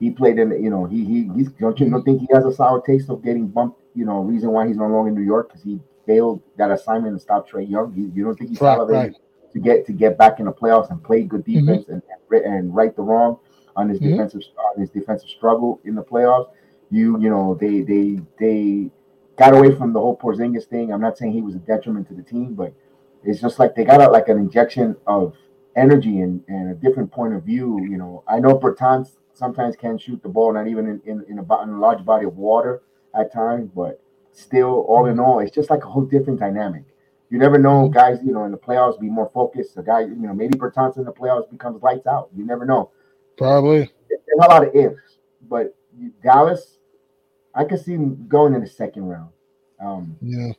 [0.00, 0.50] He played in.
[0.60, 3.22] You know, he he he's don't you don't think he has a sour taste of
[3.22, 3.80] getting bumped?
[3.94, 7.12] You know, reason why he's no longer in New York because he failed that assignment
[7.12, 7.94] and stopped Trae Young.
[7.96, 9.14] You, you don't think he's right, right.
[9.54, 11.66] To get to get back in the playoffs and play good mm-hmm.
[11.66, 12.34] defense mm-hmm.
[12.34, 13.38] and and right the wrong
[13.76, 14.10] on his mm-hmm.
[14.10, 16.50] defensive on his defensive struggle in the playoffs.
[16.90, 18.90] You you know they they they
[19.36, 20.92] got away from the whole Porzingis thing.
[20.92, 22.74] I'm not saying he was a detriment to the team, but
[23.24, 25.34] it's just like they got a, like an injection of
[25.76, 27.80] energy and, and a different point of view.
[27.82, 31.38] You know, I know Bertans sometimes can shoot the ball, not even in, in, in,
[31.38, 32.82] a, in a large body of water
[33.18, 34.00] at times, but
[34.32, 36.84] still, all in all, it's just like a whole different dynamic.
[37.34, 38.20] You never know, guys.
[38.24, 39.76] You know, in the playoffs, be more focused.
[39.76, 42.28] A guy, you know, maybe Bertans in the playoffs becomes lights out.
[42.32, 42.92] You never know.
[43.36, 43.90] Probably.
[44.08, 45.18] There's a lot of ifs,
[45.50, 45.74] but
[46.22, 46.78] Dallas,
[47.52, 49.30] I could see them going in the second round.
[49.84, 50.52] Um, yeah.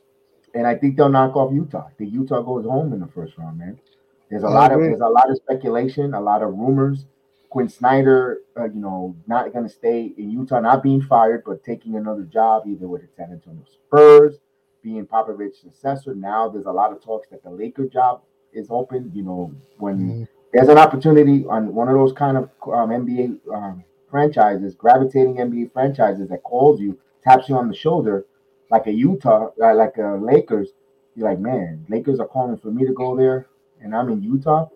[0.52, 1.86] And I think they'll knock off Utah.
[1.88, 3.80] I think Utah goes home in the first round, man.
[4.28, 4.84] There's a I lot agree.
[4.84, 7.06] of there's a lot of speculation, a lot of rumors.
[7.48, 11.64] Quin Snyder, uh, you know, not going to stay in Utah, not being fired, but
[11.64, 14.40] taking another job either with the San Antonio Spurs,
[14.86, 16.14] being Popovich's successor.
[16.14, 18.22] Now there's a lot of talks that the Laker job
[18.52, 19.10] is open.
[19.14, 20.24] You know, when mm-hmm
[20.56, 25.72] there's an opportunity on one of those kind of um, NBA um, franchises, gravitating NBA
[25.72, 28.24] franchises that calls you, taps you on the shoulder,
[28.70, 30.70] like a Utah, uh, like a Lakers.
[31.14, 33.48] You're like, man, Lakers are calling for me to go there,
[33.82, 34.68] and I'm in Utah.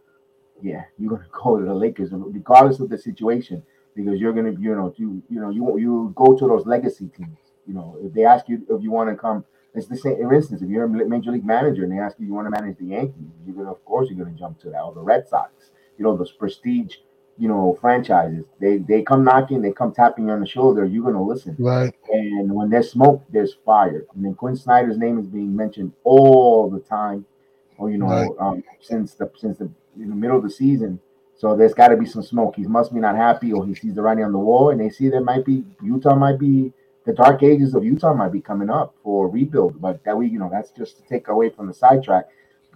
[0.60, 3.62] Yeah, you're gonna go to the Lakers, regardless of the situation,
[3.94, 7.38] because you're gonna, you know, you you know, you you go to those legacy teams.
[7.66, 9.44] You know, if they ask you if you want to come
[9.74, 10.16] it's the same.
[10.16, 12.60] For instance, if you're a major league manager and they ask you you want to
[12.60, 14.80] manage the Yankees, you're gonna, of course, you're gonna jump to that.
[14.80, 16.96] Or the Red Sox, you know, those prestige,
[17.38, 18.44] you know, franchises.
[18.60, 20.84] They they come knocking, they come tapping you on the shoulder.
[20.84, 21.94] You're gonna listen, right?
[22.10, 24.06] And when there's smoke, there's fire.
[24.14, 27.24] And then Quin Snyder's name is being mentioned all the time,
[27.78, 28.30] or you know, right.
[28.40, 31.00] um, since the since the in the middle of the season.
[31.36, 32.56] So there's got to be some smoke.
[32.56, 34.90] He must be not happy, or he sees the writing on the wall, and they
[34.90, 36.72] see there might be Utah might be
[37.06, 40.38] the dark ages of Utah might be coming up for rebuild, but that we, you
[40.38, 42.26] know, that's just to take away from the sidetrack.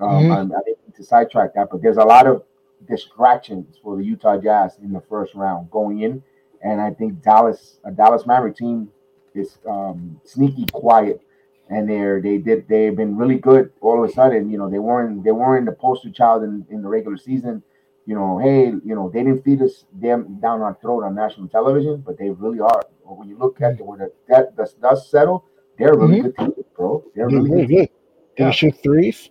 [0.00, 0.52] Um, mm-hmm.
[0.52, 2.42] I, I didn't to sidetrack that, but there's a lot of
[2.88, 6.22] distractions for the Utah Jazz in the first round going in,
[6.62, 8.88] and I think Dallas, a Dallas Maverick team,
[9.34, 11.20] is um, sneaky quiet,
[11.68, 14.50] and they're they did they've been really good all of a sudden.
[14.50, 17.62] You know, they weren't they weren't the poster child in, in the regular season
[18.06, 21.48] you know, hey, you know, they didn't feed us them down our throat on national
[21.48, 22.82] television, but they really are.
[23.04, 25.44] When you look at the, when the that the dust settle,
[25.78, 26.44] they're really mm-hmm.
[26.44, 27.04] good team, bro.
[27.14, 27.68] They're really good.
[27.68, 27.88] good.
[28.36, 28.50] Can yeah.
[28.52, 29.30] shoot threes?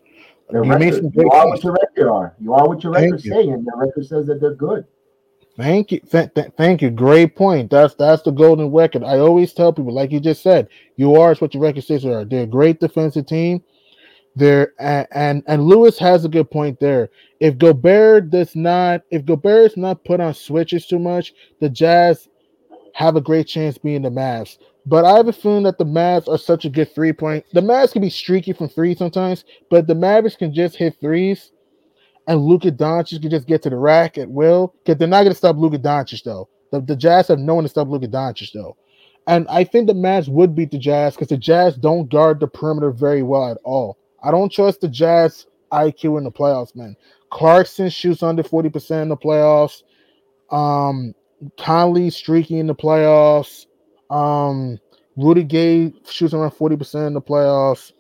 [0.50, 2.36] Their record, you are what your record are.
[2.40, 4.86] You are what your record say, and their record says that they're good.
[5.58, 6.90] Thank you, th- th- thank you.
[6.90, 7.72] Great point.
[7.72, 9.04] That's that's the golden record.
[9.04, 12.14] I always tell people, like you just said, you are what your record says they
[12.14, 12.26] are.
[12.26, 13.64] They're a great defensive team.
[14.36, 17.10] There and, and and Lewis has a good point there.
[17.40, 22.28] If Gobert does not, if Gobert is not put on switches too much, the Jazz
[22.94, 24.58] have a great chance being the Mavs.
[24.86, 27.46] But I have a feeling that the Mavs are such a good three point.
[27.54, 31.52] The Mavs can be streaky from three sometimes, but the Mavericks can just hit threes,
[32.28, 34.74] and Luka Doncic can just get to the rack at will.
[34.84, 36.50] Because they're not going to stop Luka Doncic though.
[36.72, 38.78] The, the Jazz have no one to stop Luka Doncic though.
[39.26, 42.48] And I think the Mavs would beat the Jazz because the Jazz don't guard the
[42.48, 43.98] perimeter very well at all.
[44.22, 46.96] I don't trust the Jazz IQ in the playoffs, man.
[47.30, 49.84] Clarkson shoots under 40% in the playoffs.
[50.52, 51.16] Um,
[51.58, 53.66] Conley streaky in the playoffs.
[54.10, 54.80] Um,
[55.16, 57.92] Rudy Gay shoots around 40% in the playoffs.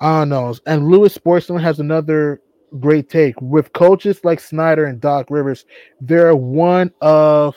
[0.00, 0.54] I don't know.
[0.66, 2.40] And Lewis Sportsman has another
[2.78, 3.40] great take.
[3.40, 5.64] With coaches like Snyder and Doc Rivers,
[6.00, 7.56] they're one of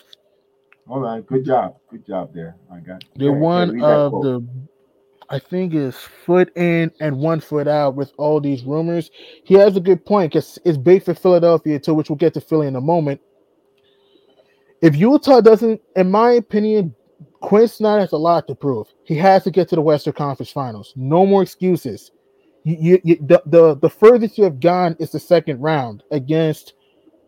[0.88, 1.76] all right, good job.
[1.92, 2.56] Good job there.
[2.74, 4.44] I got they're one of the
[5.30, 9.12] I think is foot in and one foot out with all these rumors.
[9.44, 12.42] He has a good point because it's big for Philadelphia too, which we'll get to
[12.42, 13.22] Philly in a moment.
[14.82, 16.96] If Utah doesn't, in my opinion,
[17.42, 18.88] Quin Snyder has a lot to prove.
[19.04, 20.94] He has to get to the Western Conference Finals.
[20.96, 22.12] No more excuses.
[22.64, 26.74] You, you, you, the, the the furthest you have gone is the second round against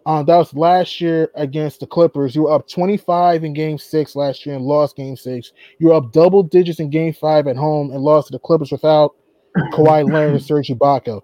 [0.06, 2.36] um, that was last year against the Clippers.
[2.36, 5.52] You were up 25 in game six last year and lost game six.
[5.80, 8.72] You were up double digits in game five at home and lost to the Clippers
[8.72, 9.16] without
[9.74, 11.22] Kawhi Leonard and Serge Ibaka.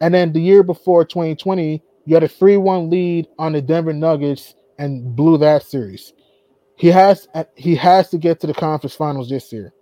[0.00, 3.92] And then the year before 2020, you had a 3 1 lead on the Denver
[3.92, 6.12] Nuggets and blew that series.
[6.76, 9.72] He has he has to get to the conference finals this year.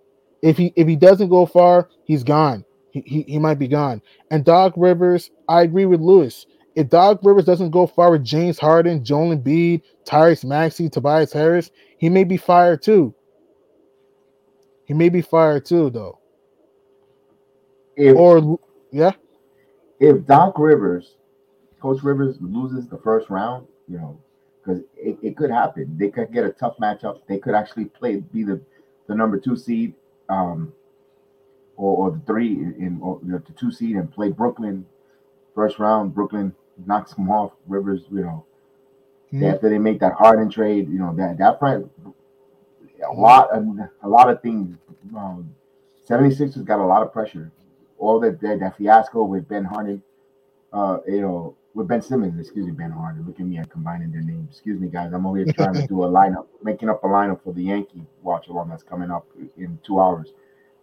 [0.41, 2.65] If he if he doesn't go far, he's gone.
[2.91, 4.01] He, he, he might be gone.
[4.29, 6.45] And Doc Rivers, I agree with Lewis
[6.75, 11.71] if Doc Rivers doesn't go far with James Harden, Joel Embiid, Tyrese Maxey, Tobias Harris,
[11.97, 13.13] he may be fired too.
[14.85, 16.19] He may be fired too, though.
[17.95, 18.59] If, Or
[18.91, 19.11] yeah,
[19.99, 21.15] if Doc Rivers,
[21.79, 24.19] Coach Rivers loses the first round, you know,
[24.63, 25.95] because it, it could happen.
[25.97, 27.19] They could get a tough matchup.
[27.27, 28.61] They could actually play be the,
[29.07, 29.93] the number two seed,
[30.29, 30.71] um,
[31.75, 34.85] or, or the three in or the two seed and play Brooklyn
[35.53, 36.13] first round.
[36.13, 37.51] Brooklyn knocks them off.
[37.67, 38.45] Rivers, you know,
[39.33, 39.53] Mhm.
[39.53, 41.91] after they make that Harden trade, you know that that front
[43.05, 44.77] a lot a lot of things.
[45.17, 45.53] Um,
[46.07, 47.51] 76ers got a lot of pressure.
[47.97, 50.01] All that that, that fiasco with Ben Harden,
[50.71, 53.25] uh, you know, with Ben Simmons, excuse me, Ben Harden.
[53.25, 54.49] Look at me, I'm combining their names.
[54.51, 55.13] Excuse me, guys.
[55.13, 58.05] I'm over here trying to do a lineup, making up a lineup for the Yankee
[58.21, 59.27] watch along that's coming up
[59.57, 60.33] in two hours.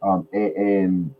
[0.02, 1.14] Um, and, and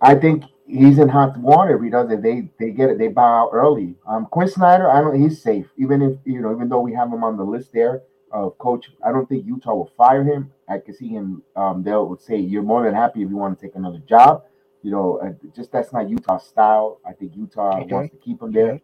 [0.00, 2.22] I think he's in hot water if he does it.
[2.22, 2.98] They they get it.
[2.98, 3.96] They bow out early.
[4.06, 5.20] Um, Quin Snyder, I don't.
[5.20, 5.66] He's safe.
[5.78, 8.02] Even if you know, even though we have him on the list there,
[8.32, 8.90] uh, coach.
[9.04, 10.52] I don't think Utah will fire him.
[10.68, 11.42] I can see him.
[11.56, 14.44] Um, they'll say you're more than happy if you want to take another job.
[14.86, 17.00] You know, uh, just that's not Utah style.
[17.04, 17.92] I think Utah Okay.
[17.92, 18.74] wants to keep him there.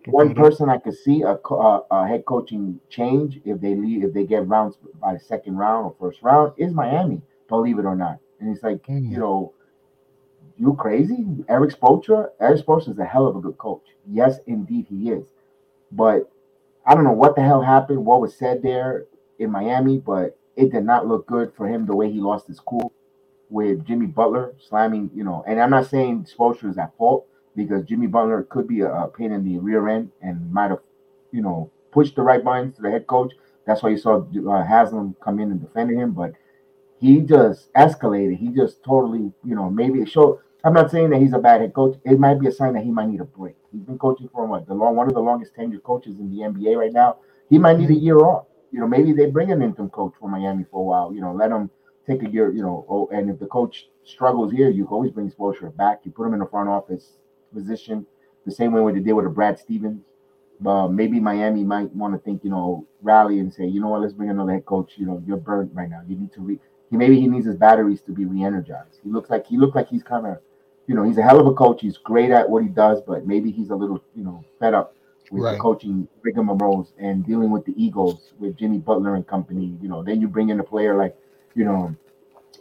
[0.00, 0.10] Okay.
[0.10, 4.14] One person I could see a, uh, a head coaching change if they leave if
[4.14, 7.20] they get rounds by the second round or first round is Miami.
[7.48, 9.10] Believe it or not, and it's like Mm.
[9.12, 9.52] you know,
[10.56, 11.20] you crazy?
[11.50, 12.30] Erik Spoelstra.
[12.40, 13.86] Erik Spoelstra is a hell of a good coach.
[14.10, 15.26] Yes, indeed he is.
[15.92, 16.30] But
[16.86, 19.04] I don't know what the hell happened, what was said there
[19.38, 22.60] in Miami, but it did not look good for him the way he lost his
[22.60, 22.92] cool
[23.52, 25.44] with Jimmy Butler slamming, you know.
[25.46, 29.08] And I'm not saying Spoelstra is at fault because Jimmy Butler could be a, a
[29.08, 30.80] pain in the rear end and might have,
[31.30, 33.32] you know, pushed the right buttons to the head coach.
[33.66, 36.32] That's why you saw uh, Haslem come in and defend him, but
[36.98, 38.38] he just escalated.
[38.38, 40.38] He just totally, you know, maybe it showed.
[40.64, 41.98] I'm not saying that he's a bad head coach.
[42.04, 43.56] It might be a sign that he might need a break.
[43.72, 46.42] He's been coaching for what the long one of the longest tenured coaches in the
[46.42, 47.16] NBA right now.
[47.50, 48.46] He might need a year off.
[48.70, 51.12] You know, maybe they bring an interim coach from Miami for a while.
[51.12, 51.68] You know, let him
[52.06, 52.52] take a year.
[52.52, 56.00] You know, oh, and if the coach struggles here, you can always bring Spoelstra back.
[56.04, 57.18] You put him in the front office
[57.54, 58.06] position,
[58.46, 60.02] the same way what they did with a Brad Stevens.
[60.60, 64.00] But maybe Miami might want to think, you know, rally and say, you know what,
[64.00, 64.92] let's bring another head coach.
[64.96, 66.02] You know, you're burnt right now.
[66.06, 66.58] You need to re.
[66.90, 69.00] He maybe he needs his batteries to be re-energized.
[69.02, 70.38] He looks like he looked like he's kind of,
[70.86, 71.80] you know, he's a hell of a coach.
[71.80, 74.94] He's great at what he does, but maybe he's a little, you know, fed up
[75.30, 75.52] with Right.
[75.52, 79.76] the coaching rigmaroles and dealing with the Eagles with Jimmy Butler and company.
[79.80, 81.16] You know, then you bring in a player like,
[81.54, 81.94] you know,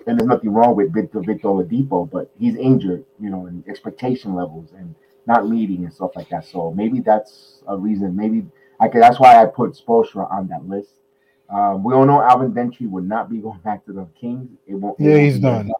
[0.08, 4.34] and there's nothing wrong with Victor Victor Oladipo, but he's injured, you know, and expectation
[4.34, 4.96] levels and
[5.28, 6.46] not leading and stuff like that.
[6.46, 8.16] So maybe that's a reason.
[8.16, 8.46] Maybe
[8.80, 9.02] I could.
[9.02, 10.94] That's why I put Spoelstra on that list.
[11.50, 14.50] Um, we all know Alvin Gentry would not be going back to the Kings.
[14.68, 15.00] It won't.
[15.00, 15.72] Yeah, he's done.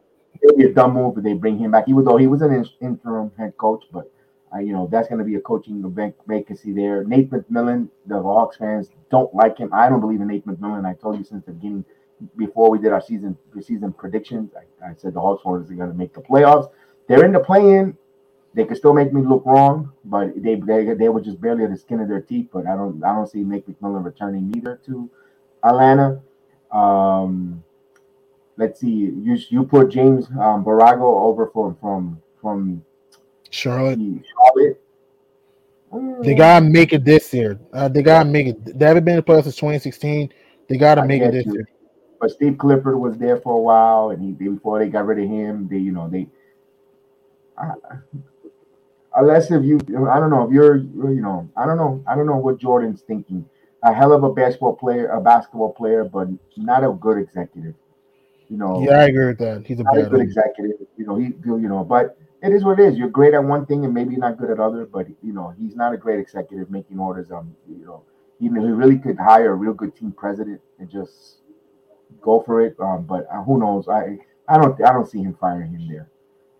[0.42, 2.52] It'd be a dumb move if they bring him back, even though he was an
[2.52, 3.84] in- interim head coach.
[3.90, 4.10] But
[4.54, 7.04] uh, you know that's going to be a coaching vac- vacancy there.
[7.04, 9.72] Nate McMillan, the Hawks fans don't like him.
[9.72, 10.84] I don't believe in Nate McMillan.
[10.84, 11.84] I told you since the beginning,
[12.36, 15.96] before we did our season season predictions, I, I said the Hawks weren't going to
[15.96, 16.70] make the playoffs.
[17.08, 17.96] They're in the play-in.
[18.54, 21.70] They could still make me look wrong, but they, they they were just barely at
[21.70, 22.48] the skin of their teeth.
[22.52, 25.10] But I don't I don't see Nate McMillan returning either to
[25.64, 26.20] Atlanta.
[26.70, 27.64] Um,
[28.58, 28.88] let's see.
[28.88, 32.84] You you put James um, Borrego over from from from
[33.50, 33.98] Charlotte.
[33.98, 34.78] Charlotte.
[36.22, 37.58] They gotta make it this year.
[37.72, 38.78] Uh, they gotta make it.
[38.78, 40.32] They haven't been in the playoffs since 2016.
[40.68, 41.52] They gotta I make it this you.
[41.54, 41.68] year.
[42.22, 45.28] But Steve Clifford was there for a while, and he before they got rid of
[45.28, 46.28] him, they you know they.
[47.58, 47.72] I,
[49.16, 52.26] unless if you, I don't know if you're, you know, I don't know, I don't
[52.26, 53.44] know what Jordan's thinking.
[53.82, 57.74] A hell of a basketball player, a basketball player, but not a good executive.
[58.48, 59.66] You know, Yeah, I agree with that.
[59.66, 60.86] He's a a bad good executive.
[60.96, 62.96] You know, he, you know, but it is what it is.
[62.96, 64.86] You're great at one thing and maybe not good at other.
[64.86, 67.32] But you know, he's not a great executive making orders.
[67.32, 68.04] Um, you know,
[68.38, 71.41] he, he really could hire a real good team president and just
[72.20, 72.76] go for it.
[72.80, 73.88] Um, but uh, who knows?
[73.88, 74.18] I
[74.48, 76.08] I don't I don't see him firing him there.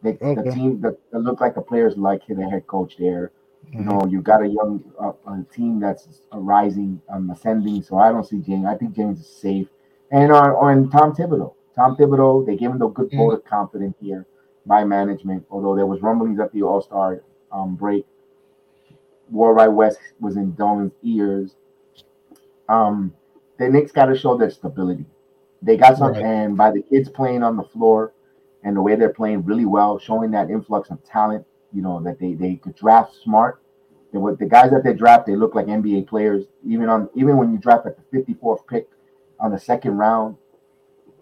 [0.02, 3.32] They, The team that look like the players like the head coach there.
[3.76, 3.84] You Mhm.
[3.84, 7.82] know, you got a young uh, a team that's rising, um, ascending.
[7.82, 8.66] So I don't see James.
[8.66, 9.68] I think James is safe.
[10.10, 13.16] And on, on Tom Thibodeau, Tom Thibodeau, they gave him the good Mm.
[13.16, 14.26] vote of confidence here
[14.66, 15.46] by management.
[15.50, 18.06] Although there was rumblings at the All Star um, break,
[19.30, 21.56] World Wide Wes was in Dolan's ears.
[22.68, 23.14] Um,
[23.58, 25.04] the Knicks got to show their stability.
[25.62, 26.22] They got some, Right.
[26.24, 28.12] and by the kids playing on the floor
[28.64, 32.18] and the way they're playing really well, showing that influx of talent, you know, that
[32.18, 33.60] they they could draft smart.
[34.12, 36.44] And with the guys that they draft, they look like NBA players.
[36.66, 38.88] Even on even when you draft at the 54th pick
[39.40, 40.36] on the second round,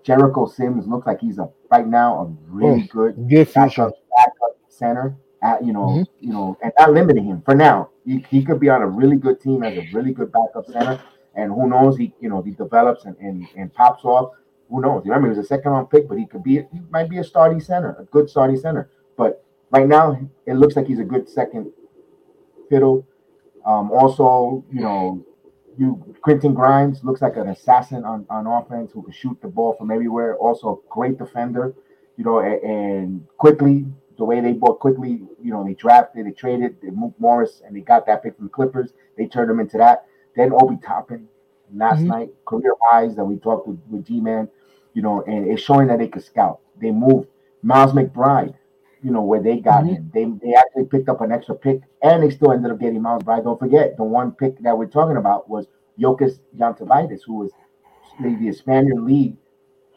[0.02, 3.66] Jericho Sims looks like he's a right now a really Oh, good Good future.
[3.66, 5.16] backup, backup center.
[5.42, 6.02] At, you know, mm-hmm.
[6.26, 7.88] you know, and not limiting him for now.
[8.04, 11.00] He, he could be on a really good team as a really good backup center,
[11.34, 11.96] and who knows?
[11.96, 14.32] He you know he develops and and, and pops off.
[14.68, 15.04] Who knows?
[15.04, 17.24] Remember, he was a second round pick, but he could be he might be a
[17.24, 18.90] starting center, a good starting center.
[19.16, 21.72] But right now, it looks like he's a good second
[22.68, 23.06] fiddle.
[23.66, 25.24] Um, also, you know,
[25.76, 29.74] you Quentin Grimes looks like an assassin on, on offense who can shoot the ball
[29.74, 30.36] from everywhere.
[30.36, 31.74] Also, a great defender,
[32.16, 33.86] you know, and, and Quickley
[34.20, 37.74] the way they bought Quickley, you know, they drafted, they traded, they moved Morris, and
[37.74, 38.92] they got that pick from Clippers.
[39.16, 40.04] They turned him into that.
[40.40, 41.28] Then Obi Toppin
[41.74, 42.08] last mm-hmm.
[42.08, 44.48] night, career wise, that we talked with, with G Man,
[44.94, 46.60] you know, and it's showing that they could scout.
[46.80, 47.28] They moved
[47.62, 48.54] Miles McBride,
[49.02, 49.96] you know, where they got mm-hmm.
[49.96, 50.10] him.
[50.14, 53.22] They they actually picked up an extra pick and they still ended up getting Miles
[53.22, 53.44] McBride.
[53.44, 55.66] Don't forget, the one pick that we're talking about was
[56.00, 57.52] Jokic Jantovitis, who was
[58.22, 59.36] the, the Spaniard lead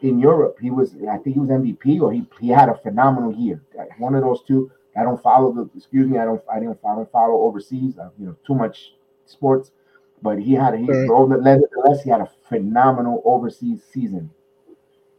[0.02, 0.58] in Europe.
[0.60, 3.62] He was, I think he was MVP or he, he had a phenomenal year.
[3.96, 4.70] One of those two.
[4.96, 8.26] I don't follow the, excuse me, I don't, I didn't follow, follow overseas, uh, you
[8.26, 8.92] know, too much
[9.26, 9.72] sports,
[10.24, 11.06] but he had, he, right.
[11.06, 14.30] nonetheless, he had a phenomenal overseas season.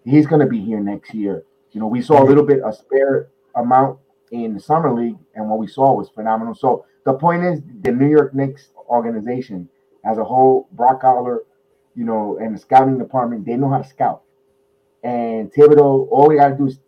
[0.04, 1.46] He's going to be here next year.
[1.74, 4.00] You know, we saw a little bit, a spare amount
[4.32, 6.56] in the summer league, and what we saw was phenomenal.
[6.56, 9.70] So the point is, the New York Knicks organization
[10.04, 11.44] as a whole, Brock Aller,
[11.96, 14.24] you know, and the scouting department, they know how to scout.
[15.04, 16.80] And Thibodeau, all we got to do is,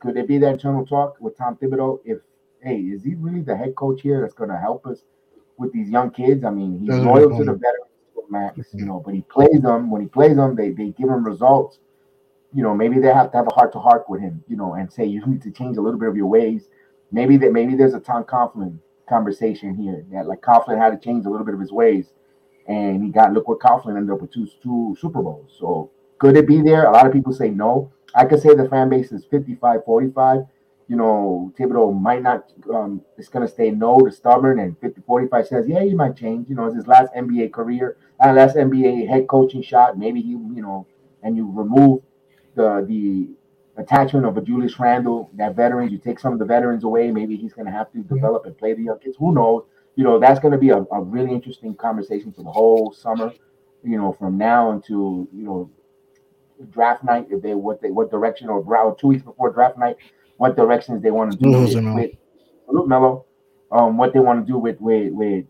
[0.00, 2.00] could there be that internal talk with Tom Thibodeau?
[2.06, 2.20] If,
[2.62, 5.02] hey, is he really the head coach here that's going to help us
[5.58, 6.44] with these young kids?
[6.44, 7.88] I mean, he's loyal to the veterans,
[8.30, 9.90] max, you know, but he plays them.
[9.90, 11.78] When he plays them, they, they give him results.
[12.54, 14.74] You know, maybe they have to have a heart to heart with him, you know,
[14.74, 16.68] and say you need to change a little bit of your ways.
[17.12, 18.78] Maybe that maybe there's a Tom Coughlin
[19.08, 22.12] conversation here that like Coughlin had to change a little bit of his ways,
[22.66, 25.54] and he got look what Coughlin ended up with two two Super Bowls.
[25.58, 26.86] So could it be there?
[26.86, 27.92] A lot of people say no.
[28.14, 30.40] I could say the fan base is 55 45.
[30.88, 35.02] You know, Thibodeau might not, um, it's going to stay no to stubborn, and 50
[35.06, 36.48] 45 says, yeah, he might change.
[36.48, 39.98] You know, it's his last NBA career, uh, last NBA head coaching shot.
[39.98, 40.86] Maybe he, you know,
[41.22, 42.02] and you remove
[42.54, 43.28] the, the,
[43.78, 47.36] attachment of a Julius Randle, that veterans, you take some of the veterans away, maybe
[47.36, 49.16] he's going to have to develop and play the young kids.
[49.18, 49.64] Who knows?
[49.94, 53.32] You know, that's going to be a, a really interesting conversation for the whole summer,
[53.82, 55.70] you know, from now until, you know,
[56.70, 59.96] draft night, if they what they what direction or, or two weeks before draft night,
[60.38, 62.10] what directions they want to do with, with
[62.68, 63.26] Luke Mello,
[63.70, 65.44] um, what they want to do with with with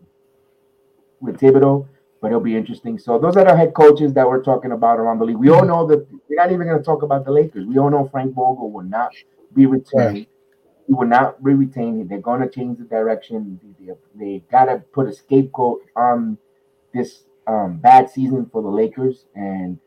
[1.21, 1.87] with Thibodeau.
[2.21, 2.99] But it'll be interesting.
[2.99, 5.37] So those are the head coaches that we're talking about around the league.
[5.37, 7.65] We all know that we're not even going to talk about the Lakers.
[7.65, 9.13] We all know Frank Vogel will not
[9.55, 10.13] be retained.
[10.13, 10.29] Right.
[10.85, 12.09] He will not be retained.
[12.09, 13.59] They're going to change the direction.
[13.79, 16.37] They, they got to put a scapegoat on
[16.93, 19.79] this um, bad season for the Lakers, and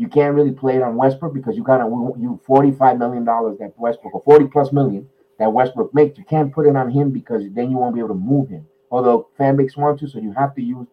[0.00, 1.84] you can't really play it on Westbrook because you got to
[2.18, 5.06] you forty five million dollars that Westbrook or forty plus million
[5.38, 6.16] that Westbrook makes.
[6.16, 8.66] You can't put it on him because then you won't be able to move him.
[8.90, 10.86] Although fan base want to, so you have to use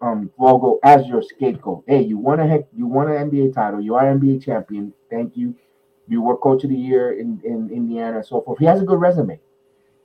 [0.00, 1.84] um Vogel as your scapegoat.
[1.86, 4.94] Hey, you want a heck, you want an NBA title, you are NBA champion.
[5.10, 5.54] Thank you.
[6.08, 8.60] You were coach of the year in, in Indiana so forth.
[8.60, 9.38] He has a good resume.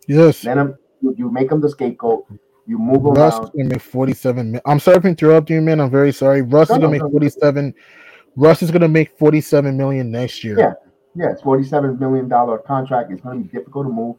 [0.05, 0.41] Yes.
[0.41, 2.25] Then you, you make him the scapegoat.
[2.67, 3.17] You move around.
[3.17, 3.51] Russ around.
[3.57, 4.61] gonna make 47.
[4.65, 5.81] I'm sorry for interrupting you, man.
[5.81, 6.41] I'm very sorry.
[6.41, 7.73] Russ no, is gonna no, make 47
[8.35, 10.57] Russ is going to make 47 million next year.
[10.57, 10.73] Yeah,
[11.15, 13.11] yeah, it's 47 million dollar contract.
[13.11, 14.15] It's to be difficult to move,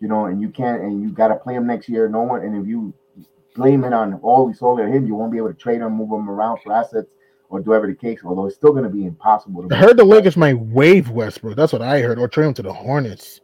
[0.00, 2.08] you know, and you can't, and you got to play him next year.
[2.08, 2.92] No one, and if you
[3.54, 6.10] blame it on all we saw him, you won't be able to trade him, move
[6.10, 7.08] him around for assets,
[7.48, 8.20] or do whatever the case.
[8.24, 9.66] Although it's still going to be impossible.
[9.70, 11.56] I heard the Lakers might waive Westbrook.
[11.56, 13.40] That's what I heard, or trade him to the Hornets.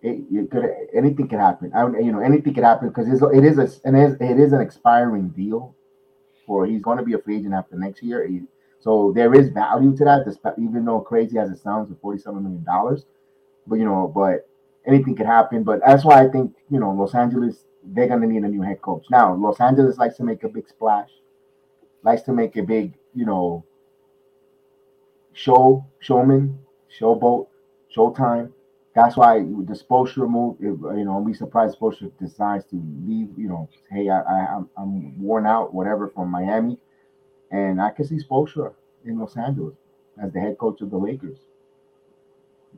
[0.00, 0.64] It, it could
[0.94, 1.72] anything could happen.
[1.74, 3.58] I, you know, anything could happen because it is a, it is
[4.20, 5.74] it is an expiring deal,
[6.46, 8.26] for he's going to be a free agent after next year.
[8.26, 8.42] He,
[8.80, 12.42] so there is value to that, despite, even though crazy as it sounds, with forty-seven
[12.42, 13.06] million dollars.
[13.66, 14.48] But you know, but
[14.86, 15.64] anything could happen.
[15.64, 18.80] But that's why I think you know Los Angeles they're gonna need a new head
[18.82, 19.04] coach.
[19.10, 21.10] Now, Los Angeles likes to make a big splash,
[22.04, 23.64] likes to make a big you know
[25.32, 26.58] show, showman,
[27.00, 27.48] showboat,
[27.94, 28.52] showtime.
[29.02, 32.76] That's why the Spoelstra move, if, you know, I'm surprised Spoelstra decides to
[33.06, 33.28] leave.
[33.36, 36.78] You know, hey, I, I I'm, I'm worn out, whatever, from Miami
[37.50, 39.74] and I can see Spoelstra in Los Angeles
[40.22, 41.38] as the head coach of the Lakers.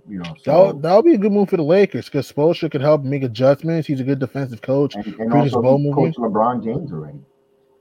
[0.09, 2.81] You know, so that would be a good move for the Lakers because Spoelstra could
[2.81, 3.87] help make adjustments.
[3.87, 4.95] He's a good defensive coach.
[4.95, 7.19] And, and also he coached LeBron James already.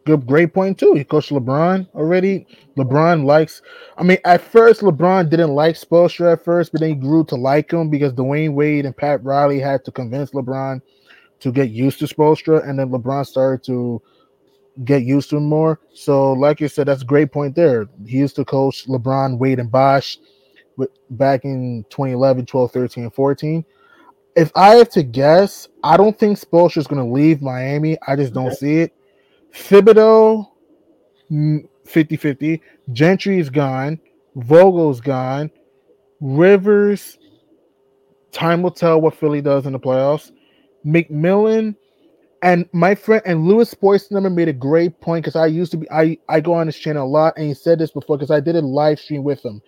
[0.09, 0.95] Good, great point too.
[0.95, 2.47] He coached LeBron already.
[2.75, 3.61] LeBron likes.
[3.95, 7.35] I mean, at first LeBron didn't like Spoelstra at first, but then he grew to
[7.35, 10.81] like him because Dwyane Wade and Pat Riley had to convince LeBron
[11.41, 14.01] to get used to Spoelstra, and then LeBron started to
[14.83, 15.79] get used to him more.
[15.93, 17.87] So, like you said, that's a great point there.
[18.07, 20.17] He used to coach LeBron, Wade, and Bosh
[21.11, 23.63] back in 2011, 12, 13, and 14.
[24.35, 27.95] If I have to guess, I don't think Spoelstra is going to leave Miami.
[28.07, 28.95] I just don't see it.
[29.53, 30.47] Thibodeau,
[31.31, 32.61] mm, 50-50.
[32.91, 33.99] Gentry is gone.
[34.35, 35.51] Vogel's gone.
[36.21, 37.17] Rivers.
[38.31, 40.31] Time will tell what Philly does in the playoffs.
[40.85, 41.75] McMillan
[42.41, 45.77] and my friend and Lewis Sports Number made a great point because I used to
[45.77, 48.31] be I I go on his channel a lot and he said this before because
[48.31, 49.61] I did a live stream with him.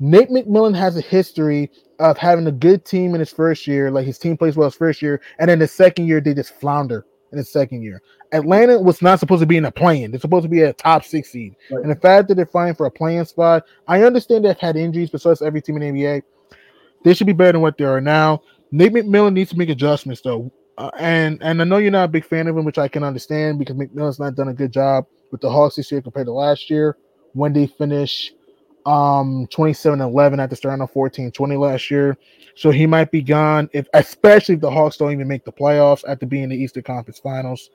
[0.00, 4.06] Nate McMillan has a history of having a good team in his first year, like
[4.06, 7.04] his team plays well his first year, and then the second year they just flounder
[7.32, 8.00] in the second year.
[8.32, 11.04] Atlanta was not supposed to be in a play-in; they're supposed to be a top
[11.04, 11.82] six seed, Right.
[11.82, 15.10] and the fact that they're fighting for a playing spot, I understand they've had injuries,
[15.10, 16.22] but so has every team in the NBA.
[17.04, 18.42] They should be better than what they are now.
[18.70, 22.08] Nate McMillan needs to make adjustments though, uh, and and I know you're not a
[22.08, 25.06] big fan of him, which I can understand because McMillan's not done a good job
[25.30, 26.96] with the Hawks this year compared to last year
[27.34, 28.32] when they finish
[28.86, 32.16] um 27 11 at the start of 14 20 last year.
[32.54, 36.04] So he might be gone if especially if the Hawks don't even make the playoffs
[36.08, 37.70] after being in the Eastern Conference Finals.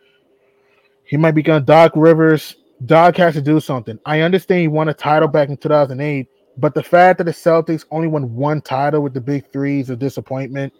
[1.14, 1.64] He might be gone.
[1.64, 2.56] Doc Rivers,
[2.88, 4.00] Doc has to do something.
[4.04, 6.28] I understand he won a title back in 2008,
[6.58, 9.92] but the fact that the Celtics only won one title with the big three is
[9.92, 10.74] a disappointment.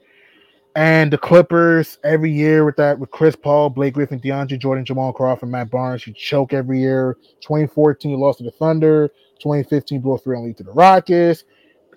[0.76, 5.14] And the Clippers every year with that with Chris Paul, Blake Griffin, DeAndre Jordan, Jamal
[5.14, 7.16] Crawford, and Matt Barnes, you choke every year.
[7.42, 9.10] 2014, you lost to the Thunder.
[9.38, 11.44] 2015, blew three on lead to the Rockets.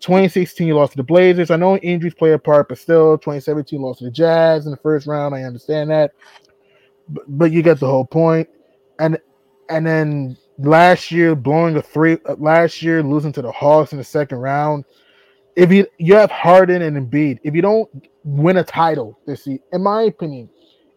[0.00, 1.50] 2016, you lost to the Blazers.
[1.50, 4.76] I know injuries play a part, but still, 2017, lost to the Jazz in the
[4.76, 5.34] first round.
[5.34, 6.12] I understand that,
[7.09, 8.49] but, you get the whole point.
[8.99, 9.19] And
[9.69, 12.19] and then last year, blowing a three.
[12.27, 14.85] uh, Last year, losing to the Hawks in the second round.
[15.57, 17.89] If you you have Harden and Embiid, if you don't
[18.24, 20.51] win a title this year, in my opinion,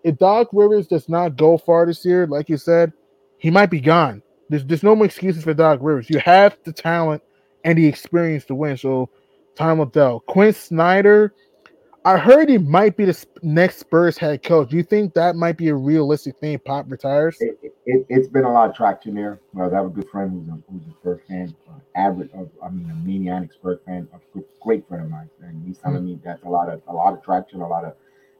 [0.03, 2.91] if Doc Rivers does not go far this year, like you said,
[3.38, 4.22] he might be gone.
[4.49, 6.10] There's there's no more excuses for Doc Rivers.
[6.10, 7.23] You have the talent
[7.64, 8.77] and the experience to win.
[8.77, 9.10] So
[9.56, 10.22] time will tell.
[10.22, 11.34] Quin Snyder,
[12.05, 14.69] I heard he might be the next Spurs head coach.
[14.69, 16.57] Do you think that might be a realistic thing?
[16.59, 17.38] Pop retires.
[17.41, 19.41] It, it, it's been a lot of traction there.
[19.53, 22.49] Well, I have a good friend who's a, who's a Spurs fan, uh, average, of,
[22.63, 26.05] I mean, a maniac Spurs fan, a good, great friend of mine, and he's telling
[26.05, 27.95] me that's a lot of a lot of traction, a lot of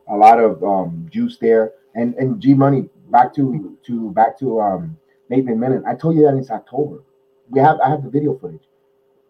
[0.08, 1.74] a lot of um, juice there.
[1.96, 4.98] And and G Money, back to to back to um,
[5.30, 5.86] Nate McMillan.
[5.86, 7.04] I told you that it's October.
[7.50, 8.64] We have I have the video footage.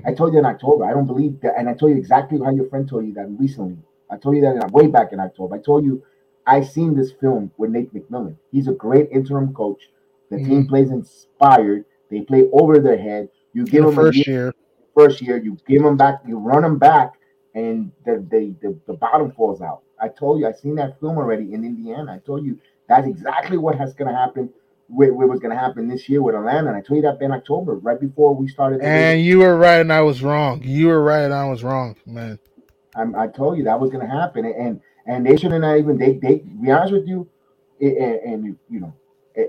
[0.06, 0.86] I told you in October.
[0.86, 3.28] I don't believe that, and I told you exactly how your friend told you that
[3.40, 3.78] recently.
[4.10, 5.56] I told you that way back in October.
[5.56, 6.04] I told you
[6.46, 8.36] I seen this film with Nate McMillan.
[8.52, 9.84] He's a great interim coach.
[10.32, 10.70] The team mm-hmm.
[10.70, 11.86] plays inspired.
[12.10, 13.30] They play over their head.
[13.54, 14.54] You give the them a first year, year.
[14.96, 15.38] first year.
[15.38, 16.22] You give them back.
[16.28, 17.14] You run them back,
[17.54, 19.82] and the the, the the bottom falls out.
[20.02, 20.48] I told you.
[20.48, 22.14] I seen that film already in Indiana.
[22.14, 24.50] I told you that's exactly what has going to happen.
[24.88, 26.70] What, was going to happen this year with Atlanta?
[26.70, 28.82] And I told you that in October, right before we started.
[28.82, 30.64] And you were right, and I was wrong.
[30.64, 32.40] You were right, and I was wrong, man.
[32.96, 35.98] I'm, I told you that was going to happen, and and they shouldn't have even
[35.98, 37.28] they they be honest with you,
[37.80, 38.94] and, and you know,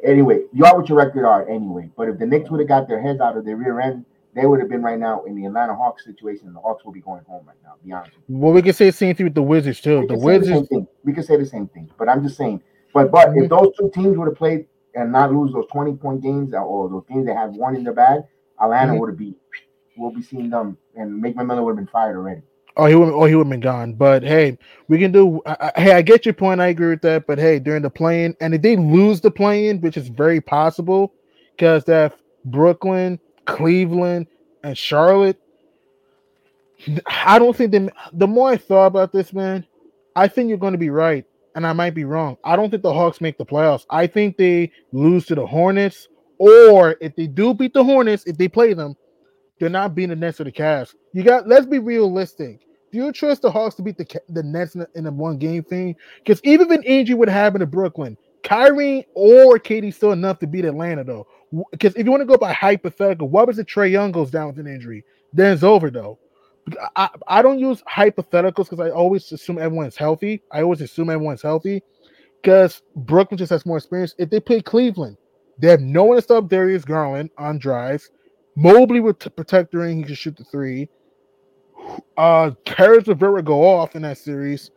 [0.05, 1.91] anyway, you are what your record are anyway.
[1.97, 4.05] But if the Knicks would have got their heads out of their rear end,
[4.35, 6.47] they would have been right now in the Atlanta Hawks situation.
[6.49, 7.75] and The Hawks will be going home right now.
[7.85, 8.12] Be honest.
[8.17, 8.37] With you.
[8.39, 10.01] Well, we can say the same thing with the Wizards too.
[10.01, 10.89] We The can say the Wizards.
[11.05, 12.62] We could say the same thing, but I'm just saying.
[12.93, 13.45] But but Mhm.
[13.45, 16.89] if those two teams would have played and not lose those 20 point games or
[16.89, 18.23] those games they had one in their bag,
[18.61, 19.01] Atlanta Mhm.
[19.01, 19.35] would have be.
[19.97, 22.43] We'll be seeing them, and McMillan would have been fired already.
[22.76, 23.94] Oh, he would, oh, he would have been gone.
[23.94, 25.40] But hey, we can do.
[25.47, 26.60] I, I, hey, I get your point.
[26.60, 27.26] I agree with that.
[27.26, 31.14] But hey, during the playing, and if they lose the playing, which is very possible,
[31.56, 34.26] because that Brooklyn, Cleveland,
[34.62, 35.40] and Charlotte.
[37.06, 37.88] I don't think they.
[38.12, 39.66] The more I thought about this, man,
[40.16, 42.38] I think you're going to be right, and I might be wrong.
[42.42, 43.84] I don't think the Hawks make the playoffs.
[43.90, 48.38] I think they lose to the Hornets, or if they do beat the Hornets, if
[48.38, 48.97] they play them,
[49.61, 50.95] they're not beating the Nets or the Cavs.
[51.12, 51.47] You got.
[51.47, 52.66] Let's be realistic.
[52.91, 55.39] Do you trust the Hawks to beat the the Nets in a, in a one
[55.39, 55.95] game thing?
[56.19, 60.47] Because even if an injury would happen to Brooklyn, Kyrie or Katie still enough to
[60.47, 61.27] beat Atlanta though.
[61.70, 63.66] Because if you want to go by hypothetical, what was it?
[63.66, 66.19] Trae Young goes down with an injury, then it's over though.
[66.97, 70.43] I, I don't use hypotheticals because I always assume everyone's healthy.
[70.53, 71.82] I always assume everyone's healthy
[72.43, 74.15] because Brooklyn just has more experience.
[74.19, 75.16] If they play Cleveland,
[75.59, 78.11] they have no one to stop Darius Garland on drives.
[78.61, 80.89] Mobley would t- protect the ring; he can shoot the three.
[82.19, 84.70] Uh, Caris LeVert go off in that series,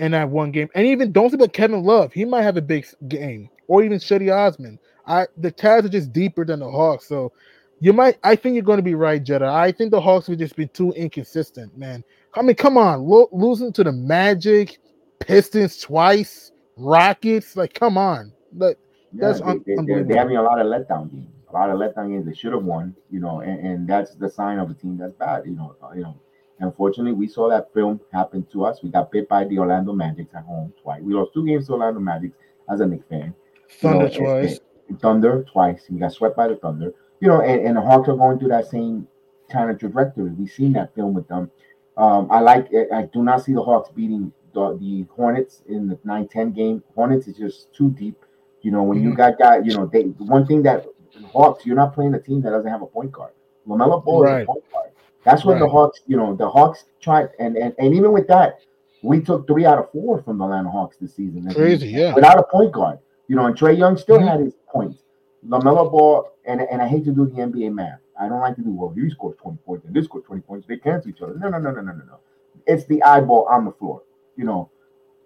[0.00, 2.12] in that one game, and even don't about Kevin Love.
[2.12, 4.80] He might have a big game, or even Cedi Osman.
[5.06, 7.32] I the Cavs are just deeper than the Hawks, so
[7.78, 8.18] you might.
[8.24, 9.46] I think you're going to be right, Jetta.
[9.46, 12.02] I think the Hawks have just been too inconsistent, man.
[12.34, 14.78] I mean, come on, lo- losing to the Magic,
[15.20, 17.54] Pistons twice, Rockets.
[17.56, 18.76] Like, come on, but
[19.12, 20.08] That's they, un- they, they're, unbelievable.
[20.08, 21.39] they're having a lot of letdown games.
[21.50, 24.28] A lot of letdown games they should have won, you know, and, and that's the
[24.28, 25.76] sign of a team that's bad, you know.
[25.82, 26.20] uh, You know,
[26.60, 28.82] Unfortunately, we saw that film happen to us.
[28.82, 31.00] We got bit by the Orlando Magic at home twice.
[31.02, 32.32] We lost two games to Orlando Magic
[32.70, 33.34] as a Knicks fan.
[33.80, 34.50] Thunder you know, twice.
[34.52, 34.60] And,
[34.90, 35.86] and Thunder twice.
[35.88, 36.92] We got swept by the Thunder.
[37.20, 39.08] You know, and, and the Hawks are going through that same
[39.50, 40.30] kind of trajectory.
[40.30, 41.50] We've seen that film with them.
[41.96, 42.68] Um, I like.
[42.94, 46.82] I do not see the Hawks beating the, the Hornets in the 9-10 game.
[46.94, 48.22] Hornets is just too deep.
[48.62, 49.10] You know, when mm-hmm.
[49.10, 50.84] you got guys, you know, they one thing that
[51.32, 53.32] Hawks, you're not playing a team that doesn't have a point guard.
[53.66, 54.36] LaMelo Ball right.
[54.38, 54.90] is a point guard.
[55.24, 55.60] That's when right.
[55.60, 58.60] the Hawks, you know, the Hawks tried, and, and and even with that,
[59.02, 61.52] we took three out of four from the Atlanta Hawks this season.
[61.52, 62.14] Crazy, yeah.
[62.14, 64.28] Without a point guard, you know, and Trae Young still mm-hmm.
[64.28, 65.02] had his points.
[65.46, 68.00] LaMelo Ball, and and I hate to do the NBA math.
[68.20, 68.92] I don't like to do well.
[68.94, 70.66] You score 20 points and this score 20 points.
[70.66, 71.34] They cancel each other.
[71.38, 72.20] No, no, no, no, no, no, no.
[72.66, 74.02] It's the eyeball on the floor.
[74.36, 74.70] You know,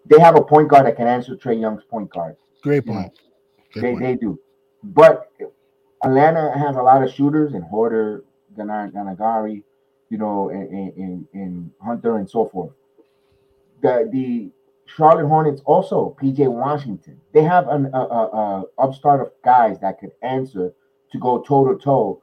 [0.06, 2.36] they have a point guard that can answer Trae Young's point guard.
[2.62, 3.12] Great point.
[3.72, 4.02] Great they, point.
[4.02, 4.38] they do.
[4.84, 5.30] But
[6.04, 8.22] Atlanta has a lot of shooters and Huerter,
[8.56, 9.62] Gallinari,
[10.10, 12.72] you know, and, and, and Hunter and so forth.
[13.82, 14.50] The the
[14.86, 17.20] Charlotte Hornets also PJ Washington.
[17.32, 20.72] They have an a, a, a upstart of guys that could answer
[21.12, 22.22] to go toe to toe,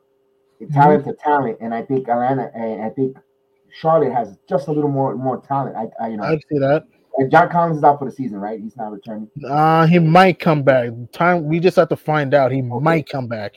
[0.72, 1.58] talent to talent.
[1.62, 3.18] And I think Atlanta and I think
[3.74, 5.76] Charlotte has just a little more more talent.
[5.76, 6.86] I, I you know I see that.
[7.18, 8.60] And John Collins is out for the season, right?
[8.60, 9.30] He's not returning.
[9.48, 10.92] Uh he might come back.
[11.12, 12.52] Time we just have to find out.
[12.52, 12.84] He okay.
[12.84, 13.56] might come back.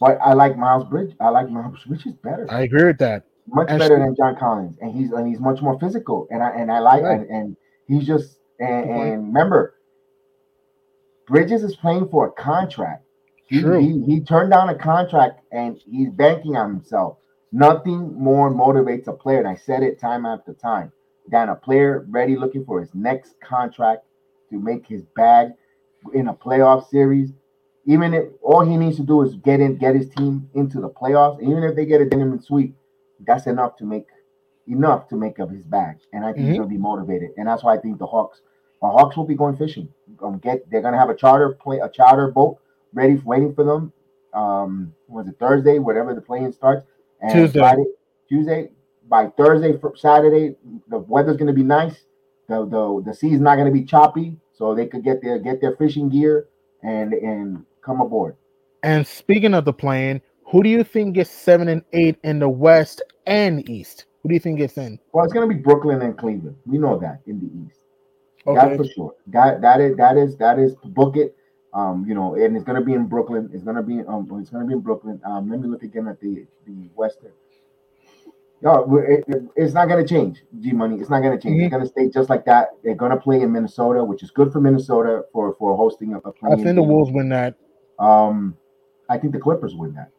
[0.00, 1.14] But I like Miles Bridge.
[1.20, 2.46] I like Miles Bridge is better.
[2.50, 3.24] I agree with that.
[3.48, 6.28] Much better than John Collins, and he's and he's much more physical.
[6.30, 7.20] And I and I like right.
[7.20, 7.56] and, and
[7.86, 9.74] he's just and, and, remember,
[11.26, 13.04] Bridges is playing for a contract.
[13.46, 13.80] He, True.
[13.80, 17.18] He, he turned down a contract and he's banking on himself.
[17.50, 20.92] Nothing more motivates a player, and I said it time after time,
[21.30, 24.04] than a player ready looking for his next contract
[24.50, 25.52] to make his bag
[26.12, 27.32] in a playoff series
[27.88, 30.90] even if all he needs to do is get in, get his team into the
[30.90, 32.76] playoffs, even if they get a diamond sweep,
[33.26, 34.06] that's enough to make
[34.66, 35.96] enough to make up his bag.
[36.12, 36.56] And I think mm-hmm.
[36.56, 37.30] gonna be motivated.
[37.38, 38.42] And that's why I think the Hawks,
[38.82, 39.88] the Hawks will be going fishing.
[40.22, 42.58] Um, get they're gonna have a charter play a charter boat
[42.92, 43.90] ready waiting for them.
[44.34, 46.84] Um, was it Thursday, whatever the playing starts,
[47.22, 47.58] and Tuesday.
[47.58, 47.84] Friday,
[48.28, 48.68] Tuesday
[49.08, 50.56] by Thursday, Saturday,
[50.88, 52.04] the weather's gonna be nice.
[52.48, 55.74] The the the sea's not gonna be choppy, so they could get their get their
[55.76, 56.48] fishing gear
[56.82, 58.36] and and come aboard.
[58.82, 62.48] And speaking of the plane, who do you think gets seven and eight in the
[62.48, 64.06] West and East?
[64.22, 64.98] Who do you think gets in?
[65.12, 66.56] Well, it's going to be Brooklyn and Cleveland.
[66.66, 67.84] We know that in the East.
[68.46, 68.68] Okay.
[68.68, 69.14] That for sure.
[69.28, 71.36] That that is that is that is book it.
[71.74, 73.50] Um, you know, and it's going to be in Brooklyn.
[73.52, 75.20] It's going to be um, it's going to be in Brooklyn.
[75.24, 77.32] Um, let me look again at the the Western.
[78.60, 80.42] No, it, it, it's not going to change.
[80.58, 80.96] G Money.
[80.96, 81.56] It's not going to change.
[81.56, 81.64] Mm-hmm.
[81.66, 82.70] It's going to stay just like that.
[82.82, 86.18] They're going to play in Minnesota, which is good for Minnesota for for hosting a.
[86.18, 87.54] a I think the Wolves win that.
[87.98, 88.56] Um,
[89.08, 90.10] I think the Clippers win that.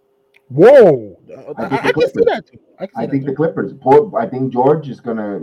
[0.49, 1.17] Whoa!
[1.57, 2.49] I think, I, I can see that.
[2.79, 3.71] I, I think the Clippers.
[3.79, 5.41] Paul, I think George is gonna.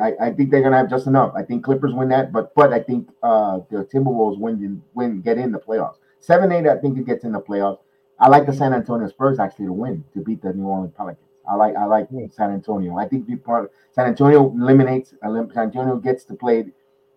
[0.00, 1.32] I, I think they're gonna have just enough.
[1.36, 5.38] I think Clippers win that, but but I think uh the Timberwolves win win get
[5.38, 5.96] in the playoffs.
[6.20, 7.78] Seven eight, I think it gets in the playoffs.
[8.18, 11.26] I like the San Antonio Spurs actually to win to beat the New Orleans Pelicans.
[11.48, 12.26] I like I like yeah.
[12.30, 12.96] San Antonio.
[12.96, 16.66] I think the part San Antonio eliminates San Antonio gets to play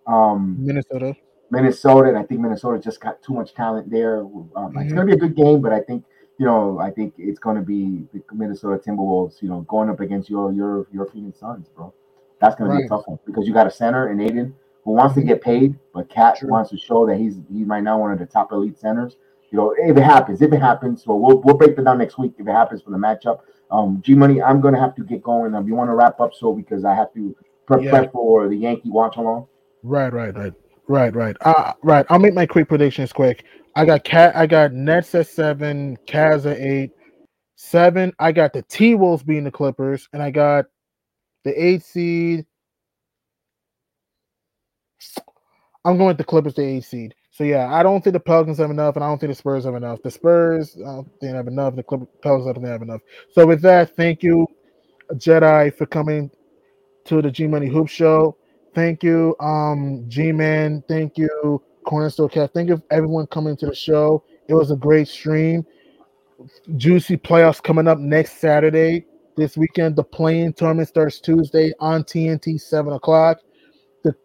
[0.06, 1.16] um Minnesota.
[1.52, 4.20] Minnesota, and I think Minnesota just got too much talent there.
[4.20, 4.80] Um, mm-hmm.
[4.80, 6.04] It's going to be a good game, but I think
[6.40, 9.42] you know, I think it's going to be the Minnesota Timberwolves.
[9.42, 11.94] You know, going up against your your your Phoenix Suns, bro.
[12.40, 12.78] That's going right.
[12.78, 14.56] to be a tough one because you got a center in Ayton
[14.86, 18.00] who wants to get paid, but Cat wants to show that he's he's right now
[18.00, 19.18] one of the top elite centers.
[19.52, 22.18] You know, if it happens, if it happens, so we'll we'll break that down next
[22.18, 23.42] week if it happens for the matchup.
[23.70, 25.54] Um, G Money, I'm going to have to get going.
[25.54, 27.36] Um, you want to wrap up so because I have to
[27.66, 28.10] prepare yeah.
[28.12, 29.48] for the Yankee watch along.
[29.84, 30.54] Right, right, right.
[30.90, 31.38] Right, right.
[31.42, 32.04] Uh, right.
[32.10, 33.46] I'll make my quick predictions quick.
[33.76, 34.36] I got cat.
[34.36, 36.90] I got Nets at seven, Cavs at eight,
[37.56, 38.12] seven.
[38.18, 40.66] I got the T Wolves being the Clippers, and I got
[41.44, 42.48] the eight seed.
[45.86, 47.14] I'm going with the Clippers, the eight seed.
[47.30, 49.66] So yeah, I don't think the Pelicans have enough, and I don't think the Spurs
[49.66, 50.02] have enough.
[50.02, 51.76] The Spurs, I don't think have enough.
[51.76, 53.02] The Clippers, Pelicans, I don't think have enough.
[53.34, 54.48] So with that, thank you,
[55.14, 56.32] Jedi, for coming
[57.06, 58.39] to the G Money Hoop Show.
[58.76, 60.84] Thank you, um, G Man.
[60.88, 62.52] Thank you, Cornerstone Cat.
[62.54, 64.24] Thank you, everyone coming to the show.
[64.48, 65.66] It was a great stream.
[66.78, 69.06] Juicy playoffs coming up next Saturday.
[69.36, 73.40] This weekend, the playing tournament starts Tuesday on TNT, seven o'clock.
[74.04, 74.16] The,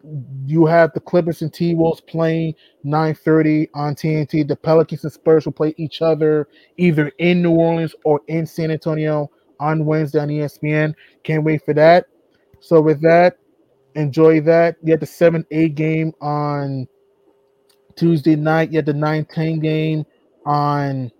[0.46, 2.54] you have the Clippers and T Wolves playing
[2.84, 4.46] 9:30 on TNT.
[4.46, 8.70] The Pelicans and Spurs will play each other either in New Orleans or in San
[8.70, 10.94] Antonio on Wednesday on ESPN.
[11.22, 12.06] Can't wait for that.
[12.60, 13.38] So with that,
[13.94, 14.76] enjoy that.
[14.82, 16.88] You had the 7 8 game on
[17.96, 18.70] Tuesday night.
[18.70, 20.04] You had the 9 10 game
[20.44, 21.10] on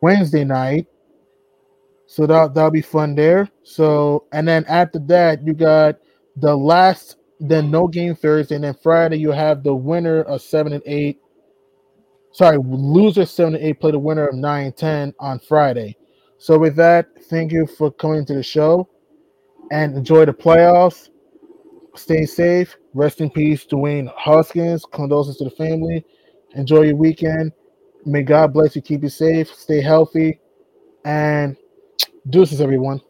[0.00, 0.86] Wednesday night.
[2.06, 3.48] So that that'll be fun there.
[3.62, 5.96] So and then after that, you got
[6.36, 10.72] the last then no game Thursday, and then Friday you have the winner of seven
[10.72, 11.20] and eight.
[12.32, 15.96] Sorry, loser seven and eight play the winner of nine and ten on Friday.
[16.38, 18.88] So with that, thank you for coming to the show
[19.70, 21.08] and enjoy the playoffs.
[21.96, 22.76] Stay safe.
[22.94, 24.84] Rest in peace, Dwayne Haskins.
[24.92, 26.04] Condolences to the family.
[26.54, 27.52] Enjoy your weekend.
[28.04, 28.82] May God bless you.
[28.82, 29.52] Keep you safe.
[29.52, 30.40] Stay healthy.
[31.04, 31.56] And
[32.30, 33.00] deuces, everyone.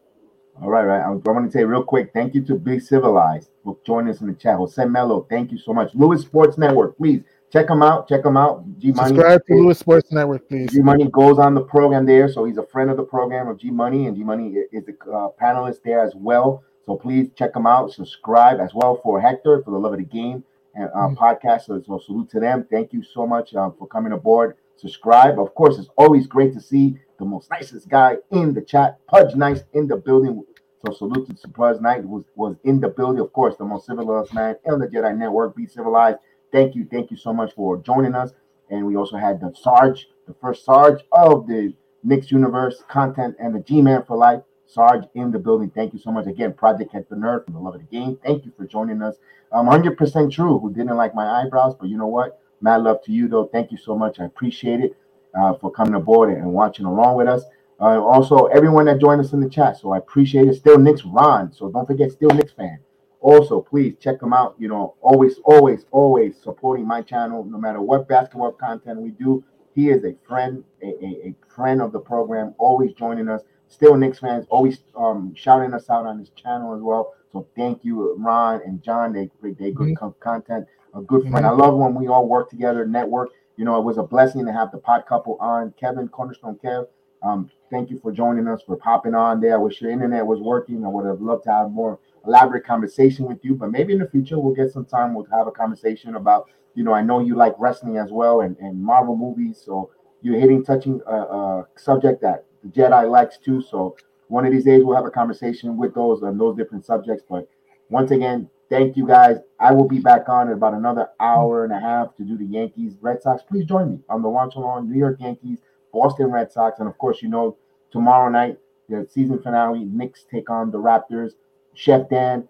[0.63, 1.03] All right, right.
[1.03, 4.29] I want to say real quick, thank you to Big Civilized for joining us in
[4.29, 4.57] the chat.
[4.57, 5.95] Jose Mello, thank you so much.
[5.95, 7.23] Lewis Sports Network, please
[7.53, 8.09] check them out.
[8.09, 8.65] Check them out.
[8.79, 9.09] G Money.
[9.09, 10.71] Subscribe to Lewis Sports Network, please.
[10.71, 13.59] G Money goes on the program there, so he's a friend of the program of
[13.59, 16.65] G Money, and G Money is a uh, panelist there as well.
[16.87, 17.93] So please check them out.
[17.93, 20.45] Subscribe as well for Hector for the love of the game
[20.75, 21.15] and uh, mm-hmm.
[21.15, 21.63] podcast.
[21.63, 22.67] So, so, salute to them.
[22.71, 24.57] Thank you so much uh, for coming aboard.
[24.77, 25.41] Subscribe.
[25.41, 29.35] Of course, it's always great to see the most nicest guy in the chat, Pudge
[29.35, 30.45] Nice in the building.
[30.85, 33.21] So salute to Surprise Knight was was in the building.
[33.21, 35.57] Of course, the most civilized man on the Jedi Network.
[35.57, 36.19] Be civilized.
[36.53, 38.33] Thank you, thank you so much for joining us.
[38.71, 43.55] And we also had the Sarge, the first Sarge of the Mixed Universe content and
[43.55, 44.43] the G-Man for Life.
[44.67, 45.71] Sarge in the building.
[45.71, 48.19] Thank you so much again, Project Head the Nerd from the Love of the Game.
[48.25, 49.17] Thank you for joining us.
[49.53, 50.59] I'm 100% true.
[50.59, 52.41] Who didn't like my eyebrows, but you know what?
[52.61, 53.47] Mad love to you though.
[53.47, 54.19] Thank you so much.
[54.19, 54.97] I appreciate it
[55.39, 57.45] uh, for coming aboard and watching along with us.
[57.79, 59.77] Uh, also, everyone that joined us in the chat.
[59.77, 60.55] So I appreciate it.
[60.55, 61.53] Still Knicks Ron.
[61.53, 62.79] So don't forget, still Knicks fan.
[63.21, 64.55] Also, please check them out.
[64.59, 69.45] You know, always, always, always supporting my channel, no matter what basketball content we do.
[69.75, 73.43] He is a friend, a, a, a friend of the program, always joining us.
[73.69, 77.15] Still Knicks fans, always um, shouting us out on his channel as well.
[77.33, 79.13] So thank you, Ron and John.
[79.13, 80.09] They they good mm-hmm.
[80.21, 80.67] content.
[80.95, 81.45] A good friend.
[81.45, 81.61] Mm-hmm.
[81.61, 83.31] I love when we all work together, network.
[83.57, 85.75] You know, it was a blessing to have the pod couple on.
[85.79, 86.87] Kevin Cornerstone Kev,
[87.23, 89.55] um, thank you for joining us for popping on there.
[89.55, 90.85] I wish your internet was working.
[90.85, 94.09] I would have loved to have more elaborate conversation with you, but maybe in the
[94.09, 95.15] future we'll get some time.
[95.15, 98.57] We'll have a conversation about, you know, I know you like wrestling as well and,
[98.59, 99.61] and Marvel movies.
[99.65, 99.91] So
[100.23, 103.63] you're hitting, touching a, a subject that the Jedi likes too.
[103.63, 103.97] So
[104.29, 107.25] one of these days we'll have a conversation with those on those different subjects.
[107.29, 107.49] But
[107.89, 109.37] once again, thank you guys.
[109.61, 112.45] I will be back on in about another hour and a half to do the
[112.45, 113.43] Yankees Red Sox.
[113.43, 115.59] Please join me on the watch along New York Yankees,
[115.93, 117.57] Boston Red Sox, and of course, you know,
[117.91, 118.59] tomorrow night
[118.89, 119.85] the season finale.
[119.85, 121.33] Knicks take on the Raptors.
[121.75, 122.49] Chef Dan,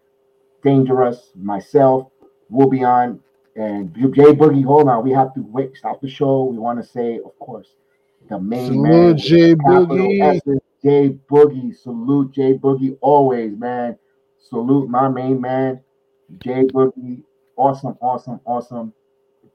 [0.62, 2.08] Dangerous, myself
[2.48, 3.20] will be on.
[3.56, 5.02] And Jay Boogie, hold on.
[5.02, 6.44] We have to wait, stop the show.
[6.44, 7.68] We want to say, of course,
[8.28, 9.16] the main salute man.
[9.16, 10.60] Jay Boogie.
[10.82, 11.76] Jay Boogie.
[11.76, 13.98] Salute Jay Boogie always, man.
[14.38, 15.80] Salute my main man,
[16.38, 17.22] Jay Boogie.
[17.56, 18.92] Awesome, awesome, awesome.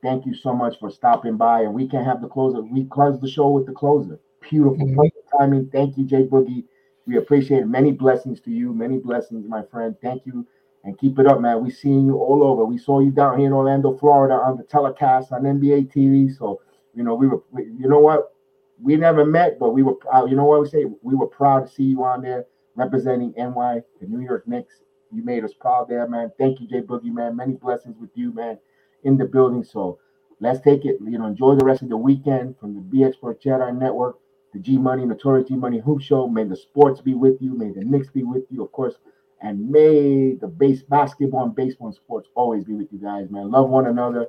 [0.01, 1.61] Thank you so much for stopping by.
[1.61, 2.61] And we can have the closer.
[2.61, 4.19] We close the show with the closer.
[4.49, 5.37] Beautiful mm-hmm.
[5.39, 5.69] timing.
[5.71, 6.65] Thank you, Jay Boogie.
[7.05, 7.67] We appreciate it.
[7.67, 8.73] Many blessings to you.
[8.73, 9.95] Many blessings, my friend.
[10.01, 10.45] Thank you.
[10.83, 11.63] And keep it up, man.
[11.63, 12.65] We seeing you all over.
[12.65, 16.35] We saw you down here in Orlando, Florida on the telecast on NBA TV.
[16.35, 16.59] So,
[16.95, 18.33] you know, we were, you know what?
[18.81, 20.29] We never met, but we were proud.
[20.29, 20.85] You know what we say?
[21.01, 22.45] We were proud to see you on there
[22.75, 24.81] representing NY, the New York Knicks.
[25.11, 26.31] You made us proud there, man.
[26.39, 27.35] Thank you, Jay Boogie, man.
[27.35, 28.57] Many blessings with you, man,
[29.03, 29.63] in the building.
[29.63, 29.99] So
[30.39, 30.97] let's take it.
[31.01, 34.17] You know, enjoy the rest of the weekend from the BX Sports Jedi Network
[34.53, 36.27] the G Money, Notorious G Money Hoop Show.
[36.27, 37.57] May the sports be with you.
[37.57, 38.95] May the Knicks be with you, of course.
[39.41, 43.49] And may the base basketball and baseball and sports always be with you guys, man.
[43.49, 44.27] Love one another,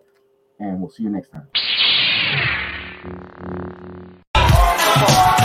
[0.59, 1.49] and we'll see you next time.
[4.85, 5.42] Oh.